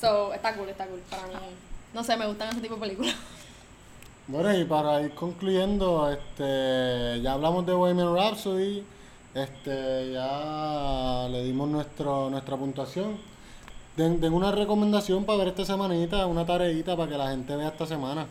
So, 0.00 0.32
está 0.32 0.54
cool, 0.56 0.68
está 0.68 0.86
cool 0.86 1.00
para 1.10 1.26
mí. 1.26 1.34
No 1.92 2.02
sé, 2.04 2.16
me 2.16 2.26
gustan 2.26 2.48
ese 2.50 2.60
tipo 2.60 2.74
de 2.74 2.80
películas. 2.80 3.14
Bueno, 4.26 4.56
y 4.56 4.64
para 4.64 5.00
ir 5.02 5.10
concluyendo, 5.14 6.08
este, 6.10 7.20
ya 7.20 7.32
hablamos 7.32 7.66
de 7.66 7.72
Bohemian 7.72 8.14
Rhapsody, 8.14 8.84
este, 9.34 10.12
ya 10.12 11.26
le 11.30 11.44
dimos 11.44 11.68
nuestro, 11.68 12.30
nuestra 12.30 12.56
puntuación. 12.56 13.16
Den, 13.96 14.20
den 14.20 14.32
una 14.32 14.50
recomendación 14.52 15.24
para 15.24 15.38
ver 15.38 15.48
esta 15.48 15.64
semanita, 15.64 16.26
una 16.26 16.46
tareita 16.46 16.96
para 16.96 17.10
que 17.10 17.18
la 17.18 17.30
gente 17.30 17.54
vea 17.56 17.68
esta 17.68 17.86
semana. 17.86 18.26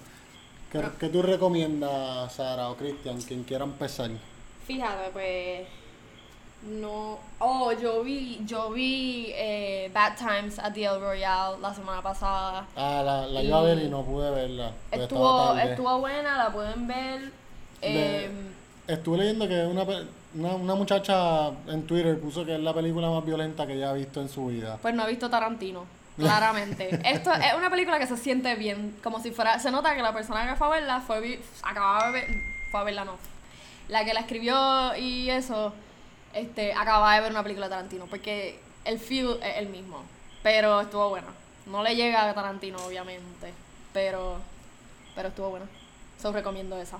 ¿Qué, 0.71 0.81
qué 0.99 1.09
tú 1.09 1.21
recomiendas, 1.21 2.33
Sara 2.33 2.69
o 2.69 2.75
Cristian, 2.75 3.21
quien 3.21 3.43
quiera 3.43 3.65
empezar? 3.65 4.09
Fíjate, 4.65 5.09
pues. 5.12 5.67
No. 6.62 7.17
Oh, 7.39 7.71
yo 7.71 8.03
vi, 8.03 8.41
yo 8.45 8.69
vi 8.71 9.27
eh, 9.33 9.89
Bad 9.93 10.17
Times 10.17 10.59
at 10.59 10.73
the 10.73 10.83
El 10.85 10.99
Royale 10.99 11.57
la 11.62 11.73
semana 11.73 12.01
pasada. 12.01 12.67
Ah, 12.75 13.01
la, 13.03 13.27
la 13.27 13.41
iba 13.41 13.59
a 13.59 13.63
ver 13.63 13.79
y 13.81 13.88
no 13.89 14.03
pude 14.03 14.29
verla. 14.29 14.71
Estuvo, 14.91 15.55
estuvo 15.57 15.99
buena, 15.99 16.38
la 16.38 16.51
pueden 16.51 16.85
ver. 16.88 17.21
De- 17.81 18.25
Eh, 18.25 18.31
Estuve 18.88 19.19
leyendo 19.19 19.47
que 19.47 19.65
una, 19.65 19.85
pe- 19.85 20.05
una, 20.36 20.56
una 20.56 20.76
muchacha 20.76 21.50
en 21.68 21.88
Twitter 21.88 22.20
puso 22.20 22.46
que 22.46 22.56
es 22.56 22.62
la 22.62 22.74
película 22.74 23.10
más 23.10 23.26
violenta 23.26 23.65
que 23.65 23.74
ella 23.74 23.89
ha 23.89 23.94
visto 23.94 24.22
en 24.22 24.30
su 24.30 24.48
vida. 24.48 24.78
pues 24.82 24.94
no 24.94 25.06
he 25.06 25.10
visto 25.10 25.30
Tarantino, 25.30 25.86
claramente. 26.18 27.00
Esto 27.10 27.32
es 27.34 27.54
una 27.58 27.70
película 27.70 28.00
que 28.00 28.08
se 28.08 28.18
siente 28.18 28.56
bien, 28.56 28.98
como 29.04 29.22
si 29.22 29.32
fuera. 29.32 29.60
Se 29.60 29.72
nota 29.72 29.96
que 29.96 30.02
la 30.02 30.13
persona 30.13 30.48
que 30.48 30.56
fue 30.56 30.68
a 30.68 30.70
verla 30.72 31.02
fue. 31.02 31.39
Acababa 31.63 32.08
de 32.08 32.12
ver. 32.13 32.28
Fue 32.72 32.80
a 32.80 32.84
verla, 32.84 33.06
no. 33.06 33.13
La 33.88 34.06
que 34.06 34.13
la 34.13 34.22
escribió 34.22 34.96
y 34.96 35.30
eso. 35.30 35.74
Este, 36.34 36.74
acababa 36.74 37.15
de 37.15 37.22
ver 37.22 37.32
una 37.32 37.42
película 37.42 37.65
de 37.65 37.72
Tarantino, 37.72 38.06
porque 38.06 38.60
el 38.86 39.00
feel 39.00 39.39
es 39.44 39.58
el 39.58 39.70
mismo. 39.70 40.04
Pero 40.44 40.82
estuvo 40.82 41.10
buena. 41.10 41.28
No 41.65 41.82
le 41.84 41.96
llega 41.96 42.30
a 42.30 42.34
Tarantino, 42.34 42.78
obviamente. 42.86 43.52
Pero. 43.94 44.38
Pero 45.15 45.30
estuvo 45.30 45.50
buena. 45.50 45.65
So 46.22 46.32
recomiendo 46.32 46.78
esa. 46.78 46.98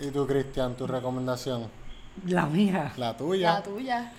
¿Y 0.00 0.10
tú, 0.10 0.26
Cristian, 0.26 0.74
tu 0.76 0.86
recomendación? 0.86 1.68
La 2.26 2.46
mía. 2.46 2.92
La 2.96 3.16
tuya. 3.16 3.54
La 3.54 3.62
tuya. 3.62 4.12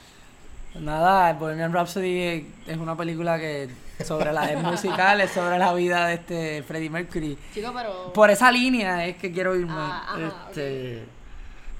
Nada, 0.79 1.33
Bohemian 1.33 1.73
Rhapsody 1.73 2.47
es 2.65 2.77
una 2.77 2.95
película 2.95 3.37
que 3.37 3.69
sobre 4.05 4.31
las 4.31 4.49
es 4.49 4.61
musical, 4.61 5.19
es 5.21 5.31
sobre 5.31 5.59
la 5.59 5.73
vida 5.73 6.07
de 6.07 6.13
este 6.15 6.63
Freddie 6.63 6.89
Mercury. 6.89 7.37
Chico, 7.53 7.71
pero. 7.75 8.13
Por 8.13 8.29
esa 8.29 8.51
línea 8.51 9.05
es 9.05 9.17
que 9.17 9.31
quiero 9.31 9.55
irme. 9.55 9.73
Ah, 9.75 10.05
ajá, 10.07 10.47
este, 10.49 11.05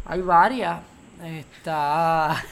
Hay 0.06 0.22
varias. 0.22 0.80
Está. 1.24 2.44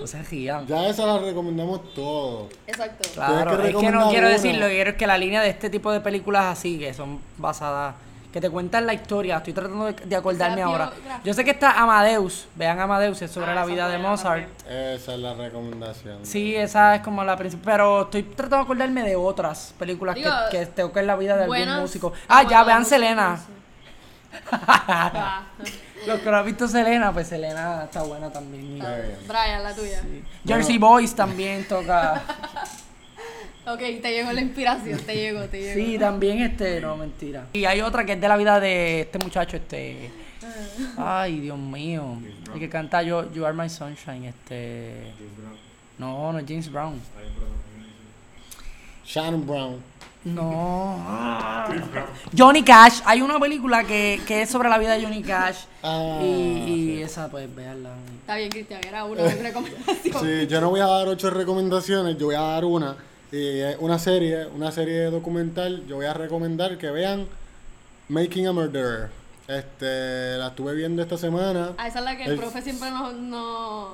no 0.00 0.06
se 0.06 0.22
rían. 0.22 0.66
Ya 0.66 0.88
esa 0.88 1.06
la 1.06 1.18
recomendamos 1.18 1.94
todo. 1.94 2.48
Exacto. 2.66 3.08
Claro, 3.14 3.60
que 3.60 3.70
es 3.70 3.76
que 3.76 3.90
no 3.90 4.10
quiero 4.10 4.28
decirlo, 4.28 4.66
quiero 4.68 4.90
es 4.90 4.96
que 4.96 5.06
la 5.06 5.18
línea 5.18 5.42
de 5.42 5.48
este 5.48 5.70
tipo 5.70 5.90
de 5.90 6.00
películas 6.00 6.44
así, 6.44 6.78
que 6.78 6.94
son 6.94 7.20
basadas, 7.38 7.94
que 8.34 8.40
te 8.40 8.50
cuentan 8.50 8.84
la 8.84 8.92
historia, 8.92 9.36
estoy 9.36 9.52
tratando 9.52 9.84
de, 9.84 9.92
de 9.92 10.16
acordarme 10.16 10.56
sea, 10.56 10.64
ahora. 10.66 10.92
Yo 11.22 11.32
sé 11.32 11.44
que 11.44 11.52
está 11.52 11.70
Amadeus, 11.80 12.48
vean 12.56 12.80
Amadeus, 12.80 13.22
es 13.22 13.30
sobre 13.30 13.52
Ah, 13.52 13.54
la 13.54 13.64
vida 13.64 13.88
de 13.88 13.96
Mozart. 13.98 14.48
Esa 14.68 15.14
es 15.14 15.20
la 15.20 15.34
recomendación. 15.34 16.26
Sí, 16.26 16.56
esa 16.56 16.96
es 16.96 17.02
como 17.02 17.22
la 17.22 17.36
principal, 17.36 17.64
pero 17.64 18.02
estoy 18.02 18.24
tratando 18.24 18.56
de 18.56 18.62
acordarme 18.62 19.02
de 19.04 19.14
otras 19.14 19.72
películas 19.78 20.16
Digo, 20.16 20.28
que, 20.50 20.58
que 20.58 20.66
toquen 20.66 21.06
la 21.06 21.14
vida 21.14 21.36
de 21.36 21.44
algún 21.44 21.82
músico. 21.82 22.12
ah, 22.26 22.42
ya, 22.42 22.48
bueno, 22.48 22.66
vean 22.66 22.78
música, 22.80 22.96
Selena. 22.96 23.40
Los 26.08 26.18
que 26.18 26.28
no 26.32 26.36
han 26.36 26.44
visto 26.44 26.66
Selena, 26.66 27.12
pues 27.12 27.28
Selena 27.28 27.84
está 27.84 28.02
buena 28.02 28.32
también. 28.32 28.78
Está 28.78 28.96
bien. 28.96 29.18
Brian, 29.28 29.62
la 29.62 29.72
tuya. 29.76 30.02
Jersey 30.44 30.76
Boys 30.76 31.14
también 31.14 31.68
toca. 31.68 32.20
Ok, 33.66 33.78
te 33.78 34.12
llegó 34.12 34.32
la 34.32 34.40
inspiración, 34.42 34.98
te 35.00 35.14
llegó, 35.14 35.42
te 35.44 35.60
llegó. 35.60 35.74
Sí, 35.74 35.98
también 35.98 36.40
este, 36.40 36.80
no, 36.80 36.96
mentira. 36.96 37.46
Y 37.52 37.64
hay 37.64 37.80
otra 37.80 38.04
que 38.04 38.12
es 38.12 38.20
de 38.20 38.28
la 38.28 38.36
vida 38.36 38.60
de 38.60 39.02
este 39.02 39.18
muchacho, 39.18 39.56
este. 39.56 40.10
Ay, 40.98 41.40
Dios 41.40 41.58
mío. 41.58 42.18
El 42.52 42.60
que 42.60 42.68
canta 42.68 43.02
yo, 43.02 43.32
You 43.32 43.46
Are 43.46 43.56
My 43.56 43.70
Sunshine, 43.70 44.26
este. 44.26 45.12
No, 45.98 46.32
no 46.32 46.38
es 46.38 46.44
James 46.46 46.70
Brown. 46.70 47.00
Shannon 49.06 49.46
Brown. 49.46 49.80
No. 50.24 50.98
Johnny 52.36 52.62
Cash. 52.62 53.00
Hay 53.04 53.20
una 53.20 53.38
película 53.38 53.84
que, 53.84 54.20
que 54.26 54.42
es 54.42 54.50
sobre 54.50 54.68
la 54.68 54.78
vida 54.78 54.94
de 54.94 55.04
Johnny 55.04 55.22
Cash. 55.22 55.64
Ah, 55.82 56.20
y 56.22 56.26
y 56.26 56.96
sí. 56.96 57.02
esa, 57.02 57.30
pues, 57.30 57.54
veanla. 57.54 57.90
Está 58.20 58.36
bien, 58.36 58.50
Cristian, 58.50 58.80
era 58.86 59.04
una 59.04 59.22
recomendación. 59.28 60.20
Sí, 60.20 60.46
yo 60.46 60.60
no 60.60 60.70
voy 60.70 60.80
a 60.80 60.86
dar 60.86 61.08
ocho 61.08 61.30
recomendaciones, 61.30 62.16
yo 62.16 62.26
voy 62.26 62.34
a 62.34 62.40
dar 62.40 62.64
una. 62.64 62.96
Y 63.34 63.60
es 63.60 63.76
una 63.80 63.98
serie, 63.98 64.46
una 64.46 64.70
serie 64.70 65.04
documental. 65.06 65.84
Yo 65.88 65.96
voy 65.96 66.06
a 66.06 66.14
recomendar 66.14 66.78
que 66.78 66.90
vean 66.90 67.26
Making 68.08 68.46
a 68.46 68.52
Murderer. 68.52 69.08
Este, 69.48 70.38
la 70.38 70.48
estuve 70.48 70.74
viendo 70.74 71.02
esta 71.02 71.18
semana. 71.18 71.72
Ah, 71.76 71.88
esa 71.88 71.98
es 71.98 72.04
la 72.04 72.16
que 72.16 72.24
el, 72.24 72.30
El- 72.32 72.38
profe 72.38 72.62
siempre 72.62 72.90
nos... 72.90 73.12
nos- 73.14 73.88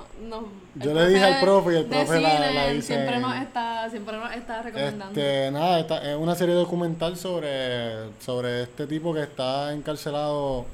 el 0.76 0.82
Yo 0.82 0.94
le 0.94 1.08
dije 1.08 1.24
al 1.24 1.40
profe 1.40 1.72
y 1.72 1.76
el 1.76 1.88
de 1.88 1.96
profe 1.96 2.20
la- 2.20 2.30
cine 2.30 2.54
la 2.54 2.68
dice 2.68 2.94
Siempre 2.94 3.18
nos 3.18 3.34
está, 3.36 3.90
siempre 3.90 4.16
nos 4.18 4.32
está 4.32 4.62
recomendando. 4.62 5.20
Este, 5.20 5.50
nada, 5.50 5.80
esta- 5.80 6.08
es 6.12 6.16
una 6.16 6.34
serie 6.36 6.54
documental 6.54 7.16
sobre, 7.16 8.10
sobre 8.20 8.62
este 8.64 8.86
tipo 8.86 9.12
que 9.14 9.22
está 9.22 9.72
encarcelado. 9.72 10.66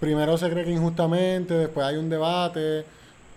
Primero 0.00 0.36
se 0.36 0.50
cree 0.50 0.64
que 0.64 0.72
injustamente, 0.72 1.54
después 1.54 1.86
hay 1.86 1.96
un 1.96 2.10
debate, 2.10 2.84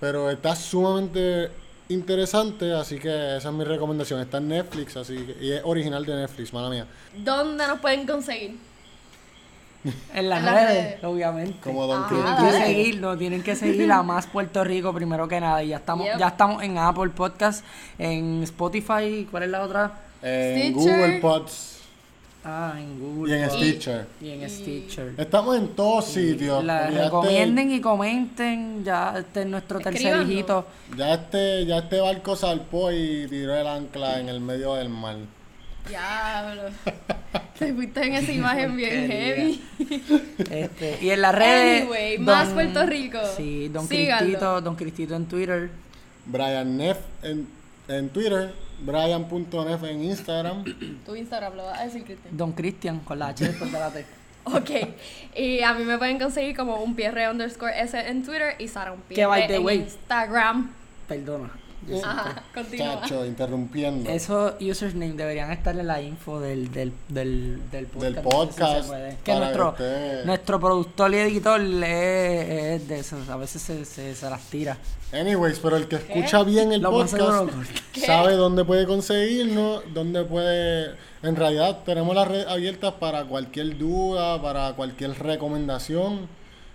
pero 0.02 0.30
está 0.32 0.56
sumamente 0.56 1.52
interesante, 1.90 2.74
así 2.74 2.98
que 3.00 3.38
esa 3.38 3.50
es 3.50 3.54
mi 3.56 3.64
recomendación. 3.64 4.20
Está 4.20 4.38
en 4.38 4.48
Netflix, 4.50 4.98
así 4.98 5.16
que, 5.16 5.44
y 5.46 5.52
es 5.52 5.62
original 5.64 6.06
de 6.06 6.16
Netflix, 6.16 6.52
mala 6.54 6.70
mía. 6.70 6.86
¿Dónde 7.18 7.68
nos 7.68 7.80
pueden 7.80 8.06
conseguir? 8.08 8.58
En 10.16 10.30
las 10.30 10.40
En 10.40 10.46
las 10.46 10.56
redes, 10.56 10.84
redes. 10.94 11.04
obviamente. 11.04 11.60
Como 11.62 11.86
Don 11.86 12.04
Ah, 12.04 12.08
Tienen 12.10 12.36
que 12.38 12.46
dice. 12.58 12.66
seguirnos, 12.66 13.18
tienen 13.20 13.44
que 13.44 13.56
seguir 13.56 13.92
a 13.92 14.02
Más 14.02 14.26
Puerto 14.26 14.64
Rico 14.64 14.92
primero 14.94 15.28
que 15.28 15.40
nada. 15.40 15.62
Y 15.64 15.68
ya 15.68 15.78
estamos, 15.78 16.08
Yep. 16.08 16.18
ya 16.18 16.28
estamos 16.30 16.64
en 16.64 16.78
Apple 16.80 17.10
Podcast, 17.10 17.64
en 18.00 18.42
Spotify, 18.44 19.28
¿cuál 19.30 19.44
es 19.44 19.50
la 19.50 19.62
otra? 19.64 19.92
En 20.24 20.74
Stitcher. 20.74 20.74
Google 20.98 21.20
Pods 21.20 21.75
Ah, 22.48 22.76
en 22.78 22.94
y 22.96 23.00
Google. 23.00 23.42
en 23.44 23.50
Pod- 23.50 23.56
Stitcher. 23.58 24.06
y 24.22 24.30
en 24.30 24.42
Y- 24.44 24.50
Stitcher. 24.50 25.14
Estamos 25.18 25.58
en 25.58 25.70
todos 25.70 26.06
sitios. 26.06 26.64
La 26.64 26.88
este- 26.90 27.04
recomienden 27.06 27.72
y 27.72 27.82
comenten. 27.82 28.84
Ya 28.84 29.16
este 29.18 29.42
es 29.42 29.48
nuestro 29.48 29.80
tercer 29.80 30.22
hijito. 30.22 30.66
Ya 30.96 31.16
este, 31.16 31.66
ya 31.66 31.80
este 31.80 32.00
barco 32.00 32.36
salpó 32.36 32.92
y 32.92 33.26
tiró 33.28 33.56
el 33.56 33.66
ancla 33.66 34.20
en 34.20 34.30
el 34.30 34.40
medio 34.42 34.76
del 34.76 34.90
mar. 34.90 35.16
Diablo. 35.90 36.64
Te 37.60 37.74
fuiste 37.74 38.06
en 38.06 38.14
esa 38.16 38.32
imagen 38.32 38.76
bien 38.76 39.08
heavy. 39.10 39.62
Este, 40.52 40.98
y 41.02 41.10
en 41.10 41.22
las 41.22 41.34
redes. 41.44 41.82
Anyway, 41.84 42.18
Más 42.20 42.50
Puerto 42.50 42.86
Rico. 42.86 43.20
Sí, 43.36 43.70
Don 43.70 43.88
Síganlo. 43.88 44.24
Cristito, 44.26 44.62
Don 44.62 44.76
Cristito 44.76 45.16
en 45.16 45.26
Twitter. 45.26 45.70
Brian 46.26 46.78
Neff 46.78 46.98
en, 47.24 47.48
en 47.88 48.10
Twitter, 48.10 48.52
Brian.neff 48.80 49.84
en 49.84 50.04
Instagram. 50.04 50.64
Tu 51.06 51.16
Instagram 51.16 51.56
lo 51.56 51.66
vas 51.66 51.80
a 51.80 51.84
decir, 51.86 52.04
Cristian. 52.04 52.36
Don 52.36 52.52
Cristian 52.54 53.00
con 53.00 53.20
la 53.20 53.28
H 53.30 53.46
después 53.46 53.72
de 53.72 53.80
la 53.80 53.92
T. 53.92 54.06
Ok. 54.46 54.70
Y 55.36 55.62
a 55.62 55.74
mí 55.74 55.84
me 55.84 55.98
pueden 55.98 56.20
conseguir 56.20 56.56
como 56.56 56.84
un 56.84 56.96
PR 56.96 57.30
underscore 57.32 57.74
S 57.82 57.98
en 57.98 58.24
Twitter 58.24 58.56
y 58.60 58.68
Sara 58.68 58.92
un 58.92 59.02
the 59.48 59.56
en 59.56 59.66
way. 59.66 59.78
Instagram. 59.78 60.72
Perdona. 61.08 61.52
Ajá, 62.04 62.44
continúa. 62.54 63.02
Chacho, 63.02 63.26
interrumpiendo. 63.26 64.10
Esos 64.10 64.54
username 64.62 65.14
deberían 65.14 65.52
estar 65.52 65.78
en 65.78 65.88
la 65.88 66.02
info 66.02 66.40
del, 66.40 66.72
del, 66.72 66.92
del, 67.10 67.62
del 67.72 67.86
podcast. 67.88 68.04
Del 68.04 68.16
no 68.16 68.22
sé 68.22 68.22
si 68.22 68.32
podcast, 68.32 68.88
puede. 68.88 69.18
Que 69.24 69.36
nuestro, 69.36 69.70
usted- 69.70 70.26
nuestro 70.26 70.60
productor 70.60 71.14
y 71.14 71.18
editor 71.18 71.62
es, 71.62 72.50
es 72.82 72.88
de 72.88 73.00
esos. 73.00 73.30
A 73.30 73.38
veces 73.38 73.62
se, 73.62 73.86
se, 73.86 74.16
se 74.16 74.30
las 74.30 74.42
tira. 74.50 74.78
Anyways, 75.14 75.60
pero 75.60 75.78
el 75.78 75.88
que 75.88 75.96
escucha 75.98 76.44
bien 76.44 76.74
el 76.74 76.82
Lo 76.82 76.92
podcast 76.92 77.50
sabe 78.06 78.34
dónde 78.34 78.66
puede 78.66 78.86
conseguirnos, 78.86 79.84
dónde 79.94 80.24
puede... 80.24 80.96
En 81.24 81.36
realidad 81.36 81.80
tenemos 81.86 82.14
las 82.16 82.28
redes 82.28 82.48
abiertas 82.48 82.94
para 83.00 83.24
cualquier 83.26 83.78
duda, 83.78 84.42
para 84.42 84.74
cualquier 84.74 85.18
recomendación. 85.18 86.28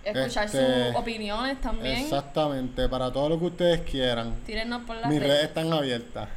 Escuchar 0.03 0.45
Este, 0.45 0.87
sus 0.87 0.95
opiniones 0.95 1.61
también. 1.61 1.97
Exactamente, 1.97 2.89
para 2.89 3.11
todo 3.11 3.29
lo 3.29 3.39
que 3.39 3.45
ustedes 3.45 3.81
quieran. 3.81 4.35
Tírennos 4.45 4.81
por 4.83 4.95
las 4.97 5.07
Mis 5.09 5.19
redes 5.19 5.33
redes. 5.33 5.47
están 5.49 5.71
abiertas. 5.73 6.29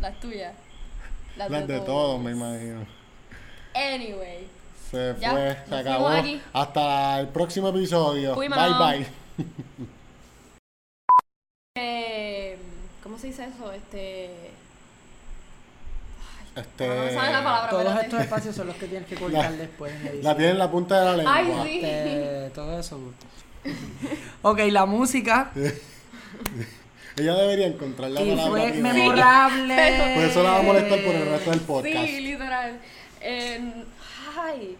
Las 0.00 0.18
tuyas. 0.20 0.54
Las, 1.36 1.50
Las 1.50 1.66
de 1.68 1.80
todos, 1.80 2.20
me 2.20 2.30
imagino. 2.32 2.86
Anyway. 3.74 4.46
Se 4.90 5.14
Ya, 5.20 5.30
fue, 5.32 5.56
se 5.68 5.74
acabó. 5.76 6.08
aquí. 6.08 6.40
Hasta 6.52 7.20
el 7.20 7.28
próximo 7.28 7.68
episodio. 7.68 8.34
Fuimos. 8.34 8.56
Bye 8.58 8.98
bye. 8.98 9.06
Eh, 11.78 12.56
¿Cómo 13.02 13.18
se 13.18 13.26
dice 13.28 13.44
eso? 13.44 13.70
Este. 13.72 14.30
Este, 16.56 16.88
No 16.88 16.94
me 17.04 17.12
sale 17.12 17.32
la 17.32 17.44
palabra. 17.44 17.70
Todos 17.70 17.82
espérate. 17.82 18.04
estos 18.06 18.20
espacios 18.20 18.56
son 18.56 18.66
los 18.68 18.76
que 18.76 18.86
tienes 18.86 19.08
que 19.08 19.14
cortar 19.16 19.50
La- 19.50 19.56
después 19.56 19.92
en 19.92 20.00
edición. 20.06 20.24
la 20.24 20.36
tiene 20.36 20.50
en 20.52 20.58
la 20.58 20.70
punta 20.70 20.98
de 21.00 21.04
la 21.04 21.16
lengua. 21.16 21.34
Ay, 21.34 21.52
sí. 21.64 21.80
Este, 21.84 22.50
todo 22.54 22.78
eso. 22.80 23.00
ok, 24.42 24.58
la 24.70 24.86
música. 24.86 25.50
Ella 27.18 27.34
debería 27.34 27.66
encontrar 27.66 28.10
la 28.10 28.20
Y 28.22 28.30
palabra. 28.30 28.50
fue 28.50 28.72
memorable. 28.74 30.12
Por 30.14 30.24
eso 30.24 30.42
la 30.42 30.50
vamos 30.50 30.60
a 30.60 30.66
molestar 30.66 31.00
por 31.02 31.14
el 31.14 31.28
resto 31.30 31.50
del 31.50 31.60
podcast. 31.60 32.04
Sí, 32.06 32.20
literal. 32.20 32.78
En- 33.20 33.84
ay. 34.38 34.76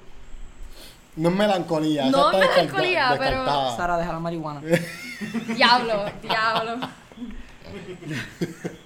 No 1.17 1.31
es 1.31 1.35
melancolía. 1.35 2.07
No 2.11 2.31
es 2.33 2.39
descarta- 2.41 2.63
melancolía, 2.63 3.17
pero-. 3.19 3.77
Sara, 3.77 3.97
deja 3.99 4.13
la 4.13 4.21
marihuana. 4.21 4.61
Diablo, 5.57 6.05
diablo. 6.23 6.77